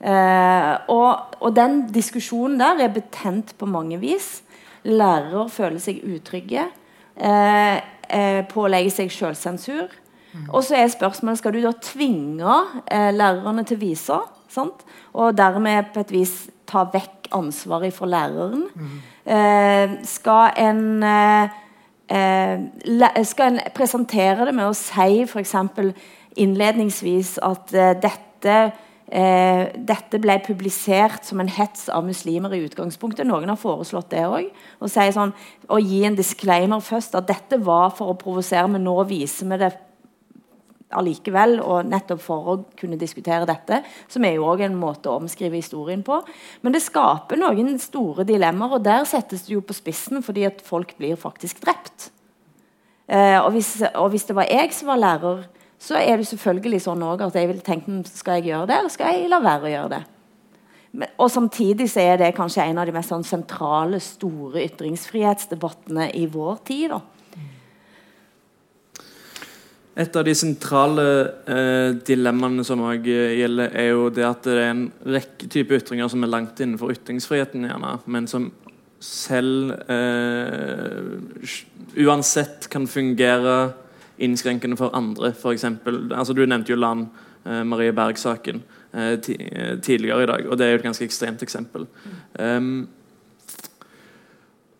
og, 0.05 1.37
og, 1.41 1.51
den 1.57 1.79
diskusjonen 1.95 2.59
der 2.61 2.83
er 2.85 2.93
betent 2.93 3.55
på 3.59 3.67
mange 3.67 3.97
vis. 4.03 4.43
Lærere 4.85 5.49
føler 5.49 5.81
seg 5.81 6.03
utrygge. 6.05 6.67
Eh, 7.17 7.77
eh, 8.11 8.41
pålegger 8.51 8.93
seg 8.93 9.13
selvsensur. 9.13 9.93
Mm. 10.35 10.49
Og 10.51 10.65
så 10.67 10.77
er 10.77 10.91
spørsmålet 10.91 11.39
skal 11.39 11.55
du 11.55 11.61
da 11.63 11.73
tvinge 11.83 12.57
eh, 12.91 13.11
lærerne 13.15 13.65
til 13.65 13.79
å 13.79 13.85
vise. 13.85 14.21
Sant? 14.51 14.85
Og 15.15 15.37
dermed 15.39 15.93
på 15.95 16.03
et 16.03 16.15
vis 16.15 16.35
ta 16.69 16.85
vekk 16.91 17.31
ansvaret 17.35 17.95
fra 17.95 18.09
læreren. 18.11 18.67
Mm. 18.75 18.97
Eh, 19.35 19.95
skal 20.09 20.59
en 20.61 20.83
eh, 21.07 21.55
eh, 22.11 23.23
skal 23.25 23.55
en 23.55 23.61
presentere 23.75 24.49
det 24.49 24.55
med 24.55 24.69
å 24.69 24.77
si 24.77 25.23
f.eks. 25.25 25.55
innledningsvis 26.37 27.39
at 27.43 27.75
eh, 27.75 27.95
dette, 28.03 28.59
eh, 29.15 29.71
dette 29.79 30.19
ble 30.23 30.37
publisert 30.45 31.25
som 31.29 31.41
en 31.43 31.51
hets 31.51 31.87
av 31.93 32.05
muslimer 32.07 32.55
i 32.57 32.65
utgangspunktet. 32.67 33.27
Noen 33.29 33.53
har 33.53 33.61
foreslått 33.61 34.11
det 34.13 34.27
òg. 34.27 34.51
Og 34.83 34.91
si 34.91 35.07
sånn, 35.15 35.35
og 35.71 35.89
gi 35.89 36.03
en 36.09 36.19
disclaimer 36.19 36.83
først 36.85 37.17
at 37.19 37.31
dette 37.31 37.61
var 37.63 37.95
for 37.95 38.13
å 38.13 38.19
provosere, 38.19 38.67
men 38.71 38.87
nå 38.87 38.97
viser 39.09 39.51
vi 39.51 39.61
det 39.63 39.73
allikevel, 40.95 41.59
og 41.65 41.89
nettopp 41.91 42.21
for 42.23 42.51
å 42.51 42.57
kunne 42.79 42.99
diskutere 43.01 43.49
dette, 43.49 43.81
som 44.11 44.25
er 44.27 44.37
jo 44.37 44.47
også 44.51 44.67
en 44.69 44.79
måte 44.79 45.11
å 45.11 45.19
omskrive 45.21 45.59
historien 45.59 46.05
på. 46.07 46.21
Men 46.63 46.75
det 46.75 46.85
skaper 46.85 47.41
noen 47.41 47.79
store 47.83 48.27
dilemmaer, 48.29 48.77
og 48.77 48.85
der 48.87 49.07
settes 49.09 49.47
det 49.47 49.57
jo 49.57 49.65
på 49.65 49.77
spissen 49.77 50.23
fordi 50.25 50.47
at 50.49 50.63
folk 50.65 50.95
blir 51.01 51.19
faktisk 51.21 51.65
drept. 51.65 52.11
Eh, 53.09 53.37
og, 53.41 53.51
hvis, 53.53 53.77
og, 53.93 54.09
hvis, 54.15 54.25
det 54.29 54.37
var 54.39 54.49
jeg 54.49 54.71
som 54.73 54.93
var 54.93 55.03
lærer, 55.03 55.45
så 55.79 55.99
er 56.01 56.21
det 56.21 56.29
selvfølgelig 56.31 56.83
sånn 56.85 57.03
at 57.07 57.37
jeg 57.37 57.51
vil 57.51 57.63
tenke 57.65 58.01
skal 58.09 58.41
jeg 58.41 58.53
gjøre 58.53 58.69
det, 58.71 58.77
eller 58.81 58.93
skal 58.93 59.17
jeg 59.17 59.31
la 59.33 59.41
være 59.45 59.69
å 59.69 59.73
gjøre 59.75 59.93
det. 59.95 60.03
Men, 60.95 61.11
og 61.19 61.31
Samtidig 61.33 61.89
så 61.91 62.05
er 62.05 62.21
det 62.21 62.35
kanskje 62.37 62.69
en 62.69 62.79
av 62.79 62.87
de 62.87 62.95
mest 62.95 63.11
sånn, 63.11 63.27
sentrale, 63.27 63.99
store 64.01 64.63
ytringsfrihetsdebattene 64.69 66.13
i 66.15 66.29
vår 66.31 66.63
tid. 66.69 66.95
da 66.95 67.03
et 69.95 70.17
av 70.19 70.25
de 70.27 70.33
sentrale 70.35 71.05
eh, 71.47 71.93
dilemmaene 72.07 72.65
som 72.67 72.83
også 72.83 73.13
eh, 73.15 73.37
gjelder, 73.39 73.71
er 73.79 73.93
jo 73.93 74.09
det 74.11 74.25
at 74.27 74.47
det 74.47 74.57
er 74.59 74.73
en 74.73 74.89
rekke 75.07 75.47
typer 75.51 75.79
ytringer 75.79 76.11
som 76.11 76.27
er 76.27 76.33
langt 76.33 76.59
innenfor 76.59 76.91
ytringsfriheten, 76.97 77.69
gjerne, 77.69 77.93
men 78.11 78.27
som 78.31 78.49
selv 79.05 79.71
eh, 79.93 80.99
uansett 82.03 82.67
kan 82.73 82.89
fungere 82.91 83.55
innskrenkende 84.19 84.77
for 84.77 84.95
andre. 84.97 85.33
For 85.33 85.55
altså 85.55 86.33
du 86.33 86.45
nevnte 86.47 86.73
jo 86.73 86.79
Land 86.79 87.07
eh, 87.47 87.63
Marie 87.65 87.93
Berg-saken 87.93 88.63
eh, 88.93 89.13
eh, 89.13 89.79
tidligere 89.81 90.23
i 90.23 90.27
dag, 90.27 90.51
og 90.51 90.59
det 90.59 90.67
er 90.67 90.71
jo 90.71 90.83
et 90.83 90.89
ganske 90.91 91.05
ekstremt 91.05 91.43
eksempel. 91.43 91.87
Um, 92.39 92.89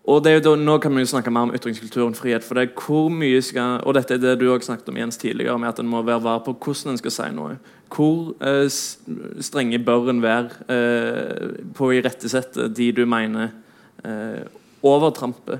og 0.05 0.21
da, 0.21 0.37
Nå 0.37 0.77
kan 0.77 0.93
vi 0.93 1.01
jo 1.01 1.09
snakke 1.09 1.31
mer 1.33 1.47
om 1.47 1.53
ytringskulturen 1.55 2.13
frihet. 2.13 2.43
for 2.43 2.55
det 2.55 2.63
er 2.63 2.81
hvor 2.85 3.09
mye 3.09 3.41
skal, 3.41 3.81
Og 3.83 3.93
dette 3.93 4.13
er 4.13 4.17
det 4.17 4.39
du 4.39 4.51
også 4.51 4.65
snakket 4.65 4.89
om 4.89 4.97
Jens 4.97 5.17
tidligere, 5.17 5.59
med 5.59 5.69
at 5.69 5.79
en 5.79 5.87
må 5.87 6.01
være 6.01 6.23
var 6.23 6.39
på 6.39 6.53
hvordan 6.53 6.91
en 6.91 6.97
skal 6.97 7.11
si 7.11 7.29
noe. 7.33 7.57
Hvor 7.89 8.35
eh, 8.41 8.69
strenge 9.41 9.79
bør 9.79 10.09
en 10.09 10.21
være 10.21 10.49
eh, 10.69 11.63
på 11.73 11.89
å 11.89 11.93
irettesette 11.93 12.69
de 12.69 12.91
du 12.91 13.05
mener 13.05 13.49
eh, 14.03 14.45
overtramper 14.83 15.59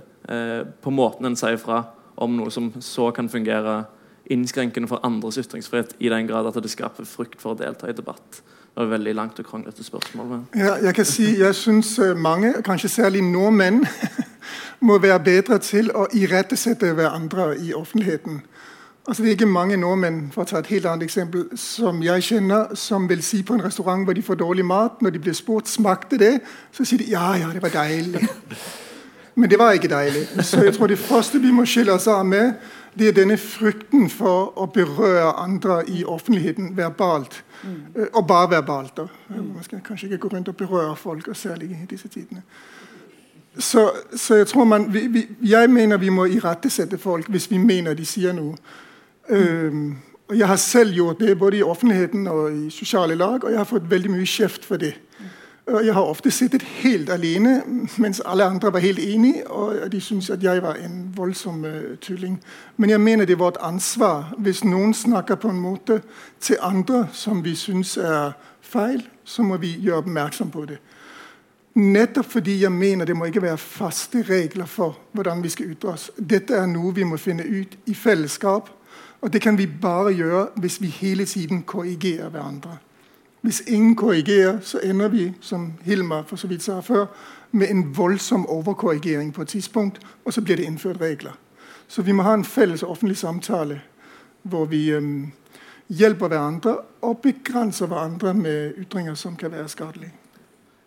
på 0.82 0.90
måten 0.90 1.28
en 1.28 1.36
sier 1.38 1.60
fra 1.62 1.84
om 2.18 2.36
noe 2.38 2.52
som 2.52 2.72
så 2.80 3.12
kan 3.12 3.30
fungere 3.30 3.84
innskrenkende 4.32 4.90
for 4.90 5.04
andres 5.06 5.38
ytringsfrihet 5.38 5.96
i 6.00 6.10
den 6.10 6.28
grad 6.28 6.48
at 6.50 6.64
det 6.64 6.72
skaper 6.72 7.06
frykt 7.06 7.42
for 7.42 7.54
å 7.54 7.60
delta 7.60 7.90
i 7.90 7.96
debatt. 7.96 8.42
Det 8.76 8.84
var 8.84 8.92
veldig 8.98 9.14
langt 9.16 9.40
og 9.40 9.46
kronglete 9.46 9.84
spørsmål. 9.84 10.28
Men. 10.28 10.48
Ja, 10.56 10.76
jeg 10.84 10.96
kan 10.96 11.06
si, 11.08 11.30
jeg 11.40 11.56
syns 11.56 11.94
eh, 12.00 12.16
mange, 12.18 12.54
kanskje 12.66 12.90
særlig 12.90 13.22
nordmenn, 13.24 13.86
må 14.88 14.98
være 15.00 15.20
bedre 15.24 15.60
til 15.64 15.92
å 15.96 16.08
irettesette 16.14 16.92
hverandre 16.98 17.54
i 17.62 17.74
offentligheten. 17.74 18.42
Altså, 19.08 19.24
det 19.24 19.30
er 19.30 19.38
ikke 19.38 19.46
mange 19.46 19.78
nordmenn 19.78 20.32
for 20.34 20.42
å 20.42 20.50
ta 20.50 20.60
et 20.60 20.72
helt 20.74 20.88
annet 20.90 21.06
eksempel, 21.06 21.46
som 21.62 22.02
jeg 22.04 22.26
kjenner, 22.26 22.74
som 22.76 23.06
vil 23.10 23.22
si 23.24 23.44
på 23.46 23.54
en 23.54 23.64
restaurant 23.64 24.04
hvor 24.04 24.18
de 24.18 24.24
får 24.26 24.42
dårlig 24.42 24.66
mat, 24.66 24.98
når 25.02 25.14
de 25.14 25.22
blir 25.22 25.38
spurt 25.38 25.70
smakte 25.70 26.18
det, 26.18 26.40
så 26.74 26.84
sier 26.84 27.04
de 27.04 27.12
ja, 27.14 27.28
ja, 27.38 27.54
det 27.54 27.62
var 27.64 27.78
deilig. 27.78 28.26
Men 29.36 29.50
det 29.50 29.60
var 29.60 29.72
ikke 29.76 29.92
deilig. 29.92 30.28
Så 30.44 30.64
jeg 30.64 30.74
tror 30.74 30.88
det 30.88 31.00
første 31.00 31.40
vi 31.40 31.52
må 31.52 31.66
skille 31.66 31.94
oss 31.94 32.08
av 32.08 32.26
med, 32.26 32.54
det 32.96 33.08
er 33.08 33.18
denne 33.18 33.36
frykten 33.38 34.08
for 34.10 34.54
å 34.56 34.70
berøre 34.72 35.34
andre 35.44 35.82
i 35.92 36.06
offentligheten 36.08 36.72
verbalt. 36.78 37.42
Mm. 37.64 38.08
Og 38.14 38.28
bare 38.28 38.50
verbalt. 38.56 38.96
Da. 38.98 39.08
Man 39.36 39.64
skal 39.64 39.84
kanskje 39.84 40.08
ikke 40.08 40.18
gå 40.18 40.32
rundt 40.38 40.48
og 40.48 40.56
berøre 40.56 40.96
folk, 40.96 41.28
og 41.28 41.36
særlig 41.36 41.72
i 41.76 41.86
disse 41.90 42.08
tidene. 42.08 42.42
Så, 43.58 43.92
så 44.16 44.36
jeg 44.36 44.48
tror 44.48 44.64
man, 44.64 44.94
vi, 44.94 45.08
vi, 45.08 45.28
jeg 45.42 45.70
mener 45.70 45.98
vi 45.98 46.10
må 46.10 46.26
irettesette 46.26 46.98
folk 46.98 47.30
hvis 47.32 47.52
vi 47.52 47.58
mener 47.58 47.94
de 47.96 48.06
sier 48.06 48.36
noe. 48.36 48.56
Um, 49.30 49.96
og 50.28 50.38
Jeg 50.40 50.48
har 50.48 50.56
selv 50.56 50.94
gjort 50.94 51.20
det 51.20 51.38
både 51.40 51.58
i 51.58 51.64
offentligheten 51.64 52.28
og 52.28 52.54
i 52.54 52.70
sosiale 52.70 53.16
lag, 53.16 53.44
og 53.44 53.52
jeg 53.52 53.58
har 53.58 53.68
fått 53.70 53.90
veldig 53.90 54.12
mye 54.12 54.26
kjeft 54.26 54.66
for 54.66 54.82
det. 54.82 54.96
Og 55.68 55.86
Jeg 55.86 55.94
har 55.94 56.02
ofte 56.02 56.32
sittet 56.32 56.62
helt 56.62 57.10
alene 57.10 57.64
mens 57.98 58.22
alle 58.26 58.46
andre 58.46 58.74
var 58.74 58.80
helt 58.80 59.00
enige, 59.00 59.48
og 59.48 59.92
de 59.92 60.02
syntes 60.02 60.30
at 60.30 60.44
jeg 60.44 60.62
var 60.62 60.74
en 60.74 61.14
voldsom 61.16 61.66
uh, 61.66 61.98
tulling. 62.02 62.44
Men 62.78 62.90
jeg 62.90 63.02
mener 63.02 63.26
det 63.26 63.34
er 63.34 63.42
vårt 63.42 63.58
ansvar 63.62 64.36
hvis 64.38 64.64
noen 64.64 64.94
snakker 64.94 65.36
på 65.36 65.50
en 65.50 65.60
måte 65.60 66.02
til 66.40 66.58
andre 66.62 67.08
som 67.14 67.44
vi 67.44 67.56
syns 67.56 67.98
er 67.98 68.32
feil, 68.62 69.02
så 69.24 69.44
må 69.44 69.58
vi 69.58 69.74
gjøre 69.82 69.98
oppmerksom 69.98 70.52
på 70.52 70.66
det. 70.66 70.78
Nettopp 71.76 72.32
fordi 72.32 72.62
jeg 72.62 72.72
mener 72.72 73.06
det 73.06 73.16
må 73.18 73.26
ikke 73.26 73.42
være 73.42 73.58
faste 73.58 74.22
regler 74.30 74.66
for 74.66 74.98
hvordan 75.12 75.44
vi 75.44 75.50
skal 75.50 75.72
ytre 75.72 75.90
oss. 75.90 76.12
Dette 76.18 76.54
er 76.54 76.66
noe 76.66 76.94
vi 76.94 77.04
må 77.04 77.18
finne 77.18 77.44
ut 77.44 77.78
i 77.86 77.94
fellesskap 77.94 78.70
og 79.26 79.34
det 79.34 79.42
kan 79.42 79.58
vi 79.58 79.66
bare 79.66 80.14
gjøre 80.14 80.48
hvis 80.56 80.82
vi 80.82 80.88
hele 80.88 81.26
tiden 81.26 81.64
korrigerer 81.64 82.30
hverandre. 82.30 82.78
Hvis 83.46 83.64
ingen 83.68 83.96
korrigerer, 83.96 84.58
så 84.62 84.80
ender 84.84 85.08
vi, 85.08 85.34
som 85.42 85.74
Hilmar 85.86 86.24
for 86.26 86.36
så 86.36 86.48
vidt 86.48 86.64
sa 86.66 86.80
før, 86.82 87.06
med 87.52 87.70
en 87.70 87.84
voldsom 87.94 88.48
overkorrigering 88.50 89.34
på 89.34 89.42
et 89.42 89.48
tidspunkt, 89.48 90.00
og 90.26 90.34
så 90.34 90.42
blir 90.42 90.58
det 90.58 90.66
innført 90.66 91.02
regler. 91.02 91.36
Så 91.88 92.02
vi 92.02 92.12
må 92.12 92.26
ha 92.26 92.34
en 92.34 92.46
felles 92.46 92.84
offentlig 92.84 93.18
samtale 93.18 93.82
hvor 94.42 94.66
vi 94.66 94.96
um, 94.98 95.32
hjelper 95.94 96.28
hverandre 96.34 96.74
og 97.06 97.22
begrenser 97.22 97.86
hverandre 97.86 98.34
med 98.34 98.82
ytringer 98.82 99.14
som 99.14 99.38
kan 99.38 99.54
være 99.54 99.70
skadelige. 99.70 100.14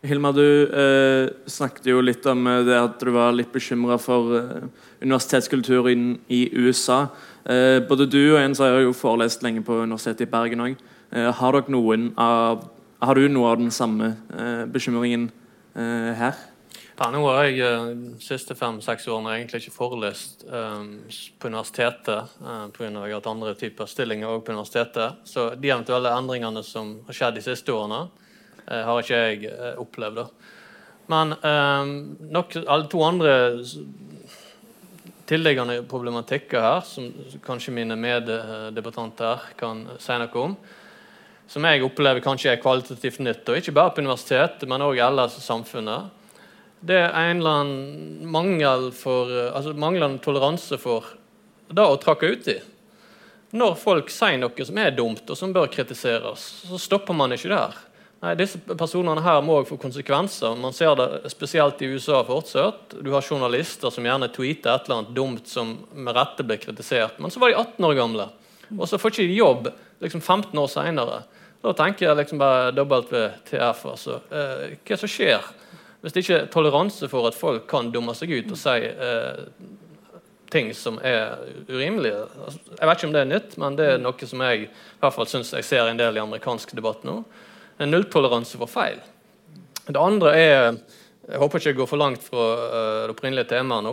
Hilma, 0.03 0.33
du 0.35 0.43
eh, 0.67 1.31
snakket 1.47 1.87
jo 1.91 2.03
litt 2.03 2.27
om 2.27 2.47
eh, 2.47 2.65
det 2.67 2.75
at 2.75 2.99
du 3.03 3.15
var 3.15 3.39
litt 3.39 3.55
bekymra 3.55 4.03
for 4.03 4.35
eh, 4.35 4.69
universitetskulturen 5.03 6.13
i 6.27 6.45
USA. 6.59 7.05
Eh, 7.47 7.79
både 7.87 8.11
du 8.11 8.21
og 8.35 8.43
en 8.43 8.55
som 8.55 8.67
har 8.67 8.83
jo 8.83 8.95
forelest 8.95 9.47
lenge 9.47 9.63
på 9.63 9.79
Universitetet 9.79 10.27
i 10.27 10.31
Bergen 10.31 10.67
òg. 10.67 10.79
Eh, 11.11 11.33
har, 11.33 11.63
har, 13.01 13.15
du 13.15 13.29
noe 13.29 13.51
av 13.51 13.59
den 13.61 13.71
samme 13.73 14.13
eh, 14.35 14.65
bekymringen 14.69 15.31
eh, 15.75 16.13
her? 16.19 16.41
Ja, 16.99 17.09
nå 17.15 17.23
har 17.29 17.47
jeg 17.47 17.63
de 17.95 18.17
siste 18.21 18.57
fem-seks 18.59 19.07
årene 19.07 19.37
egentlig 19.37 19.61
ikke 19.63 19.77
forelest 19.77 20.43
um, 20.51 20.97
på 21.39 21.47
universitetet 21.47 22.33
uh, 22.43 22.65
pga. 22.75 22.89
at 22.89 22.91
jeg 22.91 22.97
har 22.99 23.13
hatt 23.13 23.29
andre 23.31 23.53
typer 23.55 23.87
stillinger 23.87 24.27
også 24.33 24.45
på 24.49 24.57
universitetet. 24.57 25.21
Så 25.23 25.45
de 25.55 25.71
eventuelle 25.71 26.11
endringene 26.19 26.65
som 26.67 26.97
har 27.07 27.15
skjedd 27.15 27.39
de 27.39 27.45
siste 27.47 27.71
årene, 27.71 28.01
uh, 28.67 28.83
har 28.89 28.99
ikke 28.99 29.21
jeg 29.23 29.53
uh, 29.53 29.79
opplevd. 29.79 30.19
Da. 30.19 30.27
Men 31.15 31.37
um, 31.39 31.95
nok 32.35 32.59
alle 32.65 32.91
to 32.91 33.05
andre 33.07 33.37
tilliggende 35.31 35.79
problematikker 35.87 36.67
her, 36.67 36.83
som 36.83 37.07
kanskje 37.47 37.77
mine 37.79 37.95
meddebattanter 37.95 39.53
kan 39.61 39.87
si 40.03 40.19
noe 40.19 40.43
om, 40.43 40.59
som 41.49 41.65
jeg 41.65 41.85
opplever 41.85 42.23
kanskje 42.25 42.53
er 42.53 42.63
kvalitativt 42.63 43.23
nytt, 43.25 43.49
og 43.49 43.61
ikke 43.61 43.75
bare 43.77 43.95
på 43.95 44.05
universitetet, 44.05 44.69
men 44.69 44.85
òg 44.85 45.01
ellers 45.01 45.39
i 45.41 45.45
samfunnet, 45.45 46.15
det 46.81 46.99
er 47.01 47.11
en 47.11 47.41
eller 47.41 47.63
annen 47.63 48.29
mangel 48.31 48.91
for, 48.95 49.33
altså 49.51 49.73
manglende 49.75 50.21
toleranse 50.23 50.79
for 50.79 51.09
det 51.73 51.85
å 51.85 51.99
trakke 52.01 52.31
ut 52.31 52.51
i. 52.53 52.59
Når 53.59 53.79
folk 53.81 54.13
sier 54.13 54.37
noe 54.39 54.69
som 54.69 54.79
er 54.79 54.93
dumt, 54.95 55.25
og 55.25 55.39
som 55.41 55.55
bør 55.57 55.71
kritiseres, 55.73 56.45
så 56.69 56.79
stopper 56.81 57.17
man 57.17 57.33
ikke 57.35 57.51
der. 57.51 57.79
Nei, 58.19 58.35
Disse 58.35 58.59
personene 58.59 59.23
her 59.23 59.41
må 59.47 59.61
få 59.67 59.79
konsekvenser. 59.79 60.57
Man 60.59 60.75
ser 60.75 60.97
det 60.99 61.31
spesielt 61.31 61.81
i 61.83 61.91
USA 61.93 62.21
fortsatt. 62.27 62.97
Du 62.99 63.13
har 63.15 63.23
journalister 63.23 63.95
som 63.95 64.07
gjerne 64.07 64.29
tweeter 64.35 64.75
et 64.75 64.89
eller 64.89 65.01
annet 65.01 65.15
dumt 65.17 65.47
som 65.49 65.77
med 65.95 66.19
rette 66.19 66.45
blir 66.47 66.59
kritisert. 66.61 67.21
Men 67.23 67.31
så 67.31 67.41
var 67.41 67.53
de 67.53 67.61
18 67.61 67.89
år 67.89 67.99
gamle, 67.99 68.29
og 68.75 68.87
så 68.91 68.99
får 69.01 69.15
ikke 69.15 69.29
de 69.31 69.39
jobb 69.39 69.71
liksom 70.05 70.23
15 70.23 70.59
år 70.61 70.73
seinere. 70.73 71.21
Da 71.69 71.75
tenker 71.77 72.09
jeg 72.09 72.17
liksom 72.23 72.41
bare 72.41 72.71
WTF. 72.73 73.83
Altså. 73.91 74.21
Eh, 74.33 74.79
hva 74.89 75.01
som 75.01 75.11
skjer 75.13 75.51
hvis 75.99 76.15
det 76.15 76.23
ikke 76.23 76.37
er 76.39 76.51
toleranse 76.53 77.09
for 77.11 77.27
at 77.27 77.35
folk 77.35 77.65
kan 77.69 77.89
dumme 77.91 78.15
seg 78.15 78.31
ut 78.31 78.53
og 78.55 78.59
si 78.61 78.87
eh, 78.87 79.41
ting 80.49 80.71
som 80.73 81.01
er 81.03 81.43
urimelige? 81.67 82.23
Altså, 82.47 82.63
jeg 82.71 82.89
vet 82.89 83.01
ikke 83.01 83.09
om 83.09 83.17
det 83.17 83.23
er 83.25 83.33
nytt, 83.33 83.57
men 83.59 83.79
det 83.79 83.89
er 83.93 84.01
noe 84.01 84.31
som 84.31 84.45
jeg 84.47 84.69
i 84.69 84.71
hvert 85.03 85.17
fall 85.17 85.29
synes 85.29 85.51
jeg 85.59 85.67
ser 85.67 85.91
en 85.91 85.99
del 85.99 86.17
i 86.17 86.23
amerikansk 86.23 86.73
debatt 86.79 87.03
nå 87.09 87.19
en 87.79 87.93
nulltoleranse 87.95 88.59
for 88.59 88.71
feil. 88.71 89.03
Det 89.87 90.01
andre 90.01 90.33
er 90.37 90.79
Jeg 91.29 91.43
håper 91.43 91.61
ikke 91.61 91.69
jeg 91.69 91.77
går 91.77 91.89
for 91.91 92.01
langt 92.01 92.23
fra 92.25 92.45
uh, 92.57 93.03
det 93.05 93.13
opprinnelige 93.13 93.51
temaet 93.51 93.85
nå. 93.85 93.91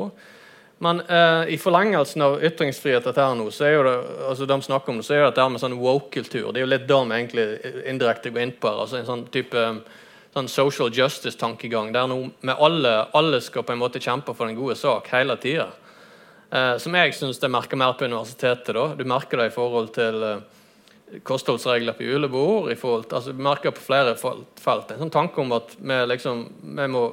Men 0.86 1.02
uh, 1.10 1.44
i 1.50 1.58
forlengelsen 1.58 2.22
av 2.22 2.38
ytringsfrihet 2.46 3.08
dette 3.08 3.24
her 3.24 3.36
nå, 3.38 3.48
så 3.54 3.66
er 3.68 3.78
jo 3.78 3.86
det, 3.88 3.96
altså 4.30 4.48
de 4.50 4.58
snakker 4.68 4.94
om 4.94 5.00
det, 5.02 5.06
så 5.08 5.16
er 5.16 5.24
det 5.24 5.30
dette 5.32 5.46
med 5.54 5.64
sånn 5.64 5.78
woke-kultur. 5.80 6.50
Det 6.52 6.62
er 6.62 6.66
jo 6.66 6.72
litt 6.74 6.90
det 6.90 7.00
vi 7.02 7.20
egentlig 7.20 7.46
indirekte 7.90 8.34
går 8.36 8.44
inn 8.46 8.58
på 8.60 8.70
her. 8.70 8.82
altså 8.84 9.00
En 9.00 9.08
sånn 9.10 9.26
type 9.34 9.64
sånn 10.36 10.52
social 10.52 10.92
justice-tankegang 10.92 11.94
der 11.96 12.10
nå 12.12 12.20
med 12.44 12.60
alle, 12.60 12.94
alle 13.16 13.40
skal 13.42 13.64
på 13.64 13.74
en 13.74 13.82
måte 13.82 14.02
kjempe 14.04 14.36
for 14.36 14.50
den 14.50 14.58
gode 14.60 14.76
sak 14.78 15.08
hele 15.16 15.38
tida. 15.42 15.70
Uh, 16.52 16.76
som 16.82 16.96
jeg 16.96 17.16
syns 17.18 17.42
jeg 17.42 17.52
merker 17.52 17.80
mer 17.80 17.96
på 17.98 18.06
universitetet. 18.06 18.76
da. 18.76 18.90
Du 19.00 19.06
merker 19.08 19.42
det 19.42 19.50
i 19.50 19.56
forhold 19.56 19.94
til 19.96 20.22
uh, 20.22 21.22
kostholdsregler 21.26 21.96
på 21.98 22.06
julebord. 22.06 22.72
i 22.72 22.76
forhold 22.76 23.08
til, 23.08 23.16
altså 23.16 23.32
Du 23.32 23.42
merker 23.42 23.72
på 23.72 23.86
flere 23.88 24.16
felt 24.16 24.92
en 24.92 25.06
sånn 25.06 25.14
tanke 25.14 25.42
om 25.42 25.56
at 25.56 25.76
vi, 25.80 26.02
liksom, 26.12 26.46
vi 26.78 26.88
må 26.92 27.08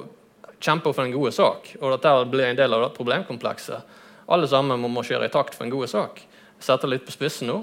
kjempe 0.63 0.93
for 0.93 1.03
en 1.03 1.13
god 1.13 1.35
sak, 1.35 1.73
og 1.81 1.97
at 1.97 2.05
det 2.05 2.31
blir 2.31 2.49
en 2.49 2.59
del 2.59 2.75
av 2.75 2.85
det 2.85 2.93
problemkomplekset. 2.95 3.99
Alle 4.31 4.47
sammen 4.47 4.79
må 4.79 4.91
marsjere 4.91 5.27
i 5.27 5.33
takt 5.33 5.57
for 5.57 5.67
en 5.67 5.73
god 5.73 5.91
sak. 5.91 6.21
Jeg 6.57 6.67
setter 6.69 6.91
litt 6.91 7.05
på 7.05 7.15
spissen 7.15 7.51
nå, 7.51 7.59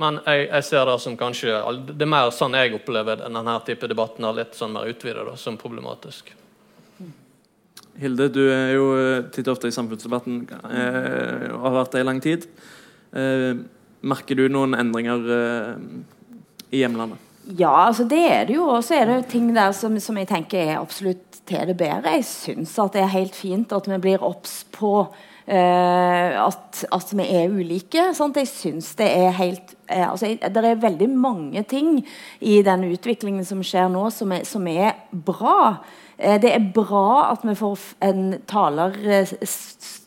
men 0.00 0.20
jeg, 0.26 0.46
jeg, 0.46 0.64
ser 0.68 0.84
det 0.86 0.96
som 1.00 1.14
kanskje 1.16 1.54
Det 1.88 2.04
er 2.04 2.10
mer 2.10 2.28
sånn 2.34 2.52
jeg 2.52 2.74
opplever 2.76 3.22
denne 3.22 3.54
type 3.64 3.88
debatten 3.88 4.26
er 4.28 4.42
litt 4.42 4.58
sånn 4.58 4.74
mer 4.74 4.90
utvidet 4.90 5.38
som 5.40 5.56
problematisk. 5.56 6.34
Hilde, 7.96 8.28
du 8.28 8.42
er 8.52 8.74
jo 8.74 8.90
eh, 9.00 9.22
titt 9.32 9.48
ofte 9.48 9.70
i 9.70 9.72
samfunnsdebatten 9.72 10.42
eh, 10.52 11.46
og 11.54 11.62
har 11.64 11.78
vært 11.78 11.96
det 11.96 12.02
i 12.02 12.06
lang 12.06 12.20
tid. 12.20 12.44
Eh, 13.16 13.54
Merker 14.06 14.36
du 14.36 14.44
noen 14.52 14.76
endringer 14.76 15.24
i 16.68 16.82
hjemlandet? 16.82 17.22
Ja, 17.46 17.86
altså 17.86 18.04
det 18.04 18.20
er 18.26 18.44
det 18.46 18.56
jo. 18.58 18.66
Og 18.68 18.84
så 18.84 18.98
er 19.00 19.08
det 19.08 19.30
ting 19.32 19.48
der 19.54 19.72
som, 19.74 19.96
som, 20.02 20.18
jeg 20.20 20.28
tenker 20.30 20.60
er 20.60 20.80
absolutt 20.80 21.25
til 21.46 21.70
det 21.70 21.76
bedre. 21.78 22.16
Jeg 22.18 22.26
syns 22.28 22.74
at 22.82 22.96
det 22.96 23.04
er 23.04 23.14
helt 23.14 23.36
fint 23.38 23.72
at 23.72 23.88
vi 23.90 23.98
blir 24.02 24.24
obs 24.24 24.60
på 24.74 24.92
uh, 25.06 26.32
at, 26.46 26.84
at, 26.92 27.12
vi 27.18 27.26
er 27.26 27.52
ulike. 27.52 28.08
Sant? 28.16 28.38
Jeg 28.40 28.50
syns 28.50 28.94
det 28.98 29.10
er 29.10 29.36
helt 29.38 29.76
uh, 29.90 30.10
altså, 30.12 30.32
Det 30.40 30.64
er 30.64 30.82
veldig 30.82 31.10
mange 31.10 31.62
ting 31.68 32.00
i 32.40 32.60
den 32.66 32.88
utviklingen 32.90 33.46
som 33.46 33.62
skjer 33.64 33.88
nå, 33.92 34.08
som 34.10 34.34
er, 34.34 34.44
som 34.48 34.66
er 34.66 34.98
bra. 35.10 35.78
det 36.16 36.48
er 36.48 36.70
bra 36.74 37.32
at 37.32 37.42
vi 37.44 37.54
får 37.54 37.80
en 38.00 38.38
taler 38.48 38.94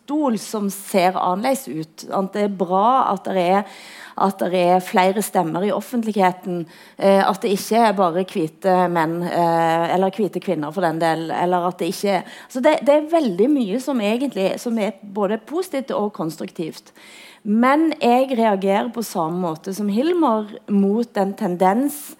stol 0.09 0.39
som 0.41 0.69
ser 0.73 1.17
annerledes 1.17 1.67
ut. 1.69 2.05
At 2.09 2.33
det 2.33 2.47
er 2.47 2.57
bra 2.57 3.11
at 3.13 3.27
det 3.29 3.43
er, 3.43 3.79
at 4.19 4.41
det 4.41 4.61
er 4.73 4.83
flere 4.83 5.21
stemmer 5.23 5.67
i 5.67 5.73
offentligheten. 5.73 6.65
Eh, 6.97 7.21
at 7.21 7.41
det 7.43 7.53
ikke 7.53 7.83
er 7.85 7.97
bare 7.97 8.25
hvite 8.25 8.75
menn, 8.89 9.21
eh, 9.23 9.85
eller 9.93 10.15
hvite 10.15 10.41
kvinner 10.41 10.73
for 10.73 10.85
den 10.87 10.99
del. 11.01 11.29
eller 11.31 11.69
at 11.69 11.77
Det 11.77 11.93
ikke 11.93 12.09
er, 12.09 12.23
Så 12.49 12.59
det, 12.59 12.79
det, 12.81 12.95
er 12.95 13.11
veldig 13.13 13.49
mye 13.49 13.79
som 13.79 14.01
egentlig 14.01 14.59
som 14.59 14.77
er 14.79 14.97
både 15.03 15.37
positivt 15.37 15.91
og 15.91 16.13
konstruktivt. 16.13 16.91
Men 17.43 17.93
jeg 18.01 18.35
reagerer 18.37 18.89
på 18.91 19.01
samme 19.05 19.39
måte 19.39 19.73
som 19.73 19.87
Hilmar 19.87 20.49
mot 20.67 21.17
en 21.17 21.33
tendens 21.33 22.15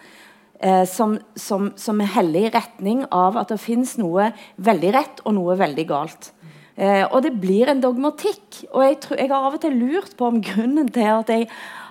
eh, 0.62 0.86
som, 0.86 1.18
som, 1.36 1.74
som 1.76 2.00
heller 2.00 2.48
i 2.48 2.54
retning 2.54 3.06
av 3.12 3.38
at 3.38 3.50
det 3.50 3.60
finnes 3.60 3.98
noe 3.98 4.32
veldig 4.58 4.94
rett 4.94 5.22
og 5.26 5.36
noe 5.36 5.58
veldig 5.60 5.88
galt. 5.90 6.32
Eh, 6.80 7.04
og 7.12 7.24
det 7.26 7.34
blir 7.42 7.68
en 7.68 7.82
dogmatikk. 7.84 8.64
Og 8.72 8.84
jeg, 8.86 9.00
tror, 9.04 9.20
jeg, 9.20 9.32
har 9.32 9.48
av 9.50 9.58
og 9.58 9.64
til 9.64 9.76
lurt 9.76 10.16
på 10.18 10.30
om 10.30 10.40
grunnen 10.44 10.88
til 10.96 11.10
at 11.12 11.32
jeg 11.34 11.50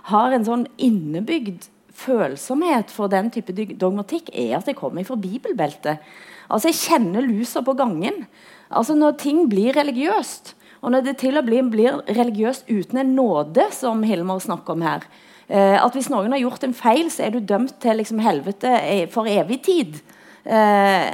har 0.09 0.33
en 0.33 0.47
sånn 0.47 0.65
innebygd 0.81 1.69
følsomhet 1.99 2.93
for 2.95 3.11
den 3.13 3.29
type 3.35 3.53
dogmatikk, 3.53 4.31
er 4.33 4.57
at 4.61 4.71
jeg 4.71 4.79
kommer 4.79 5.05
fra 5.05 5.19
bibelbeltet. 5.19 6.05
Altså 6.49 6.71
Jeg 6.71 6.81
kjenner 6.81 7.27
lusa 7.27 7.61
på 7.65 7.75
gangen. 7.77 8.25
Altså 8.71 8.95
Når 8.97 9.19
ting 9.21 9.49
blir 9.51 9.77
religiøst, 9.77 10.55
Og 10.81 10.93
når 10.93 11.01
det 11.03 11.17
til 11.19 11.37
og 11.37 11.45
med 11.45 11.73
blir 11.73 11.97
religiøst 12.07 12.69
uten 12.71 12.99
en 12.99 13.17
nåde, 13.17 13.65
som 13.73 14.03
Hilmar 14.03 14.39
snakker 14.39 14.77
om 14.77 14.83
her 14.83 15.03
eh, 15.49 15.75
At 15.75 15.93
hvis 15.93 16.09
noen 16.09 16.31
har 16.31 16.39
gjort 16.39 16.65
en 16.65 16.75
feil, 16.75 17.11
så 17.11 17.25
er 17.27 17.31
du 17.35 17.41
dømt 17.41 17.81
til 17.81 17.99
liksom, 17.99 18.21
helvete 18.23 19.09
for 19.11 19.27
evig 19.27 19.63
tid. 19.67 19.99
Eh, 20.47 21.11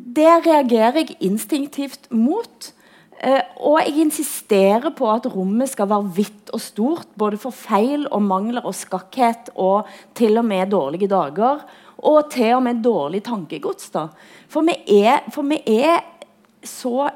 det 0.00 0.46
reagerer 0.46 1.02
jeg 1.02 1.16
instinktivt 1.26 2.08
mot. 2.10 2.72
Eh, 3.20 3.42
og 3.60 3.80
jeg 3.82 4.06
insisterer 4.06 4.92
på 4.96 5.08
at 5.12 5.28
rommet 5.28 5.68
skal 5.68 5.90
være 5.90 6.12
hvitt 6.16 6.52
og 6.56 6.62
stort, 6.64 7.08
både 7.20 7.40
for 7.40 7.52
feil 7.52 8.06
og 8.08 8.22
mangler 8.24 8.64
og 8.64 8.76
skakkhet 8.76 9.52
og 9.60 9.88
til 10.16 10.40
og 10.40 10.46
med 10.48 10.72
dårlige 10.72 11.10
dager. 11.10 11.64
Og 12.00 12.30
til 12.32 12.54
og 12.56 12.62
med 12.64 12.80
dårlig 12.84 13.22
tankegods. 13.26 13.90
da. 13.92 14.06
For 14.48 14.64
vi 14.64 15.02
er, 15.04 15.20
for 15.30 15.44
vi 15.44 15.60
er 15.66 16.00
så 16.64 17.10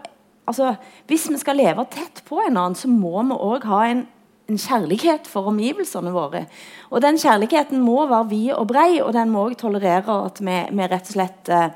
altså, 0.47 0.75
Hvis 1.07 1.31
vi 1.31 1.39
skal 1.39 1.57
leve 1.57 1.87
tett 1.91 2.23
på 2.29 2.41
en 2.41 2.57
annen, 2.57 2.75
så 2.75 2.89
må 2.89 3.23
vi 3.23 3.33
òg 3.33 3.65
ha 3.65 3.81
en, 3.89 4.07
en, 4.49 4.59
kjærlighet 4.59 5.27
for 5.27 5.49
omgivelsene 5.49 6.13
våre. 6.13 6.47
Og 6.91 7.01
den 7.03 7.17
kjærligheten 7.17 7.81
må 7.81 8.07
være 8.07 8.29
vid 8.29 8.53
og 8.53 8.69
brei, 8.69 9.01
og 9.01 9.13
den 9.13 9.33
må 9.33 9.49
òg 9.49 9.57
tolerere 9.57 10.21
at 10.27 10.41
vi, 10.41 10.59
vi, 10.71 10.83
rett 10.83 11.09
og 11.09 11.17
slett 11.17 11.49
eh, 11.49 11.71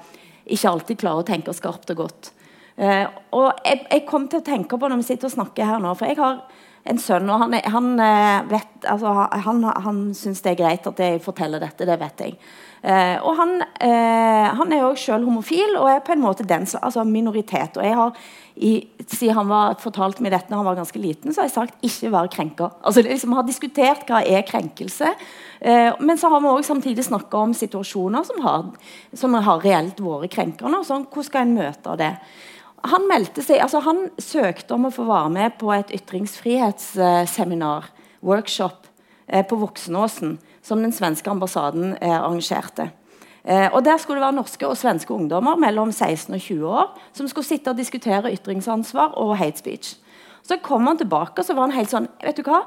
ikke 0.48 0.72
alltid 0.72 1.00
klarer 1.00 1.24
å 1.24 1.28
tenke 1.28 1.54
skarpt 1.56 1.92
og 1.94 2.02
godt. 2.04 2.32
Eh, 2.78 3.04
og 3.34 3.48
jeg, 3.66 3.84
jeg, 3.90 4.04
kom 4.08 4.28
til 4.30 4.40
å 4.40 4.46
tenke 4.46 4.78
på 4.78 4.88
når 4.90 5.02
vi 5.02 5.08
sitter 5.10 5.30
og 5.30 5.34
snakker 5.34 5.66
her 5.66 5.82
nå, 5.82 5.94
for 5.98 6.10
jeg 6.10 6.20
har 6.20 6.42
en 6.88 7.00
sønn, 7.02 7.28
og 7.30 7.42
han, 7.44 7.58
han 7.74 7.90
eh, 8.00 8.60
altså, 8.88 9.12
han, 9.44 9.62
han 9.88 10.00
syns 10.16 10.40
det 10.44 10.54
er 10.54 10.62
greit 10.62 10.88
at 10.88 11.04
jeg 11.04 11.20
forteller 11.24 11.62
dette, 11.62 11.86
det 11.88 11.98
vet 12.00 12.24
jeg. 12.24 12.38
Eh, 12.82 13.16
og 13.26 13.34
han, 13.40 13.56
eh, 13.82 14.48
han 14.54 14.72
er 14.72 14.84
jo 14.84 14.92
selv 14.98 15.26
homofil 15.26 15.74
og 15.80 15.88
er 15.90 16.04
på 16.06 16.14
en 16.14 16.22
måte 16.22 16.46
den 16.46 16.66
altså 16.78 17.02
minoritet. 17.04 17.76
og 17.76 17.84
jeg 17.84 17.96
har 17.98 18.12
i, 18.54 18.72
Siden 19.08 19.34
han 19.34 19.48
var 19.48 19.78
fortalt 19.82 20.20
meg 20.20 20.32
dette 20.34 20.50
når 20.50 20.60
han 20.60 20.66
var 20.66 20.78
ganske 20.78 21.00
liten, 21.00 21.32
så 21.32 21.40
har 21.40 21.48
jeg 21.48 21.54
sagt 21.54 21.82
'ikke 21.82 22.12
være 22.12 22.28
krenker'. 22.28 22.72
Altså 22.84 23.02
liksom, 23.02 23.30
Vi 23.30 23.34
har 23.34 23.42
diskutert 23.42 24.06
hva 24.06 24.22
er 24.26 24.42
krenkelse. 24.42 25.14
Eh, 25.60 25.92
men 26.00 26.18
så 26.18 26.28
har 26.28 26.40
vi 26.40 26.46
også 26.46 26.74
samtidig 26.74 27.04
snakka 27.04 27.36
om 27.36 27.54
situasjoner 27.54 28.24
som 28.24 28.40
har, 28.42 28.64
som 29.14 29.34
har 29.34 29.64
reelt 29.64 30.00
vært 30.00 30.30
krenkende. 30.30 30.84
Sånn, 30.84 31.06
hvordan 31.06 31.24
skal 31.24 31.40
en 31.42 31.54
møte 31.54 31.96
det? 31.96 32.16
Han, 32.86 33.08
meldte 33.10 33.42
seg, 33.42 33.58
altså 33.62 33.80
han 33.82 34.04
søkte 34.22 34.76
om 34.76 34.86
å 34.86 34.94
få 34.94 35.06
være 35.08 35.30
med 35.34 35.56
på 35.58 35.72
et 35.74 35.90
ytringsfrihetsseminar, 35.96 37.88
workshop, 38.22 38.86
eh, 39.26 39.44
på 39.46 39.58
Voksenåsen 39.58 40.38
som 40.62 40.82
den 40.82 40.92
svenske 40.94 41.30
ambassaden 41.30 41.96
eh, 42.00 42.14
arrangerte. 42.14 42.90
Eh, 43.42 43.66
og 43.72 43.82
Der 43.84 43.98
skulle 43.98 44.20
det 44.20 44.26
være 44.26 44.38
norske 44.38 44.66
og 44.68 44.76
svenske 44.78 45.14
ungdommer 45.14 45.58
mellom 45.58 45.92
16 45.92 46.34
og 46.34 46.40
20 46.40 46.66
år 46.68 46.88
som 47.12 47.28
skulle 47.28 47.46
sitte 47.48 47.70
og 47.70 47.78
diskutere 47.78 48.32
ytringsansvar 48.34 49.16
og 49.18 49.36
hate 49.38 49.58
speech. 49.58 49.96
Så 50.42 50.60
kom 50.62 50.86
han 50.86 50.98
tilbake 50.98 51.40
og 51.40 51.46
så 51.46 51.54
var 51.54 51.68
han 51.68 51.76
helt 51.78 51.90
sånn 51.90 52.08
vet 52.22 52.38
du 52.38 52.46
hva? 52.46 52.62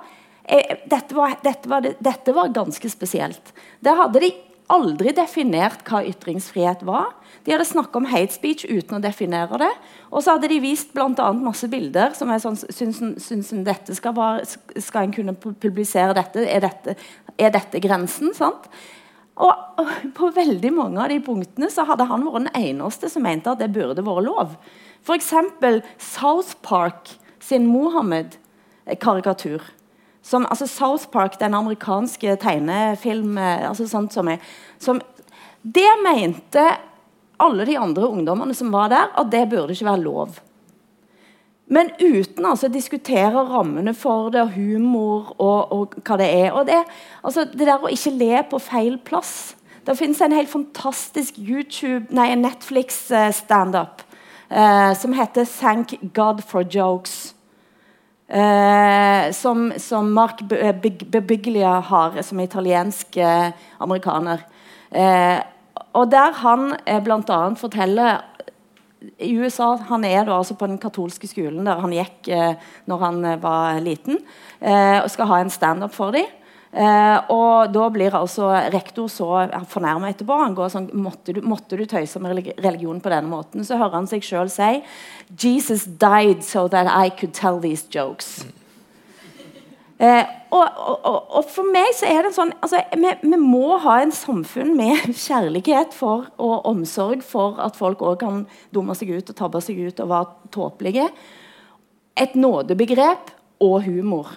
Dette, 0.89 1.13
var, 1.15 1.37
dette, 1.45 1.69
var, 1.69 1.85
dette 1.85 2.33
var 2.33 2.49
ganske 2.51 2.89
spesielt. 2.89 3.53
Der 3.79 3.95
hadde 3.95 4.19
de 4.19 4.31
aldri 4.71 5.11
definert 5.15 5.83
hva 5.87 6.01
ytringsfrihet 6.07 6.85
var. 6.87 7.11
De 7.45 7.53
hadde 7.53 7.67
snakka 7.67 7.99
om 7.99 8.07
hate 8.09 8.33
speech 8.35 8.65
uten 8.69 8.97
å 8.97 9.03
definere 9.03 9.59
det. 9.61 9.71
Og 10.11 10.23
så 10.23 10.35
hadde 10.35 10.49
de 10.51 10.59
vist 10.63 10.93
bl.a. 10.95 11.27
masse 11.37 11.67
bilder 11.71 12.15
som 12.17 12.31
jeg 12.31 12.43
sånn 12.43 12.59
Syns, 12.61 12.99
syns 13.23 13.51
dette 13.65 13.95
skal, 13.97 14.13
være, 14.17 14.45
skal 14.81 15.07
en 15.07 15.15
kunne 15.15 15.35
publisere 15.35 16.13
dette? 16.17 16.45
Er 16.47 16.61
dette, 16.65 16.95
er 17.37 17.51
dette 17.53 17.81
grensen? 17.83 18.33
sant? 18.37 18.69
Og, 19.41 19.53
På 20.17 20.29
veldig 20.35 20.71
mange 20.75 21.01
av 21.01 21.09
de 21.11 21.19
punktene 21.23 21.69
så 21.71 21.85
hadde 21.89 22.05
han 22.09 22.25
vært 22.27 22.43
den 22.45 22.55
eneste 22.61 23.09
som 23.11 23.23
mente 23.25 23.51
at 23.51 23.59
det 23.61 23.73
burde 23.73 24.05
vært 24.05 24.25
lov. 24.27 24.49
F.eks. 25.01 25.33
South 25.97 26.51
Park 26.61 27.09
sin 27.41 27.65
Mohammed-karikatur. 27.71 29.61
Som, 30.21 30.45
altså 30.49 30.67
South 30.69 31.09
Park, 31.09 31.39
den 31.39 31.53
amerikanske 31.57 32.35
tegnefilm 32.41 33.37
altså 33.41 33.87
sånt 33.89 34.13
som, 34.13 34.29
jeg, 34.29 34.39
som 34.79 35.01
Det 35.61 35.89
mente 36.03 36.61
alle 37.41 37.65
de 37.65 37.77
andre 37.77 38.07
ungdommene 38.07 38.53
som 38.53 38.71
var 38.73 38.89
der, 38.93 39.09
at 39.17 39.31
det 39.33 39.49
burde 39.49 39.73
ikke 39.73 39.89
være 39.89 40.03
lov. 40.05 40.39
Men 41.71 41.89
uten 42.01 42.45
altså, 42.45 42.67
å 42.67 42.73
diskutere 42.73 43.45
rammene 43.47 43.93
for 43.95 44.29
det, 44.33 44.41
og 44.43 44.55
humor 44.57 45.31
og, 45.37 45.71
og 45.71 45.95
hva 46.03 46.17
det 46.19 46.27
er. 46.27 46.51
Og 46.51 46.67
det, 46.67 46.81
altså, 47.23 47.45
det 47.47 47.67
der 47.67 47.79
å 47.79 47.91
ikke 47.91 48.17
le 48.17 48.43
på 48.51 48.59
feil 48.61 48.99
plass 48.99 49.55
Det 49.81 49.95
finnes 49.97 50.19
en 50.21 50.35
helt 50.35 50.51
fantastisk 50.51 51.39
Netflix-standup 52.37 54.03
eh, 54.51 54.93
som 54.93 55.13
heter 55.13 55.45
'Thank 55.45 56.13
God 56.13 56.43
for 56.45 56.61
Jokes'. 56.61 57.33
Eh, 58.31 59.31
som, 59.31 59.73
som, 59.77 60.13
Mark 60.13 60.39
Bebyglia 61.11 61.79
har, 61.79 62.21
som 62.21 62.39
italiensk 62.39 63.17
eh, 63.17 63.49
amerikaner. 63.77 64.45
Eh, 64.89 65.39
og 65.91 66.07
der 66.11 66.37
han 66.39 66.69
eh, 66.85 67.01
bl.a. 67.03 67.39
forteller 67.59 68.21
i 69.19 69.33
USA 69.35 69.73
Han 69.89 70.05
er 70.05 70.23
da 70.27 70.37
altså 70.37 70.55
på 70.55 70.67
den 70.69 70.79
katolske 70.79 71.27
skolen 71.27 71.65
der 71.67 71.81
han 71.83 71.95
gikk 71.95 72.29
eh, 72.31 72.53
når 72.87 73.03
han 73.03 73.25
eh, 73.25 73.39
var 73.43 73.81
liten, 73.83 74.21
eh, 74.61 75.01
og 75.01 75.09
skal 75.11 75.27
ha 75.27 75.41
en 75.41 75.51
standup 75.51 75.91
for 75.97 76.15
dem. 76.15 76.29
Eh, 76.71 77.31
og 77.35 77.73
da 77.75 77.89
blir 77.91 78.15
altså 78.15 78.47
rektor 78.71 79.09
så 79.11 79.27
fornærma 79.71 80.13
etterpå. 80.13 80.37
Han 80.39 80.55
går 80.55 80.71
sånn 80.71 80.87
måtte 80.95 81.35
du, 81.35 81.41
måtte 81.43 81.75
du 81.75 81.83
tøyse 81.83 82.21
med 82.23 82.37
religion 82.63 83.01
på 83.03 83.11
denne 83.11 83.27
måten? 83.27 83.65
Så 83.67 83.79
hører 83.79 83.99
han 83.99 84.07
seg 84.07 84.23
sjøl 84.23 84.51
si 84.51 84.79
Jesus 85.35 85.83
died 85.99 86.45
so 86.47 86.69
that 86.71 86.87
I 86.87 87.11
could 87.11 87.35
tell 87.35 87.59
these 87.59 87.83
jokes. 87.91 88.45
Eh, 90.01 90.23
og, 90.49 90.63
og, 90.79 91.27
og, 91.37 91.43
for 91.51 91.67
meg 91.69 91.91
så 91.93 92.07
er 92.09 92.25
det 92.25 92.31
sånn 92.33 92.49
altså, 92.57 92.79
vi, 92.97 93.11
vi, 93.21 93.37
må 93.37 93.75
ha 93.83 93.99
en 94.01 94.13
samfunn 94.15 94.71
med 94.73 95.11
kjærlighet 95.27 95.93
for, 95.93 96.31
og 96.41 96.65
omsorg 96.71 97.21
for 97.21 97.59
at 97.61 97.77
folk 97.77 98.01
òg 98.01 98.17
kan 98.23 98.39
dumme 98.73 98.95
seg 98.97 99.11
ut 99.13 99.29
og 99.29 99.37
tabbe 99.37 99.61
seg 99.61 99.83
ut 99.83 100.01
og 100.01 100.09
være 100.09 100.55
tåpelige. 100.55 101.05
Et 102.17 102.33
nådebegrep 102.39 103.35
og 103.61 103.83
humor. 103.85 104.31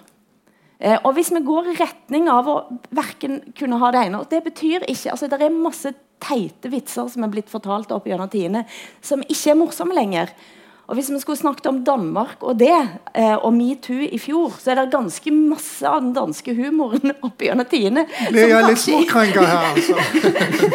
Eh, 0.79 0.97
og 1.03 1.13
Hvis 1.15 1.31
vi 1.31 1.43
går 1.45 1.71
i 1.71 1.77
retning 1.79 2.27
av 2.31 2.49
å 2.51 2.57
verken 2.95 3.39
kunne 3.55 3.79
ha 3.79 3.91
det 3.95 4.07
ene 4.07 4.19
og 4.19 4.27
Det 4.29 4.41
betyr 4.43 4.83
ikke 4.91 5.13
altså 5.13 5.29
Det 5.31 5.39
er 5.39 5.53
masse 5.55 5.93
teite 6.25 6.71
vitser 6.71 7.07
som 7.11 7.23
er 7.23 7.31
blitt 7.31 7.51
fortalt 7.51 7.91
opp 7.91 8.05
gjennom 8.07 8.29
tidene, 8.31 8.63
som 9.03 9.21
ikke 9.21 9.51
er 9.51 9.57
morsomme 9.59 9.93
lenger. 9.93 10.31
Og 10.87 10.95
Hvis 10.95 11.09
vi 11.11 11.19
skulle 11.19 11.37
snakket 11.37 11.67
om 11.67 11.83
Danmark 11.85 12.41
og 12.41 12.59
det, 12.59 12.75
eh, 13.13 13.35
og 13.35 13.53
metoo 13.53 14.05
i 14.05 14.17
fjor, 14.21 14.53
så 14.61 14.71
er 14.71 14.79
det 14.79 14.93
ganske 14.93 15.31
masse 15.33 15.85
av 15.87 16.01
den 16.01 16.13
danske 16.13 16.53
humoren 16.55 17.13
opp 17.27 17.41
gjennom 17.41 17.65
tidene. 17.65 18.05
Blir 18.29 18.51
jeg 18.53 18.67
litt 18.69 18.81
småkrenka 18.83 19.45
her, 19.49 19.67
altså? 19.73 19.95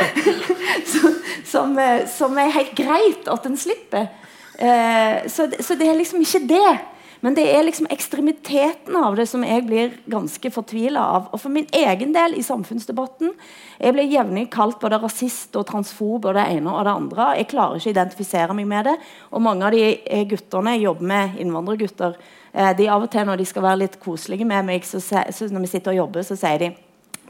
som, 0.93 1.19
som, 1.47 1.79
eh, 1.79 2.07
som, 2.11 2.39
er 2.39 2.57
helt 2.59 2.75
greit 2.79 3.31
at 3.31 3.47
en 3.47 3.59
slipper. 3.59 4.11
Eh, 4.59 5.29
så, 5.31 5.47
så 5.61 5.79
det 5.79 5.89
er 5.89 5.99
liksom 5.99 6.21
ikke 6.27 6.43
det. 6.53 6.73
Men 7.21 7.35
det 7.37 7.45
er 7.53 7.65
liksom 7.67 7.89
ekstremiteten 7.93 8.97
av 8.97 9.17
det 9.19 9.27
som 9.29 9.43
jeg 9.45 9.65
blir 9.69 9.93
ganske 10.09 10.51
fortvila 10.55 11.03
av. 11.17 11.29
Og 11.35 11.43
for 11.43 11.53
min 11.53 11.69
egen 11.77 12.15
del 12.17 12.39
i 12.39 12.45
samfunnsdebatten 12.45 13.35
Jeg 13.81 13.95
blir 13.97 14.09
jevnlig 14.13 14.47
kalt 14.53 14.81
både 14.81 14.99
rasist 15.01 15.57
og 15.57 15.67
transfob 15.69 16.27
og 16.29 16.35
det 16.37 16.47
ene 16.53 16.73
og 16.73 16.85
det 16.85 16.93
andre. 16.93 17.29
Jeg 17.39 17.49
klarer 17.53 17.79
ikke 17.79 17.89
å 17.89 17.95
identifisere 17.95 18.57
meg 18.57 18.69
med 18.69 18.91
det. 18.91 18.97
Og 19.33 19.41
mange 19.45 19.65
av 19.65 19.73
de 19.73 19.85
eh, 20.05 20.27
guttene 20.29 20.75
jeg 20.77 20.85
jobber 20.85 21.09
med, 21.13 21.39
innvandrergutter, 21.41 22.19
eh, 22.53 22.75
de 22.77 22.91
av 22.93 23.07
og 23.07 23.13
til 23.13 23.25
når 23.29 23.41
de 23.41 23.49
skal 23.49 23.65
være 23.65 23.83
litt 23.87 23.97
koselige 24.01 24.49
med 24.49 24.69
meg, 24.69 24.85
så, 24.85 25.01
så 25.01 25.49
når 25.49 25.65
vi 25.65 25.73
sitter 25.73 25.95
og 25.95 26.01
jobber, 26.03 26.29
så 26.29 26.37
sier 26.41 26.61
de 26.61 26.71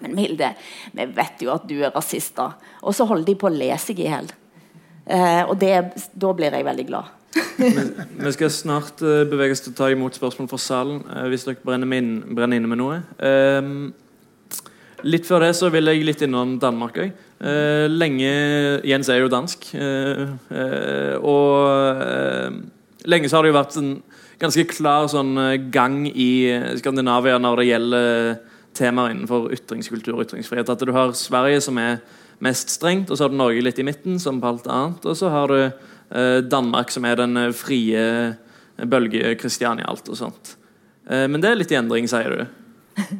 men 0.01 0.15
Milde, 0.17 0.55
vi 0.97 1.05
vet 1.13 1.43
jo 1.45 1.53
at 1.53 1.67
du 1.69 1.77
er 1.85 1.93
rasist, 1.93 2.33
da. 2.39 2.55
Og 2.81 2.97
så 2.97 3.05
holder 3.05 3.27
de 3.29 3.39
på 3.39 3.51
å 3.51 3.53
le 3.53 3.69
seg 3.79 4.01
i 4.01 4.09
hjel. 4.09 4.31
Eh, 5.05 5.43
og 5.45 5.59
det, 5.61 5.75
da 6.17 6.35
blir 6.35 6.57
jeg 6.57 6.67
veldig 6.67 6.87
glad 6.89 7.20
vi 7.31 8.33
skal 8.35 8.51
snart 8.51 9.03
uh, 9.05 9.23
bevege 9.29 9.55
oss 9.55 9.63
til 9.63 9.75
å 9.75 9.79
ta 9.79 9.89
imot 9.93 10.17
spørsmål 10.19 10.49
fra 10.51 10.59
salen 10.61 11.03
uh, 11.07 11.27
hvis 11.31 11.47
dere 11.47 11.63
brenner, 11.63 11.89
min, 11.89 12.13
brenner 12.35 12.59
inne 12.59 12.71
med 12.71 12.81
noe. 12.81 13.01
Uh, 13.23 13.93
litt 15.07 15.29
før 15.29 15.47
det 15.47 15.53
så 15.59 15.71
vil 15.73 15.91
jeg 15.93 16.07
litt 16.07 16.25
innom 16.27 16.59
Danmark 16.63 16.99
òg. 17.01 17.13
Uh, 17.41 17.87
lenge 17.93 18.31
Jens 18.89 19.09
er 19.13 19.23
jo 19.23 19.31
dansk. 19.33 19.71
og 21.25 21.47
lenge 23.09 23.31
så 23.31 23.39
har 23.39 23.47
det 23.47 23.53
jo 23.53 23.57
vært 23.57 23.79
en 23.81 23.93
ganske 24.41 24.65
klar 24.73 25.07
sånn 25.13 25.37
gang 25.73 26.03
i 26.09 26.51
Skandinavia 26.81 27.39
når 27.41 27.61
det 27.61 27.69
gjelder 27.69 28.35
temaer 28.77 29.15
innenfor 29.15 29.51
ytringskultur 29.55 30.17
og 30.17 30.25
ytringsfrihet. 30.27 30.69
At 30.73 30.83
du 30.85 30.93
har 30.97 31.15
Sverige 31.17 31.63
som 31.65 31.79
er 31.81 32.01
mest 32.41 32.73
strengt, 32.73 33.11
og 33.11 33.17
så 33.17 33.27
har 33.27 33.33
du 33.33 33.39
Norge 33.39 33.65
litt 33.65 33.81
i 33.81 33.85
midten, 33.85 34.21
som 34.21 34.41
på 34.41 34.49
alt 34.49 34.69
annet. 34.69 35.05
Og 35.05 35.17
så 35.17 35.33
har 35.33 35.53
du 35.53 35.59
Eh, 35.61 36.00
Danmark, 36.43 36.91
som 36.91 37.05
er 37.05 37.17
den 37.17 37.37
eh, 37.37 37.53
frie 37.55 38.01
eh, 38.01 38.87
bølge 38.87 39.35
Kristiania 39.39 39.87
alt 39.89 40.09
og 40.09 40.17
sånt. 40.17 40.57
Men 41.11 41.43
det 41.43 41.49
er 41.49 41.57
litt 41.59 41.73
i 41.73 41.75
endring, 41.75 42.07
sier 42.07 42.31
du? 42.31 42.43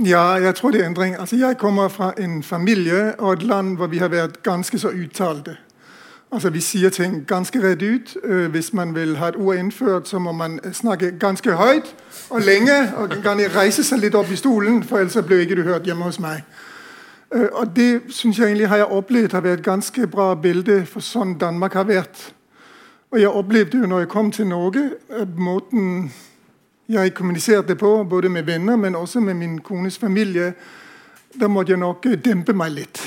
Ja, 0.00 0.38
jeg 0.40 0.54
tror 0.56 0.70
det 0.72 0.80
er 0.80 0.86
endring. 0.86 1.12
Altså, 1.20 1.36
jeg 1.36 1.58
kommer 1.60 1.90
fra 1.92 2.14
en 2.16 2.42
familie 2.42 3.20
og 3.20 3.32
et 3.32 3.42
land 3.42 3.74
hvor 3.76 3.90
vi 3.92 3.98
har 4.00 4.08
vært 4.08 4.38
ganske 4.42 4.78
så 4.80 4.88
uttalte. 4.88 5.58
Altså 6.32 6.50
Vi 6.50 6.60
sier 6.60 6.90
ting 6.90 7.26
ganske 7.26 7.60
rett 7.62 7.82
ut. 7.82 8.16
Uh, 8.24 8.46
hvis 8.46 8.72
man 8.72 8.94
vil 8.94 9.16
ha 9.16 9.28
et 9.28 9.36
ord 9.36 9.56
innført, 9.56 10.08
så 10.08 10.18
må 10.18 10.32
man 10.32 10.60
snakke 10.72 11.10
ganske 11.20 11.52
høyt 11.52 11.94
og 12.30 12.40
lenge. 12.40 12.92
Og 12.96 13.10
kan 13.22 13.40
reise 13.56 13.84
seg 13.84 14.00
litt 14.00 14.14
opp 14.14 14.30
i 14.30 14.36
stolen, 14.36 14.82
for 14.82 14.98
ellers 14.98 15.18
blir 15.26 15.44
ikke 15.44 15.58
du 15.58 15.62
hørt 15.62 15.84
hjemme 15.84 16.04
hos 16.04 16.20
meg. 16.20 16.46
Uh, 17.34 17.46
og 17.52 17.76
Det 17.76 18.02
synes 18.08 18.38
jeg 18.38 18.46
egentlig 18.46 18.68
har 18.68 18.76
jeg 18.76 18.86
opplevd 18.86 19.32
har 19.32 19.40
vært 19.40 19.58
et 19.58 19.64
ganske 19.64 20.06
bra 20.06 20.34
bilde 20.34 20.82
for 20.86 21.00
sånn 21.00 21.38
Danmark 21.38 21.74
har 21.78 21.86
vært. 21.88 22.34
Og 23.10 23.20
jeg 23.20 23.28
opplevde 23.28 23.78
jo 23.78 23.86
når 23.86 24.04
jeg 24.04 24.08
kom 24.08 24.30
til 24.30 24.46
Norge, 24.46 24.90
måten 25.36 26.12
jeg 26.88 27.14
kommuniserte 27.14 27.74
på, 27.74 28.04
både 28.04 28.28
med 28.28 28.42
venner, 28.42 28.76
men 28.76 28.96
også 28.96 29.20
med 29.20 29.34
min 29.34 29.58
kones 29.58 29.98
familie, 29.98 30.52
da 31.40 31.48
måtte 31.48 31.72
jeg 31.72 31.78
nok 31.78 32.06
dempe 32.24 32.52
meg 32.52 32.72
litt. 32.72 33.02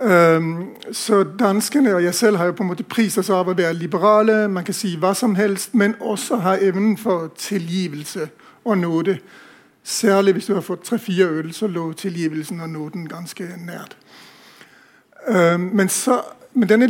Um, 0.00 0.76
så 0.92 1.24
danskene 1.38 1.94
og 1.94 2.04
jeg 2.04 2.14
selv 2.14 2.36
har 2.36 2.46
jo 2.46 2.52
på 2.52 2.62
en 2.62 2.68
måte 2.70 2.86
priset 2.86 3.26
seg 3.26 3.34
av 3.34 3.48
å 3.50 3.56
være 3.58 3.74
liberale. 3.74 4.36
Man 4.48 4.64
kan 4.64 4.74
si 4.74 4.92
hva 4.96 5.10
som 5.14 5.34
helst, 5.34 5.74
men 5.74 5.96
også 6.00 6.38
ha 6.44 6.54
evnen 6.62 6.96
for 6.96 7.32
tilgivelse 7.38 8.28
og 8.64 8.78
nåde. 8.78 9.18
Særlig 9.88 10.32
hvis 10.32 10.46
du 10.46 10.54
har 10.54 10.60
fått 10.60 10.84
tre-fire 10.84 11.26
øl, 11.26 11.52
så 11.52 11.66
lå 11.66 11.92
tilgivelsen 11.92 12.60
og 12.60 12.70
nåden 12.70 13.08
ganske 13.08 13.44
nært. 13.66 13.96
Men, 15.58 15.88
så, 15.88 16.20
men 16.54 16.68
denne, 16.68 16.88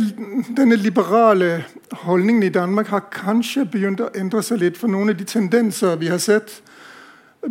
denne, 0.57 0.75
liberale 0.75 1.63
holdningen 1.91 2.43
i 2.43 2.49
Danmark 2.49 2.87
har 2.87 3.05
kanskje 3.11 3.63
begynt 3.65 4.03
å 4.03 4.09
endre 4.15 4.43
seg 4.43 4.59
litt. 4.59 4.77
For 4.77 4.91
noen 4.91 5.13
av 5.13 5.15
de 5.15 5.23
tendenser 5.23 5.95
vi 5.95 6.11
har 6.11 6.19
sett, 6.19 6.57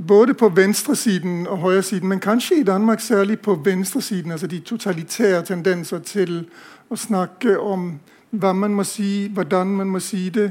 både 0.08 0.34
på 0.34 0.48
venstresiden 0.48 1.46
og 1.46 1.58
høyresiden, 1.64 2.08
men 2.08 2.20
kanskje 2.20 2.60
i 2.60 2.68
Danmark 2.68 3.00
særlig 3.00 3.40
på 3.40 3.54
venstresiden. 3.64 4.32
altså 4.32 4.46
De 4.46 4.60
totalitære 4.60 5.42
tendenser 5.42 5.98
til 5.98 6.44
å 6.90 6.96
snakke 6.96 7.58
om 7.58 8.00
hva 8.30 8.52
man 8.52 8.74
må 8.76 8.84
si, 8.84 9.30
hvordan 9.32 9.66
man 9.66 9.88
må 9.88 10.00
si 10.00 10.28
det, 10.28 10.50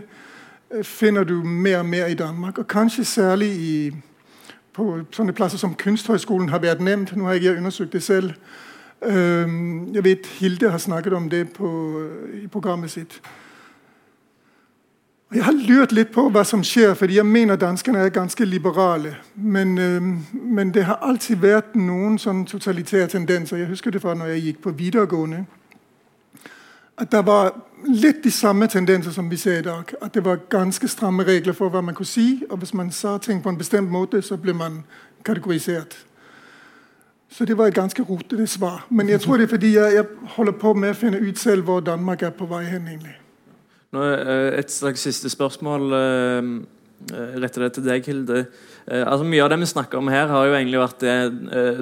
øh, 0.72 0.84
finner 0.84 1.24
du 1.24 1.44
mer 1.44 1.80
og 1.80 1.86
mer 1.86 2.06
i 2.06 2.14
Danmark. 2.14 2.58
Og 2.58 2.68
kanskje 2.68 3.06
særlig 3.06 3.48
i, 3.48 3.94
på 4.78 4.86
sånne 5.12 5.34
plasser 5.34 5.58
som 5.58 5.76
Kunsthøgskolen 5.76 6.52
har 6.54 6.62
vært 6.62 6.84
nevnt. 6.86 7.16
Nå 7.18 7.26
har 7.26 7.38
jeg 7.38 7.44
ikke 7.44 7.58
undersøkt 7.64 7.98
det 7.98 8.04
selv. 8.06 8.34
Jeg 9.02 10.04
vet 10.04 10.30
Hilde 10.40 10.72
har 10.74 10.82
snakket 10.82 11.14
om 11.14 11.30
det 11.30 11.44
på, 11.54 11.70
i 12.34 12.48
programmet 12.48 12.92
sitt. 12.92 13.20
Jeg 15.34 15.44
har 15.44 15.52
lurt 15.52 15.92
litt 15.92 16.14
på 16.16 16.24
hva 16.32 16.46
som 16.48 16.62
skjer, 16.64 16.94
fordi 16.96 17.18
jeg 17.18 17.28
mener 17.28 17.60
danskene 17.60 18.00
er 18.00 18.14
ganske 18.16 18.46
liberale. 18.46 19.18
Men, 19.36 19.78
øh, 19.78 20.02
men 20.34 20.72
det 20.72 20.86
har 20.88 21.02
alltid 21.02 21.42
vært 21.44 21.76
noen 21.76 22.16
sånn 22.18 22.46
totalitære 22.48 23.08
tendenser. 23.12 23.58
Jeg 23.58 23.68
husker 23.68 23.92
det 23.92 24.02
fra 24.02 24.14
når 24.16 24.32
jeg 24.32 24.44
gikk 24.46 24.62
på 24.64 24.72
videregående. 24.72 25.44
At 26.98 27.12
det 27.12 27.26
var 27.26 27.52
litt 27.86 28.24
de 28.24 28.32
samme 28.32 28.68
tendenser 28.68 29.12
som 29.12 29.30
vi 29.30 29.38
ser 29.38 29.60
i 29.60 29.66
dag. 29.66 29.94
At 30.02 30.14
det 30.14 30.26
var 30.26 30.42
ganske 30.50 30.88
stramme 30.88 31.24
regler 31.24 31.54
for 31.54 31.70
hva 31.70 31.82
man 31.82 31.96
kunne 31.96 32.10
si. 32.10 32.44
Og 32.50 32.58
hvis 32.58 32.74
man 32.74 32.92
sa 32.92 33.18
ting 33.18 33.44
på 33.44 33.50
en 33.50 33.58
bestemt 33.58 33.92
måte, 33.92 34.22
så 34.22 34.38
ble 34.38 34.54
man 34.54 34.84
kategorisert. 35.26 35.98
Så 37.30 37.46
det 37.46 37.58
var 37.58 37.68
et 37.68 37.76
ganske 37.76 38.04
rotete 38.04 38.48
svar. 38.48 38.86
Men 38.90 39.10
jeg 39.10 39.22
tror 39.22 39.38
det 39.38 39.44
er 39.44 39.54
fordi 39.54 39.74
jeg, 39.76 39.94
jeg 39.94 40.06
holder 40.38 40.52
på 40.52 40.74
med 40.74 40.96
å 40.96 40.98
finne 40.98 41.22
ut 41.22 41.40
selv 41.40 41.68
hvor 41.68 41.84
Danmark 41.86 42.24
er 42.24 42.34
på 42.34 42.48
vei 42.50 42.64
hen. 42.66 42.88
egentlig. 42.88 43.18
Nå, 43.94 44.04
eh, 44.04 44.60
et 44.60 44.72
slags 44.72 45.04
siste 45.06 45.30
spørsmål 45.30 45.94
eh, 45.94 46.50
eh, 47.14 47.38
retter 47.44 47.68
det 47.68 47.72
til 47.78 47.86
deg, 47.86 48.10
Hilde. 48.10 48.46
Altså, 48.88 49.28
mye 49.28 49.44
av 49.44 49.52
det 49.52 49.60
vi 49.60 49.70
snakker 49.70 50.00
om 50.00 50.08
her, 50.08 50.28
har 50.32 50.48
jo 50.48 50.56
egentlig 50.56 50.80
vært 50.80 51.02
det 51.04 51.16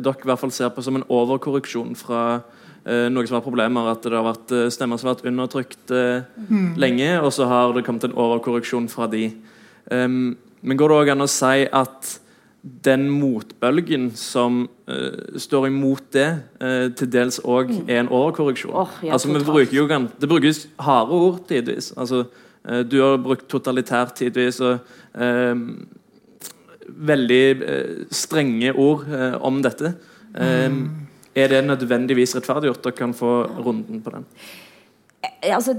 dere 0.02 0.24
i 0.26 0.30
hvert 0.30 0.42
fall 0.42 0.52
ser 0.54 0.72
på 0.74 0.82
som 0.82 0.96
en 0.98 1.06
overkorreksjon 1.06 1.94
fra 1.98 2.42
noe 2.86 3.26
som 3.26 3.40
var 3.40 3.44
problemer. 3.46 3.88
At 3.90 4.04
det 4.06 4.14
har 4.14 4.28
vært 4.28 4.52
stemmer 4.74 5.00
som 5.02 5.10
har 5.10 5.16
vært 5.18 5.30
undertrykt 5.32 5.90
mm. 5.90 6.76
lenge, 6.78 7.08
og 7.18 7.32
så 7.34 7.48
har 7.50 7.74
det 7.74 7.86
kommet 7.88 8.06
en 8.06 8.14
overkorreksjon 8.14 8.86
fra 8.92 9.08
de. 9.10 9.32
Um, 9.92 10.38
men 10.62 10.78
går 10.78 10.90
det 10.90 11.02
òg 11.02 11.12
an 11.14 11.26
å 11.26 11.30
si 11.30 11.66
at 11.70 12.16
den 12.86 13.06
motbølgen 13.14 14.08
som 14.18 14.64
uh, 14.90 15.38
står 15.38 15.68
imot 15.70 16.08
det, 16.16 16.30
uh, 16.64 16.88
til 16.98 17.12
dels 17.14 17.38
òg 17.44 17.70
mm. 17.70 17.84
er 17.86 18.02
en 18.02 18.10
overkorreksjon. 18.10 18.74
Oh, 18.74 18.96
ja, 19.06 19.14
altså, 19.14 19.30
bruker 19.46 19.78
jo, 19.78 19.86
det 19.86 20.30
brukes 20.32 20.64
harde 20.82 21.20
ord 21.28 21.44
tidvis. 21.50 21.92
Altså, 21.94 22.24
uh, 22.66 22.82
du 22.82 22.98
har 23.04 23.22
brukt 23.22 23.48
totalitært 23.52 24.18
tidvis. 24.18 24.62
og 24.62 24.82
Veldig 26.86 27.46
strenge 28.14 28.72
ord 28.78 29.08
om 29.42 29.62
dette. 29.64 29.96
Mm. 30.38 31.05
Er 31.36 31.52
det 31.52 31.66
nødvendigvis 31.66 32.36
rettferdiggjort? 32.38 32.84
Dere 32.84 32.96
kan 32.96 33.14
få 33.14 33.32
runden 33.60 34.02
på 34.02 34.14
den. 34.14 34.28
Altså, 35.44 35.76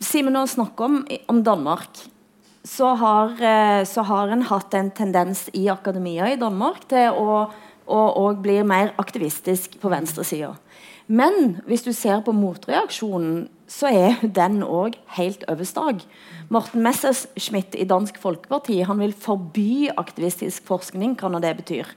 Simen 0.00 0.36
nå 0.36 0.44
snakker 0.46 0.84
om, 0.84 1.00
om 1.28 1.40
Danmark 1.44 2.04
så 2.64 2.94
har, 2.94 3.34
eh, 3.42 3.84
så 3.84 4.02
har 4.02 4.28
en 4.28 4.42
hatt 4.42 4.74
en 4.74 4.90
tendens 4.90 5.48
i 5.52 5.68
akademia 5.68 6.30
i 6.32 6.40
Danmark 6.40 6.86
til 6.88 7.12
å, 7.12 7.50
å, 7.86 8.00
å 8.24 8.32
bli 8.40 8.62
mer 8.64 8.94
aktivistisk 8.96 9.76
på 9.80 9.92
venstresida. 9.92 10.54
Men 11.06 11.58
hvis 11.68 11.84
du 11.84 11.92
ser 11.92 12.22
på 12.24 12.32
motreaksjonen, 12.32 13.48
så 13.68 13.90
er 13.92 14.22
den 14.22 14.62
òg 14.64 14.96
helt 15.16 15.44
over 15.48 16.00
Morten 16.48 16.82
Messerschmidt 16.84 17.74
i 17.76 17.84
Dansk 17.84 18.16
Folkeparti 18.20 18.82
han 18.84 19.00
vil 19.00 19.12
forby 19.12 19.90
aktivistisk 19.96 20.64
forskning, 20.64 21.16
hva 21.16 21.28
nå 21.28 21.40
det 21.40 21.56
betyr. 21.56 21.92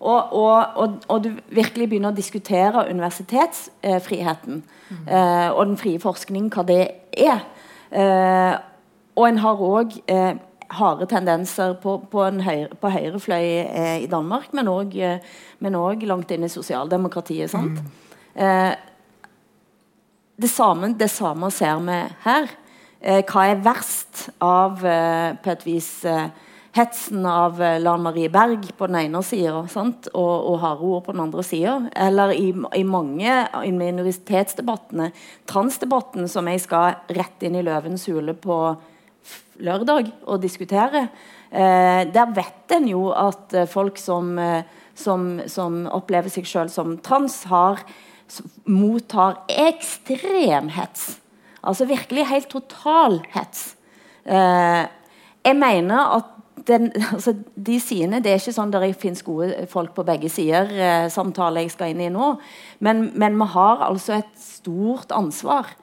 Og, 0.00 0.32
og, 0.32 0.98
og, 1.08 1.24
du 1.24 1.30
virkelig 1.54 1.88
begynner 1.88 2.12
å 2.12 2.16
diskutere 2.16 2.86
universitetsfriheten 2.90 4.62
mm. 4.62 5.06
eh, 5.06 5.48
og 5.52 5.64
den 5.66 5.78
frie 5.80 6.00
forskningen, 6.02 6.50
hva 6.54 6.66
det 6.68 6.82
er. 7.12 7.46
Eh, 7.90 8.54
og 9.18 9.26
en 9.28 9.40
har 9.42 9.64
òg 9.64 9.96
eh, 10.10 10.34
harde 10.78 11.06
tendenser 11.08 11.74
på, 11.82 11.96
på, 12.10 12.24
høyre, 12.44 12.76
på 12.80 12.90
høyrefløy 12.92 13.46
eh, 13.64 13.96
i 14.04 14.10
Danmark, 14.10 14.52
men 14.56 14.68
òg 14.70 14.94
eh, 15.00 15.24
langt 15.60 16.30
inn 16.34 16.44
i 16.44 16.52
sosialdemokratiet. 16.52 17.50
sant? 17.50 17.80
Mm. 17.80 18.08
Eh, 18.38 18.74
det, 20.36 20.50
samme, 20.50 20.94
det, 20.98 21.10
samme, 21.10 21.50
ser 21.50 21.80
vi 21.86 22.02
her. 22.26 22.52
Eh, 23.00 23.22
hva 23.24 23.46
er 23.48 23.64
verst 23.64 24.28
av 24.42 24.84
eh, 24.84 25.32
på 25.42 25.54
et 25.54 25.66
vis 25.66 25.90
hetsen 26.76 27.24
av 27.26 27.58
Lan 27.80 28.02
Marie 28.04 28.28
Berg 28.32 28.66
på 28.76 28.86
den 28.90 28.98
ene 29.00 29.22
sida 29.26 29.56
og, 29.56 30.10
og 30.14 30.58
harde 30.62 30.84
ord 30.84 31.04
på 31.06 31.14
den 31.14 31.22
andre 31.24 31.44
sida. 31.46 31.78
Eller 31.96 32.34
i, 32.36 32.50
i, 32.76 32.84
mange 32.84 33.38
i 33.64 33.72
minoritetsdebattene, 33.74 35.10
transdebatten, 35.48 36.28
som 36.28 36.50
jeg 36.50 36.62
skal 36.66 36.98
rett 37.16 37.46
inn 37.46 37.58
i 37.58 37.64
løvens 37.66 38.06
hule 38.10 38.36
på 38.36 38.58
lørdag 39.64 40.12
og 40.26 40.42
diskutere. 40.42 41.08
Eh, 41.50 42.02
der 42.12 42.34
vet 42.36 42.76
en 42.76 42.88
jo 42.90 43.08
at 43.16 43.54
eh, 43.56 43.68
folk 43.68 43.98
som, 44.00 44.36
eh, 44.38 44.62
som, 44.94 45.40
som 45.48 45.86
opplever 45.90 46.32
seg 46.32 46.46
selv 46.48 46.72
som 46.74 46.98
trans, 47.04 47.42
har, 47.50 47.82
mottar 48.68 49.38
ekstrem 49.48 50.68
hets. 50.74 51.14
Altså 51.64 51.88
virkelig 51.88 52.26
helt 52.28 52.50
total 52.52 53.22
hets. 53.32 53.70
Eh, 54.28 54.84
jeg 55.48 55.56
mener 55.56 56.18
at 56.18 56.34
den, 56.68 56.92
altså, 57.14 57.34
de 57.56 57.80
sidene 57.80 58.22
Det 58.22 58.32
er 58.32 58.40
ikke 58.40 58.54
sånn 58.54 58.72
at 58.74 58.84
det 58.84 59.00
finnes 59.00 59.24
gode 59.26 59.66
folk 59.72 59.94
på 59.96 60.06
begge 60.06 60.30
sider, 60.32 60.70
eh, 60.70 61.10
samtale 61.12 61.64
jeg 61.64 61.74
skal 61.74 61.94
inn 61.94 62.06
i 62.06 62.12
nå. 62.12 62.34
Men, 62.84 63.08
men 63.18 63.36
vi 63.40 63.50
har 63.56 63.84
altså 63.88 64.20
et 64.20 64.32
stort 64.40 65.12
ansvar 65.16 65.74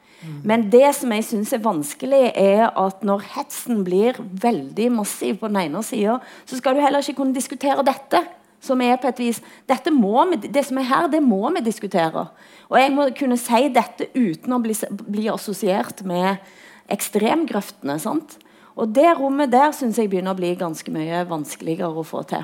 men 0.46 0.68
det 0.74 0.88
som 0.98 1.12
jeg 1.14 1.26
syns 1.28 1.54
er 1.54 1.64
vanskelig, 1.64 2.24
er 2.38 2.70
at 2.70 3.04
når 3.06 3.26
hetsen 3.36 3.84
blir 3.86 4.18
veldig 4.42 4.90
massiv 4.98 5.40
på 5.42 5.50
den 5.52 5.60
ene 5.66 5.84
sida, 5.86 6.20
så 6.48 6.58
skal 6.60 6.76
du 6.76 6.84
heller 6.84 7.04
ikke 7.04 7.20
kunne 7.22 7.36
diskutere 7.36 7.86
dette. 7.86 8.24
Som 8.66 8.82
er 8.82 8.96
på 8.98 9.12
et 9.12 9.20
vis, 9.22 9.42
dette 9.70 9.92
må 9.94 10.24
vi, 10.32 10.40
Det 10.50 10.64
som 10.66 10.80
er 10.82 10.88
her, 10.90 11.08
det 11.12 11.22
må 11.22 11.52
vi 11.54 11.62
diskutere. 11.62 12.30
Og 12.72 12.80
jeg 12.80 12.94
må 12.96 13.10
kunne 13.14 13.38
si 13.38 13.68
dette 13.70 14.08
uten 14.16 14.56
å 14.56 14.62
bli, 14.64 14.74
bli 15.06 15.28
assosiert 15.30 16.02
med 16.02 16.42
ekstremgrøftene. 16.90 18.00
sant? 18.00 18.40
Og 18.76 18.96
det 18.96 19.20
rommet 19.20 19.52
der 19.52 19.72
syns 19.72 19.98
jeg 19.98 20.10
begynner 20.10 20.36
å 20.36 20.40
bli 20.40 20.54
ganske 20.60 20.92
mye 20.92 21.24
vanskeligere 21.30 21.96
å 21.96 22.04
få 22.04 22.24
til. 22.28 22.44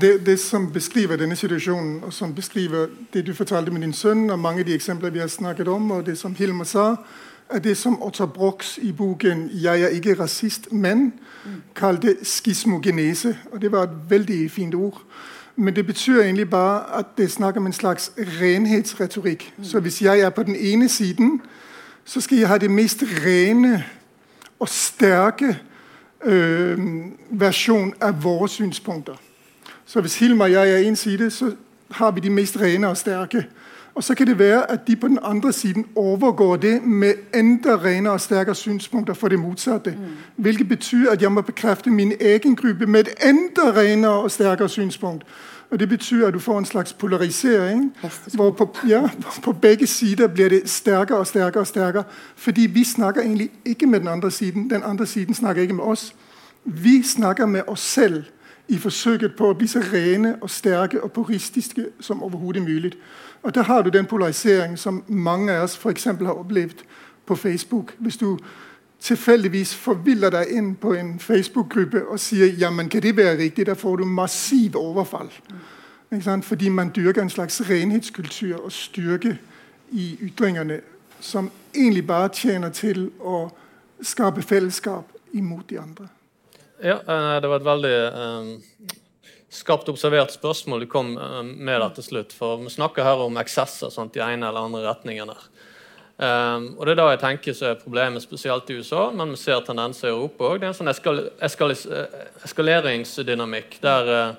Det, 0.00 0.26
det, 0.26 0.38
som 0.40 0.70
beskriver 0.72 1.16
denne 1.16 1.36
situasjonen, 1.36 2.04
og 2.04 2.12
som 2.12 2.34
beskriver 2.34 2.88
det 3.12 3.26
du 3.26 3.34
fortalte 3.34 3.70
med 3.70 3.84
din 3.84 3.92
sønn, 3.92 4.30
og 4.30 4.38
mange 4.38 4.64
av 4.64 4.66
de 4.66 4.74
eksempler 4.74 5.12
vi 5.12 5.20
har 5.20 5.28
snakket 5.28 5.68
om, 5.68 5.90
og 5.90 6.06
det 6.06 6.16
som 6.18 6.34
Hilmer 6.34 6.64
sa, 6.64 6.94
er 7.50 7.58
det 7.58 7.76
som 7.76 8.02
Otto 8.02 8.26
Brox 8.26 8.78
i 8.78 8.92
boken 8.92 9.50
'Jeg 9.52 9.82
er 9.82 9.88
ikke 9.88 10.20
rasist, 10.20 10.72
men' 10.72 11.12
kalte 11.74 12.16
skismogenese. 12.22 13.36
Og 13.52 13.60
Det 13.60 13.72
var 13.72 13.82
et 13.82 13.96
veldig 14.08 14.50
fint 14.50 14.74
ord. 14.74 15.02
Men 15.56 15.76
det 15.76 15.86
betyr 15.86 16.22
egentlig 16.22 16.50
bare 16.50 16.98
at 16.98 17.06
det 17.16 17.30
snakker 17.30 17.60
om 17.60 17.66
en 17.66 17.72
slags 17.72 18.12
renhetsretorikk. 18.16 19.54
Så 19.62 19.80
hvis 19.80 20.02
jeg 20.02 20.20
er 20.20 20.30
på 20.30 20.42
den 20.42 20.56
ene 20.56 20.88
siden, 20.88 21.40
så 22.04 22.20
skal 22.20 22.38
jeg 22.38 22.48
ha 22.48 22.58
det 22.58 22.70
mest 22.70 23.02
rene 23.02 23.84
og 24.60 24.68
sterke 24.68 25.58
øh, 26.24 26.78
versjon 27.30 27.94
av 28.00 28.22
våre 28.22 28.48
synspunkter. 28.48 29.14
Så 29.86 30.00
hvis 30.00 30.18
Hilma 30.18 30.44
og 30.44 30.52
jeg 30.52 30.72
er 30.72 30.78
en 30.78 30.96
side, 30.96 31.30
så 31.30 31.52
har 31.90 32.10
vi 32.10 32.20
de 32.20 32.30
mest 32.30 32.60
rene 32.60 32.88
og 32.88 32.96
sterke. 32.96 33.46
Og 33.94 34.04
så 34.04 34.14
kan 34.14 34.26
det 34.26 34.38
være 34.38 34.70
at 34.70 34.86
de 34.86 34.96
på 34.96 35.08
den 35.08 35.18
andre 35.22 35.52
siden 35.52 35.86
overgår 35.96 36.56
det 36.56 36.82
med 36.82 37.14
enda 37.34 37.76
renere 37.76 38.12
og 38.12 38.20
sterkere 38.20 38.54
synspunkter 38.54 39.14
for 39.14 39.28
det 39.28 39.38
motsatte. 39.38 39.90
Mm. 39.90 40.04
Hvilket 40.36 40.68
betyr 40.68 41.10
at 41.10 41.22
jeg 41.22 41.32
må 41.32 41.40
bekrefte 41.40 41.90
min 41.90 42.12
egen 42.20 42.56
gruppe 42.56 42.86
med 42.86 43.00
et 43.00 43.08
enda 43.28 43.80
renere 43.80 44.12
og 44.12 44.30
sterkere 44.30 44.68
synspunkt. 44.68 45.24
Og 45.70 45.80
Det 45.80 45.88
betyr 45.88 46.26
at 46.26 46.34
du 46.34 46.38
får 46.38 46.58
en 46.58 46.64
slags 46.64 46.92
polarisering. 46.92 47.96
hvor 48.34 48.50
på, 48.50 48.76
ja, 48.88 49.08
på, 49.42 49.52
begge 49.52 49.86
sider 49.86 50.26
blir 50.26 50.48
det 50.48 50.70
sterkere 50.70 51.18
og 51.18 51.26
sterkere. 51.26 51.60
og 51.60 51.66
sterkere, 51.66 52.04
Fordi 52.36 52.60
vi 52.60 52.84
snakker 52.84 53.22
egentlig 53.22 53.50
ikke 53.64 53.86
med 53.86 54.00
den 54.00 54.08
andre 54.08 54.30
siden. 54.30 54.70
Den 54.70 54.82
andre 54.82 55.06
siden 55.06 55.34
snakker 55.34 55.62
ikke 55.62 55.74
med 55.74 55.84
oss. 55.84 56.14
Vi 56.64 57.02
snakker 57.02 57.46
med 57.46 57.62
oss 57.66 57.80
selv 57.80 58.24
i 58.68 58.78
forsøket 58.78 59.36
på 59.36 59.50
å 59.50 59.54
bli 59.54 59.66
så 59.66 59.80
rene 59.92 60.36
og 60.40 60.50
sterke 60.50 61.04
og 61.04 61.12
puristiske 61.12 61.86
som 62.00 62.22
overhodet 62.22 62.62
mulig. 62.62 62.92
Og 63.42 63.54
Der 63.54 63.62
har 63.62 63.82
du 63.82 63.90
den 63.90 64.06
polarisering 64.06 64.78
som 64.78 65.04
mange 65.08 65.52
av 65.52 65.62
oss 65.62 65.76
for 65.76 65.92
har 66.24 66.32
opplevd 66.32 66.82
på 67.26 67.34
Facebook. 67.34 67.94
Hvis 67.98 68.16
du 68.16 68.38
tilfeldigvis 69.00 69.74
forviller 69.78 70.32
deg 70.34 70.52
inn 70.58 70.72
på 70.76 70.94
en 70.98 71.16
Facebook-gruppe 71.22 72.02
og 72.10 72.20
sier 72.20 72.54
ja, 72.58 72.70
men 72.70 72.88
kan 72.90 73.02
det 73.02 73.16
være 73.16 73.36
riktig, 73.38 73.66
da 73.68 73.76
får 73.78 74.00
du 74.02 74.04
massiv 74.04 74.76
overfall. 74.76 75.30
Fordi 76.42 76.68
man 76.68 76.90
dyrker 76.96 77.22
en 77.22 77.30
slags 77.30 77.60
renhetskultur 77.68 78.56
og 78.58 78.72
styrke 78.72 79.36
i 79.92 80.16
ytringene 80.28 80.80
som 81.20 81.50
egentlig 81.74 82.06
bare 82.06 82.30
tjener 82.34 82.70
til 82.74 83.08
å 83.20 83.48
skape 84.04 84.42
fellesskap 84.42 85.12
imot 85.36 85.68
de 85.68 85.80
andre. 85.80 86.08
Ja, 86.82 87.00
eh, 87.02 87.40
det 87.42 87.50
var 87.50 87.58
et 87.58 87.66
veldig 87.66 87.96
um, 88.14 88.50
skarpt 89.50 89.88
observert 89.90 90.32
spørsmål 90.32 90.84
du 90.84 90.90
kom 90.90 91.16
uh, 91.18 91.42
med 91.42 91.80
der 91.80 91.90
til 91.96 92.06
slutt. 92.06 92.34
For 92.36 92.62
vi 92.62 92.70
snakker 92.70 93.06
her 93.06 93.24
om 93.24 93.38
eksesser 93.40 93.90
sant, 93.90 94.16
i 94.16 94.22
ene 94.22 94.48
eller 94.48 94.68
andre 94.68 94.84
retningen. 94.86 95.32
der. 95.32 95.57
Um, 96.18 96.72
og 96.74 96.86
Det 96.86 96.92
er 96.92 96.98
da 96.98 97.10
jeg 97.12 97.20
tenker 97.22 97.54
så 97.54 97.66
er 97.68 97.76
problemet 97.78 98.24
spesielt 98.24 98.70
i 98.72 98.80
USA, 98.80 99.04
men 99.14 99.30
vi 99.30 99.36
ser 99.38 99.60
tendenser 99.62 100.08
i 100.08 100.10
Europa 100.10 100.48
òg. 100.48 100.56
Det 100.58 100.66
er 100.66 100.72
en 100.72 100.78
sånn 100.80 100.90
eskal 100.90 101.20
eskal 101.46 101.74
eskaleringsdynamikk 102.48 103.76
der 103.84 104.10
uh, 104.10 104.32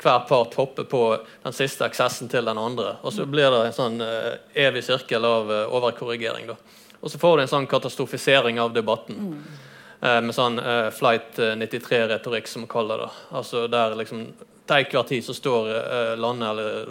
hver 0.00 0.22
part 0.28 0.56
hopper 0.56 0.86
på 0.88 1.02
den 1.44 1.56
siste 1.56 1.84
eksessen 1.84 2.30
til 2.32 2.48
den 2.48 2.56
andre. 2.56 2.94
Og 3.04 3.12
så 3.12 3.26
blir 3.28 3.52
det 3.52 3.58
en 3.66 3.76
sånn 3.76 4.00
uh, 4.00 4.32
evig 4.56 4.86
sirkel 4.86 5.28
av 5.28 5.52
uh, 5.52 5.76
overkorrigering. 5.76 6.48
da. 6.48 6.56
Og 7.02 7.12
så 7.12 7.20
får 7.20 7.36
du 7.36 7.44
en 7.44 7.52
sånn 7.52 7.68
katastrofisering 7.68 8.60
av 8.60 8.72
debatten. 8.72 9.16
Mm. 9.16 9.64
med 10.26 10.34
sånn 10.36 10.58
Flight 10.92 11.38
93-retorikk, 11.38 12.48
som 12.48 12.62
vi 12.62 12.68
kaller 12.68 13.00
det. 13.00 13.08
Altså 13.32 13.62
der 13.66 13.94
liksom 13.96 14.26
til 14.68 14.76
enhver 14.76 15.06
tid 15.08 15.24
så 15.24 15.34
står 15.34 15.70
landet 16.20 16.48
eller 16.50 16.90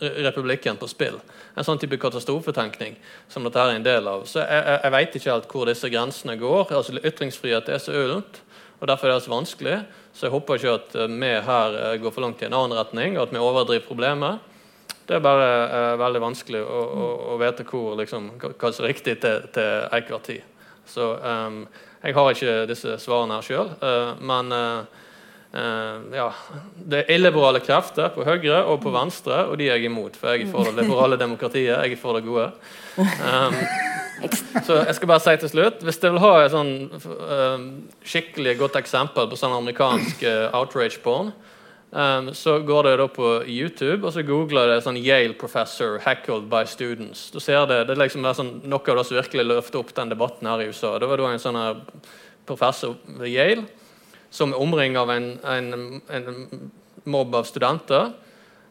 republikken 0.00 0.78
på 0.80 0.88
spill. 0.90 1.18
En 1.54 1.66
sånn 1.66 1.80
type 1.80 1.98
katastrofetenkning 2.00 2.96
som 3.28 3.44
dette 3.46 3.60
er 3.60 3.76
en 3.76 3.86
del 3.86 4.08
av. 4.08 4.26
Så 4.28 4.42
Jeg, 4.42 4.78
jeg, 4.84 4.92
vet 4.96 5.16
ikke 5.16 5.32
helt 5.32 5.50
hvor 5.52 5.68
disse 5.68 5.90
grensene 5.92 6.36
går. 6.40 6.72
Altså 6.76 6.96
Ytringsfrihet 6.98 7.68
er 7.68 7.82
så 7.82 7.96
ullent, 7.96 8.40
og 8.80 8.88
derfor 8.88 9.10
er 9.10 9.18
det 9.18 9.26
så 9.26 9.34
vanskelig. 9.34 9.80
Så 10.16 10.26
jeg 10.26 10.34
håper 10.34 10.60
ikke 10.60 10.76
at 10.78 10.94
eh, 10.96 11.10
vi 11.10 11.32
her 11.46 11.76
eh, 11.80 11.98
går 12.02 12.14
for 12.14 12.24
langt 12.24 12.42
i 12.42 12.48
en 12.48 12.56
annen 12.56 12.78
retning, 12.78 13.18
og 13.18 13.28
at 13.28 13.34
vi 13.34 13.42
overdriver 13.42 13.86
problemet. 13.86 14.46
Det 15.10 15.16
er 15.18 15.22
bare 15.24 15.46
uh, 15.66 15.98
veldig 15.98 16.20
vanskelig 16.22 16.60
å, 16.62 16.80
å, 16.86 17.06
å 17.32 17.36
vite 17.40 17.64
hvor, 17.66 17.96
liksom, 17.98 18.28
hva 18.38 18.68
som 18.70 18.84
er 18.84 18.92
riktig 18.92 19.16
til, 19.18 19.48
til 19.50 19.88
enhver 19.90 20.20
tid. 20.22 20.44
Så 20.86 21.08
um, 21.18 21.64
jeg 22.04 22.14
har 22.14 22.30
ikke 22.30 22.52
disse 22.70 22.94
svarene 23.02 23.40
her 23.40 23.46
sjøl, 23.48 23.72
uh, 23.82 24.12
men 24.22 24.54
Uh, 24.54 25.00
ja, 25.52 26.28
Det 26.74 27.00
er 27.00 27.08
illiberale 27.16 27.58
krefter 27.64 28.12
på 28.14 28.22
høyre 28.22 28.60
og 28.70 28.84
på 28.84 28.92
venstre, 28.94 29.48
og 29.50 29.58
de 29.58 29.66
er 29.66 29.80
jeg 29.80 29.90
imot. 29.90 30.14
For 30.18 30.30
jeg 30.30 30.46
er 30.46 30.52
for 30.52 30.68
det 30.68 30.84
liberale 30.84 31.18
demokratiet. 31.18 31.72
Jeg 31.74 31.96
er 31.96 31.98
for 31.98 32.14
det 32.14 32.22
gode. 32.28 32.52
Um, 33.00 33.56
så 34.66 34.80
jeg 34.84 34.94
skal 34.94 35.08
bare 35.08 35.22
si 35.24 35.32
til 35.40 35.48
slutt 35.48 35.84
Hvis 35.86 36.00
dere 36.02 36.12
vil 36.12 36.20
ha 36.24 36.32
et 36.42 36.52
sånn 36.52 36.72
um, 36.92 37.62
skikkelig 38.04 38.58
godt 38.60 38.76
eksempel 38.80 39.30
på 39.30 39.38
sånn 39.38 39.54
amerikansk 39.56 40.24
uh, 40.26 40.50
outrage 40.58 41.00
porn, 41.02 41.32
um, 41.90 42.30
så 42.36 42.58
går 42.66 42.90
det 42.90 42.94
da 43.00 43.08
på 43.10 43.32
YouTube 43.48 44.04
og 44.04 44.14
så 44.14 44.26
googler 44.26 44.74
det 44.74 44.82
sånn 44.84 45.00
Yale 45.00 45.34
professor 45.40 45.98
hackled 46.04 46.50
by 46.52 46.66
students. 46.68 47.30
Du 47.32 47.40
ser 47.40 47.66
Det 47.70 47.86
det 47.88 47.96
er 47.96 48.04
liksom 48.04 48.26
sånn, 48.34 48.60
noe 48.64 48.84
av 48.86 49.00
det 49.00 49.06
som 49.08 49.18
virkelig 49.18 49.48
løfter 49.48 49.82
opp 49.82 49.94
den 49.96 50.12
debatten 50.12 50.50
her 50.50 50.62
i 50.62 50.70
USA. 50.70 50.98
Det 50.98 51.08
var 51.10 51.22
da 51.22 51.32
en 51.32 51.44
sånn 51.48 51.62
professor 52.46 52.98
ved 53.18 53.32
Yale 53.32 53.68
som 54.30 54.52
er 54.52 54.62
omringet 54.62 55.00
av 55.00 55.10
en, 55.10 55.30
en, 55.44 56.00
en, 56.08 56.70
mobb 57.04 57.34
av 57.34 57.46
studenter 57.48 58.12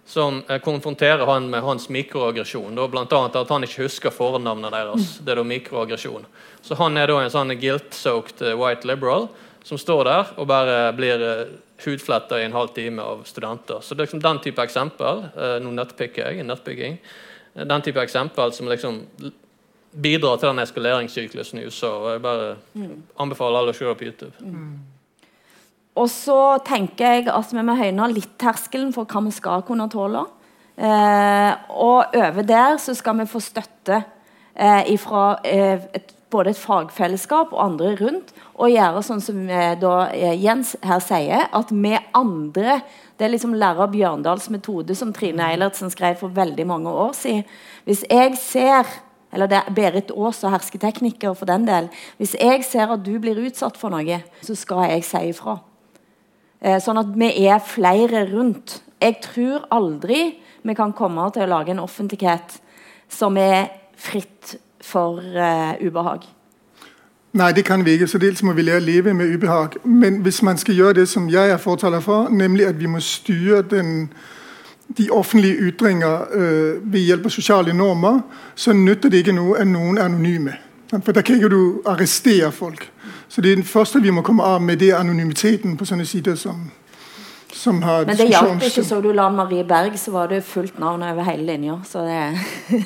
som 0.05 0.43
eh, 0.47 0.59
konfronterer 0.61 1.25
han 1.25 1.49
med 1.49 1.61
hans 1.61 1.89
mikroaggresjon. 1.89 2.75
Bl.a. 2.91 3.05
at 3.25 3.49
han 3.49 3.65
ikke 3.65 3.85
husker 3.87 4.13
fornavnet 4.13 4.73
deres. 4.73 5.15
Det 5.21 5.33
er 5.33 5.41
da 5.41 5.45
mikroaggresjon. 5.45 6.27
Så 6.61 6.77
han 6.79 6.97
er 6.97 7.09
da 7.09 7.19
en 7.21 7.33
sånn 7.33 7.53
guilt-soaked 7.59 8.43
uh, 8.45 8.53
white 8.57 8.87
liberal 8.89 9.27
som 9.65 9.81
står 9.81 10.05
der 10.07 10.31
og 10.39 10.47
bare 10.49 10.77
blir 10.97 11.25
uh, 11.25 11.51
hudfletta 11.83 12.39
i 12.39 12.45
en 12.47 12.55
halv 12.55 12.73
time 12.77 13.03
av 13.03 13.25
studenter. 13.27 13.81
Så 13.81 13.95
det 13.95 14.03
er 14.03 14.09
liksom 14.09 14.23
den 14.23 14.41
type 14.43 14.63
eksempel 14.63 15.25
Nå 15.63 15.71
nettpikker 15.75 16.27
jeg. 16.27 16.45
nettbygging. 16.45 16.97
Den 17.53 17.85
type 17.85 18.01
eksempel 18.03 18.53
som 18.53 18.67
liksom 18.67 19.03
bidrar 19.91 20.37
til 20.37 20.51
den 20.51 20.63
eskaleringssyklusen 20.63 21.59
i 21.59 21.65
USA. 21.65 21.91
og 21.97 22.11
Jeg 22.11 22.21
bare 22.21 22.55
mm. 22.73 22.95
anbefaler 23.19 23.61
alle 23.61 23.73
å 23.73 23.77
se 23.77 23.87
det 23.87 23.97
på 23.99 24.09
YouTube. 24.09 24.33
Mm. 24.43 24.98
Og 25.99 26.07
så 26.11 26.39
tenker 26.67 27.17
jeg 27.17 27.29
at 27.31 27.51
vi 27.51 27.63
må 27.65 27.75
høyne 27.75 28.11
litt 28.13 28.37
terskelen 28.39 28.93
for 28.95 29.09
hva 29.09 29.23
vi 29.25 29.33
skal 29.35 29.65
kunne 29.67 29.89
tåle. 29.91 30.23
Eh, 30.79 31.51
og 31.75 32.15
over 32.15 32.45
der 32.47 32.77
så 32.79 32.95
skal 32.95 33.17
vi 33.19 33.27
få 33.27 33.41
støtte 33.43 33.97
eh, 34.55 34.93
fra 35.01 35.25
eh, 35.43 35.89
både 36.31 36.53
et 36.53 36.61
fagfellesskap 36.61 37.51
og 37.51 37.63
andre 37.65 37.91
rundt. 37.99 38.31
Og 38.55 38.71
gjøre 38.71 39.03
sånn 39.03 39.23
som 39.23 39.43
da, 39.81 39.93
eh, 40.15 40.39
Jens 40.39 40.77
her 40.85 41.03
sier, 41.03 41.49
at 41.51 41.71
vi 41.71 41.97
andre 42.13 42.81
Det 43.19 43.25
er 43.25 43.33
liksom 43.33 43.51
lærer 43.51 43.91
Bjørndals 43.91 44.45
metode 44.49 44.95
som 44.95 45.11
Trine 45.11 45.43
Eilertsen 45.43 45.91
skrev 45.91 46.15
for 46.21 46.31
veldig 46.31 46.65
mange 46.67 46.87
år 46.87 47.11
siden. 47.11 47.43
Hvis 47.83 48.05
jeg 48.09 48.37
ser 48.39 48.87
eller 49.33 49.45
det 49.45 49.57
er 49.57 49.73
Berit 49.75 50.11
Aas 50.11 50.43
og 50.43 50.51
hersketekniker 50.51 51.33
for 51.33 51.45
den 51.45 51.67
del. 51.67 51.89
Hvis 52.17 52.35
jeg 52.39 52.63
ser 52.65 52.89
at 52.89 53.03
du 53.05 53.19
blir 53.19 53.37
utsatt 53.45 53.77
for 53.77 53.89
noe, 53.93 54.23
så 54.41 54.55
skal 54.55 54.87
jeg 54.89 55.03
si 55.03 55.17
ifra. 55.33 55.59
Eh, 56.61 56.79
sånn 56.83 56.99
at 56.99 57.11
vi 57.15 57.29
er 57.47 57.61
flere 57.63 58.25
rundt. 58.33 58.81
Jeg 58.99 59.21
tror 59.23 59.67
aldri 59.71 60.33
vi 60.67 60.75
kan 60.75 60.91
komme 60.93 61.29
til 61.31 61.45
å 61.45 61.53
lage 61.53 61.71
en 61.71 61.85
offentlighet 61.85 62.57
som 63.09 63.37
er 63.39 63.69
fritt 63.99 64.57
for 64.83 65.19
uh, 65.19 65.75
ubehag. 65.79 66.25
Nei, 67.39 67.51
det 67.55 67.63
kan 67.67 67.83
vi 67.85 67.95
ikke. 67.95 68.07
Så 68.07 68.19
dels 68.19 68.41
må 68.43 68.53
vi 68.57 68.65
lære 68.67 68.81
å 68.81 68.85
leve 68.85 69.13
med 69.13 69.31
ubehag. 69.31 69.77
Men 69.83 70.19
hvis 70.25 70.41
man 70.43 70.59
skal 70.59 70.75
gjøre 70.75 70.99
det 71.01 71.07
som 71.11 71.29
jeg 71.31 71.51
er 71.51 71.61
fortaler 71.61 72.03
for, 72.03 72.29
nemlig 72.29 72.67
at 72.67 72.79
vi 72.79 72.91
må 72.91 72.99
styre 73.03 73.61
den, 73.71 74.09
de 74.97 75.09
offentlige 75.15 75.71
ytringer 75.71 76.27
uh, 76.31 76.79
ved 76.83 77.07
hjelp 77.07 77.29
av 77.29 77.35
sosiale 77.35 77.75
normer, 77.75 78.21
så 78.55 78.75
nytter 78.75 79.11
det 79.11 79.23
ikke 79.23 79.37
noe 79.37 79.59
at 79.61 79.67
noen 79.67 79.97
er 79.97 80.09
anonyme. 80.09 80.57
For 80.91 81.13
da 81.15 81.23
kan 81.23 81.37
ikke 81.37 81.53
du 81.53 81.61
arrestere 81.87 82.51
folk. 82.51 82.87
Så 83.29 83.41
det 83.41 83.51
er 83.51 83.59
den 83.59 83.67
første 83.67 84.01
vi 84.01 84.11
må 84.11 84.23
komme 84.25 84.43
av 84.43 84.61
med, 84.61 84.79
det 84.81 84.89
er 84.89 84.99
anonymiteten 84.99 85.77
på 85.77 85.85
sånne 85.85 86.05
sider 86.09 86.37
som, 86.39 86.63
som 87.53 87.83
har 87.85 88.07
Men 88.09 88.17
det 88.17 88.29
hjalp 88.31 88.65
ikke, 88.65 88.83
så 88.87 88.97
du 89.05 89.11
Lan 89.13 89.37
Marie 89.37 89.65
Berg, 89.67 89.97
så 90.01 90.13
var 90.15 90.31
det 90.31 90.41
fullt 90.47 90.79
navn 90.81 91.05
over 91.05 91.27
hele 91.27 91.45
linja. 91.45 91.77
Så 91.85 92.03
det 92.07 92.23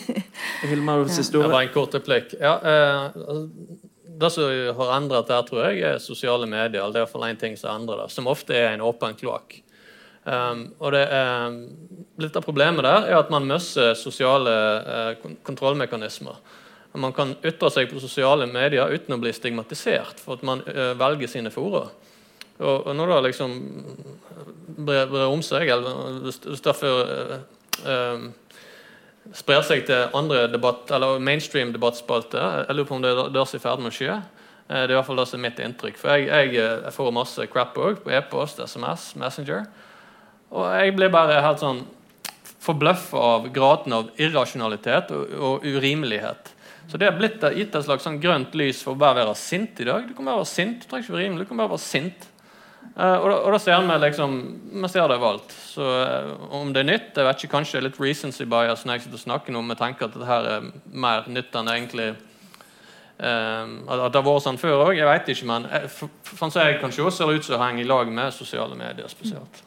Hilmar, 0.70 1.08
siste 1.08 1.40
ord. 1.40 1.52
var 1.54 1.64
en 1.64 1.74
kort 1.74 1.96
replikk. 1.96 2.36
Ja, 2.42 2.58
eh, 2.60 3.38
det 4.20 4.32
som 4.36 4.52
har 4.78 4.96
endret 4.98 5.32
der, 5.32 5.46
tror 5.48 5.70
jeg, 5.70 5.84
er 5.88 6.02
sosiale 6.04 6.48
medier. 6.50 6.92
Det 6.92 7.00
er 7.00 7.06
iallfall 7.06 7.28
én 7.30 7.40
ting 7.40 7.56
som 7.58 7.74
endrer 7.78 8.04
det, 8.04 8.12
som 8.14 8.28
ofte 8.28 8.56
er 8.58 8.74
en 8.74 8.84
åpen 8.84 9.16
kloakk. 9.20 9.62
Um, 10.24 10.70
og 10.80 10.94
det 10.96 11.04
er, 11.12 11.56
litt 12.24 12.38
av 12.40 12.46
problemet 12.46 12.86
der 12.86 13.10
er 13.10 13.18
at 13.18 13.32
man 13.34 13.48
mister 13.48 13.92
sosiale 14.00 14.52
uh, 14.86 15.32
kontrollmekanismer. 15.44 16.38
Man 16.94 17.14
kan 17.16 17.34
ytre 17.42 17.72
seg 17.74 17.90
på 17.90 18.02
sosiale 18.02 18.46
medier 18.50 18.92
uten 18.94 19.16
å 19.16 19.22
bli 19.22 19.32
stigmatisert 19.34 20.20
for 20.22 20.38
at 20.38 20.46
man 20.46 20.62
uh, 20.68 20.94
velger 21.00 21.32
sine 21.32 21.50
fora. 21.54 21.88
Og, 22.60 22.86
og, 22.86 22.92
når 22.94 23.10
det 23.10 23.22
liksom 23.32 23.56
brer, 24.78 25.08
brer 25.10 25.26
om 25.26 25.42
seg, 25.42 25.72
eller 25.74 26.30
derfor 26.62 27.10
uh, 27.10 27.34
uh, 27.88 28.54
sprer 29.34 29.66
seg 29.66 29.88
til 29.90 30.14
andre 30.14 30.46
debatt, 30.54 30.86
eller 30.94 31.18
mainstream 31.24 31.74
debattspalter 31.74 32.68
Jeg 32.68 32.78
lurer 32.78 32.90
på 32.92 32.98
om 33.00 33.04
det 33.04 33.16
er 33.16 33.34
det 33.34 33.42
er 33.42 33.58
i 33.58 33.64
ferd 33.64 33.82
med 33.82 33.90
å 33.90 33.98
skje. 33.98 34.22
Det 34.68 34.84
er 34.84 34.94
i 34.94 34.96
hvert 34.96 35.08
fall 35.08 35.20
det 35.20 35.28
som 35.30 35.42
er 35.42 35.48
mitt 35.48 35.60
inntrykk. 35.64 35.98
For 36.00 36.14
jeg, 36.14 36.30
jeg, 36.30 36.54
jeg 36.62 36.94
får 36.96 37.14
masse 37.16 37.50
crap 37.52 37.78
òg, 37.82 38.04
på 38.06 38.14
e-post, 38.14 38.62
SMS, 38.64 39.12
Messenger. 39.20 39.66
Og 40.54 40.70
jeg 40.78 40.94
blir 40.96 41.12
bare 41.14 41.42
helt 41.44 41.62
sånn 41.62 41.82
forbløffa 42.64 43.24
av 43.34 43.48
graden 43.54 43.96
av 43.98 44.12
irrasjonalitet 44.22 45.12
og, 45.16 45.34
og 45.34 45.66
urimelighet. 45.68 46.54
Så 46.92 47.00
det 47.00 47.08
er 47.08 47.18
blitt 47.18 47.42
gitt 47.56 47.76
et 47.76 47.86
slags 47.86 48.06
sånn 48.06 48.20
grønt 48.22 48.54
lys 48.60 48.84
for 48.84 48.94
å 48.94 49.00
bare 49.00 49.24
være 49.24 49.36
sint 49.40 49.80
i 49.82 49.88
dag. 49.88 50.06
Du 50.08 50.14
kan 50.18 50.28
bare 50.28 50.42
være 50.42 50.52
sint, 50.52 50.84
du 50.84 50.90
trenger 50.90 51.08
ikke 51.08 51.16
være 51.16 51.26
rimelig, 51.26 51.46
du 51.46 51.52
kan 51.52 51.62
bare 51.64 51.74
være 51.74 51.86
sint. 51.86 52.30
Uh, 52.94 53.16
og, 53.24 53.28
da, 53.32 53.36
og 53.40 53.54
da 53.56 53.58
ser 53.64 53.80
vi 53.88 53.96
liksom 54.04 54.34
Vi 54.70 54.90
ser 54.92 55.08
det 55.10 55.16
overalt. 55.16 55.54
Så 55.72 55.82
uh, 55.82 56.52
om 56.54 56.74
det 56.76 56.84
er 56.84 56.90
nytt 56.92 57.16
Jeg 57.18 57.26
vet 57.26 57.40
ikke, 57.40 57.54
Kanskje 57.56 57.78
det 57.78 57.80
er 57.80 57.86
litt 57.88 58.02
recency 58.04 58.46
bias 58.46 58.84
når 58.86 59.00
jeg 59.00 59.06
sitter 59.06 59.18
og 59.18 59.24
snakker 59.24 59.56
nå, 59.56 59.64
jeg 59.72 59.80
tenker 59.80 60.06
at 60.06 60.14
dette 60.14 60.28
her 60.30 60.50
er 60.52 60.68
mer 60.92 61.30
nytt 61.32 61.58
enn 61.58 61.72
egentlig 61.74 62.10
uh, 62.12 63.66
At 63.88 64.14
det 64.14 64.20
har 64.20 64.28
vært 64.28 64.46
sånn 64.46 64.62
før 64.62 64.84
òg. 64.90 64.94
Jeg 65.00 65.10
vet 65.10 65.34
ikke, 65.34 65.50
men 65.50 65.66
for, 65.96 66.12
for, 66.28 66.60
jeg 66.60 66.78
kan 66.84 66.94
se 66.94 67.08
det 67.08 67.40
ut 67.40 67.48
som 67.48 67.58
å 67.58 67.64
henge 67.64 67.82
i 67.82 67.88
lag 67.90 68.12
med 68.14 68.36
sosiale 68.36 68.78
medier 68.78 69.10
spesielt. 69.10 69.64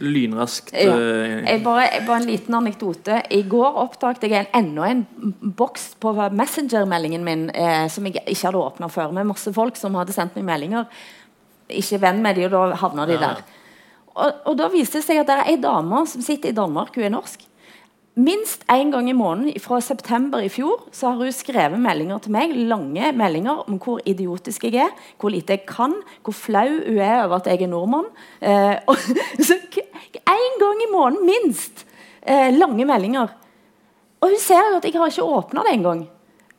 Lynraskt. 0.00 0.72
Ja. 0.74 0.92
eh, 1.00 1.44
Jeg 1.46 1.62
bare, 1.64 1.86
jeg 1.92 2.06
bare 2.06 2.20
en 2.20 2.26
liten 2.28 2.54
anekdote. 2.54 3.22
I 3.32 3.42
går 3.48 3.78
oppdaget 3.80 4.22
jeg 4.28 4.46
en, 4.52 4.64
enda 4.66 4.88
en 4.90 5.06
boks 5.56 5.94
på 6.00 6.12
Messenger-meldingen 6.36 7.24
min 7.24 7.46
eh, 7.54 7.86
som 7.88 8.04
jeg 8.06 8.20
ikke 8.26 8.50
hadde 8.50 8.60
åpna 8.60 8.88
før, 8.92 9.12
med 9.16 9.26
masse 9.32 9.52
folk 9.56 9.76
som 9.80 9.94
hadde 9.96 10.12
sendt 10.12 10.36
meg 10.36 10.44
meldinger. 10.44 10.86
Ikke 11.68 11.98
venn 12.02 12.20
med 12.22 12.36
de, 12.36 12.44
og 12.46 12.52
da 12.52 12.76
havna 12.82 13.06
de 13.08 13.16
Ja. 13.16 13.18
der. 13.28 13.44
Og, 14.16 14.32
og 14.46 14.56
da 14.56 14.68
viste 14.72 14.98
det 15.00 15.04
seg 15.04 15.18
at 15.20 15.26
det 15.28 15.34
er 15.36 15.48
ei 15.52 15.56
dame 15.60 16.06
som 16.08 16.22
sitter 16.24 16.48
i 16.48 16.56
Danmark, 16.56 16.94
hun 16.96 17.04
er 17.04 17.10
norsk. 17.12 17.42
Minst 18.16 18.62
én 18.72 18.88
gang 18.90 19.10
i 19.10 19.12
måneden 19.12 19.60
fra 19.60 19.76
september 19.84 20.40
i 20.40 20.48
fjor 20.48 20.86
så 20.88 21.10
har 21.10 21.18
hun 21.20 21.34
skrevet 21.36 21.76
meldinger 21.76 22.16
til 22.24 22.32
meg, 22.32 22.54
lange 22.56 23.10
meldinger 23.12 23.68
om 23.68 23.76
hvor 23.76 24.00
idiotisk 24.08 24.64
jeg 24.64 24.80
er, 24.86 24.94
hvor 25.20 25.34
lite 25.34 25.52
jeg 25.52 25.68
kan, 25.68 25.92
hvor 26.24 26.32
flau 26.32 26.78
hun 26.86 26.96
er 26.96 27.26
over 27.26 27.36
at 27.36 27.50
jeg 27.52 27.66
er 27.66 27.68
nordmann. 27.68 28.08
Eh, 28.40 28.80
og, 28.88 28.96
så 29.36 29.60
Én 30.26 30.58
gang 30.58 30.80
i 30.80 30.92
måneden, 30.92 31.26
minst! 31.28 31.84
Eh, 32.22 32.56
lange 32.56 32.84
meldinger. 32.88 33.28
Og 34.20 34.28
hun 34.32 34.40
ser 34.40 34.64
jo 34.64 34.76
at 34.78 34.84
jeg 34.88 34.96
har 34.96 35.12
ikke 35.12 35.28
åpna 35.36 35.62
det 35.66 35.74
engang. 35.76 36.08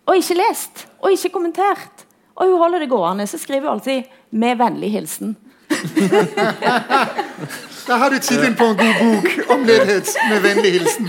Og 0.05 0.16
ikke 0.16 0.38
lest. 0.38 0.88
Og 1.01 1.12
ikke 1.12 1.34
kommentert. 1.34 2.05
Og 2.36 2.47
hun 2.47 2.58
holder 2.62 2.80
det 2.80 2.89
gående. 2.89 3.28
Så 3.28 3.38
skriver 3.38 3.68
hun 3.68 3.80
alltid 3.80 4.03
'med 4.32 4.58
vennlig 4.58 4.93
hilsen'. 4.93 5.36
Der 7.88 7.95
har 7.95 8.09
du 8.09 8.19
tittelen 8.19 8.55
på 8.55 8.65
en 8.73 8.77
god 8.77 8.95
bok 8.99 9.51
om 9.53 9.63
ledighet 9.63 10.09
med 10.29 10.41
vennlig 10.43 10.71
hilsen. 10.75 11.07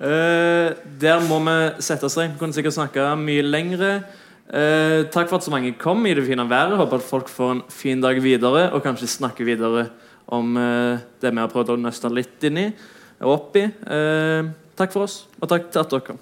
Uh, 0.00 0.70
der 1.00 1.18
må 1.26 1.40
vi 1.44 1.56
sette 1.82 2.08
strek. 2.08 2.30
Vi 2.34 2.38
kunne 2.38 2.54
sikkert 2.54 2.76
snakke 2.76 3.08
mye 3.18 3.42
lengre. 3.42 3.90
Uh, 4.46 5.02
takk 5.10 5.28
for 5.28 5.36
at 5.40 5.44
så 5.46 5.50
mange 5.50 5.74
kom 5.78 6.06
i 6.06 6.14
det 6.14 6.24
fine 6.26 6.46
været. 6.50 6.76
Håper 6.78 7.02
at 7.02 7.08
folk 7.10 7.28
får 7.28 7.52
en 7.56 7.62
fin 7.68 8.00
dag 8.00 8.22
videre, 8.22 8.70
og 8.70 8.82
kanskje 8.86 9.10
snakke 9.10 9.44
videre 9.44 9.88
om 10.30 10.56
uh, 10.56 10.98
det 11.22 11.34
vi 11.34 11.42
har 11.42 11.50
prøvd 11.50 11.74
å 11.74 11.80
nøste 11.82 12.14
litt 12.14 12.46
inn 12.46 12.58
i 12.68 12.70
og 13.20 13.34
opp 13.34 13.56
i. 13.60 13.66
Takk 14.80 14.94
for 14.94 15.04
oss, 15.04 15.26
og 15.42 15.50
takk 15.50 15.68
til 15.68 15.82
at 15.82 15.90
dere 15.92 16.06
kom. 16.06 16.18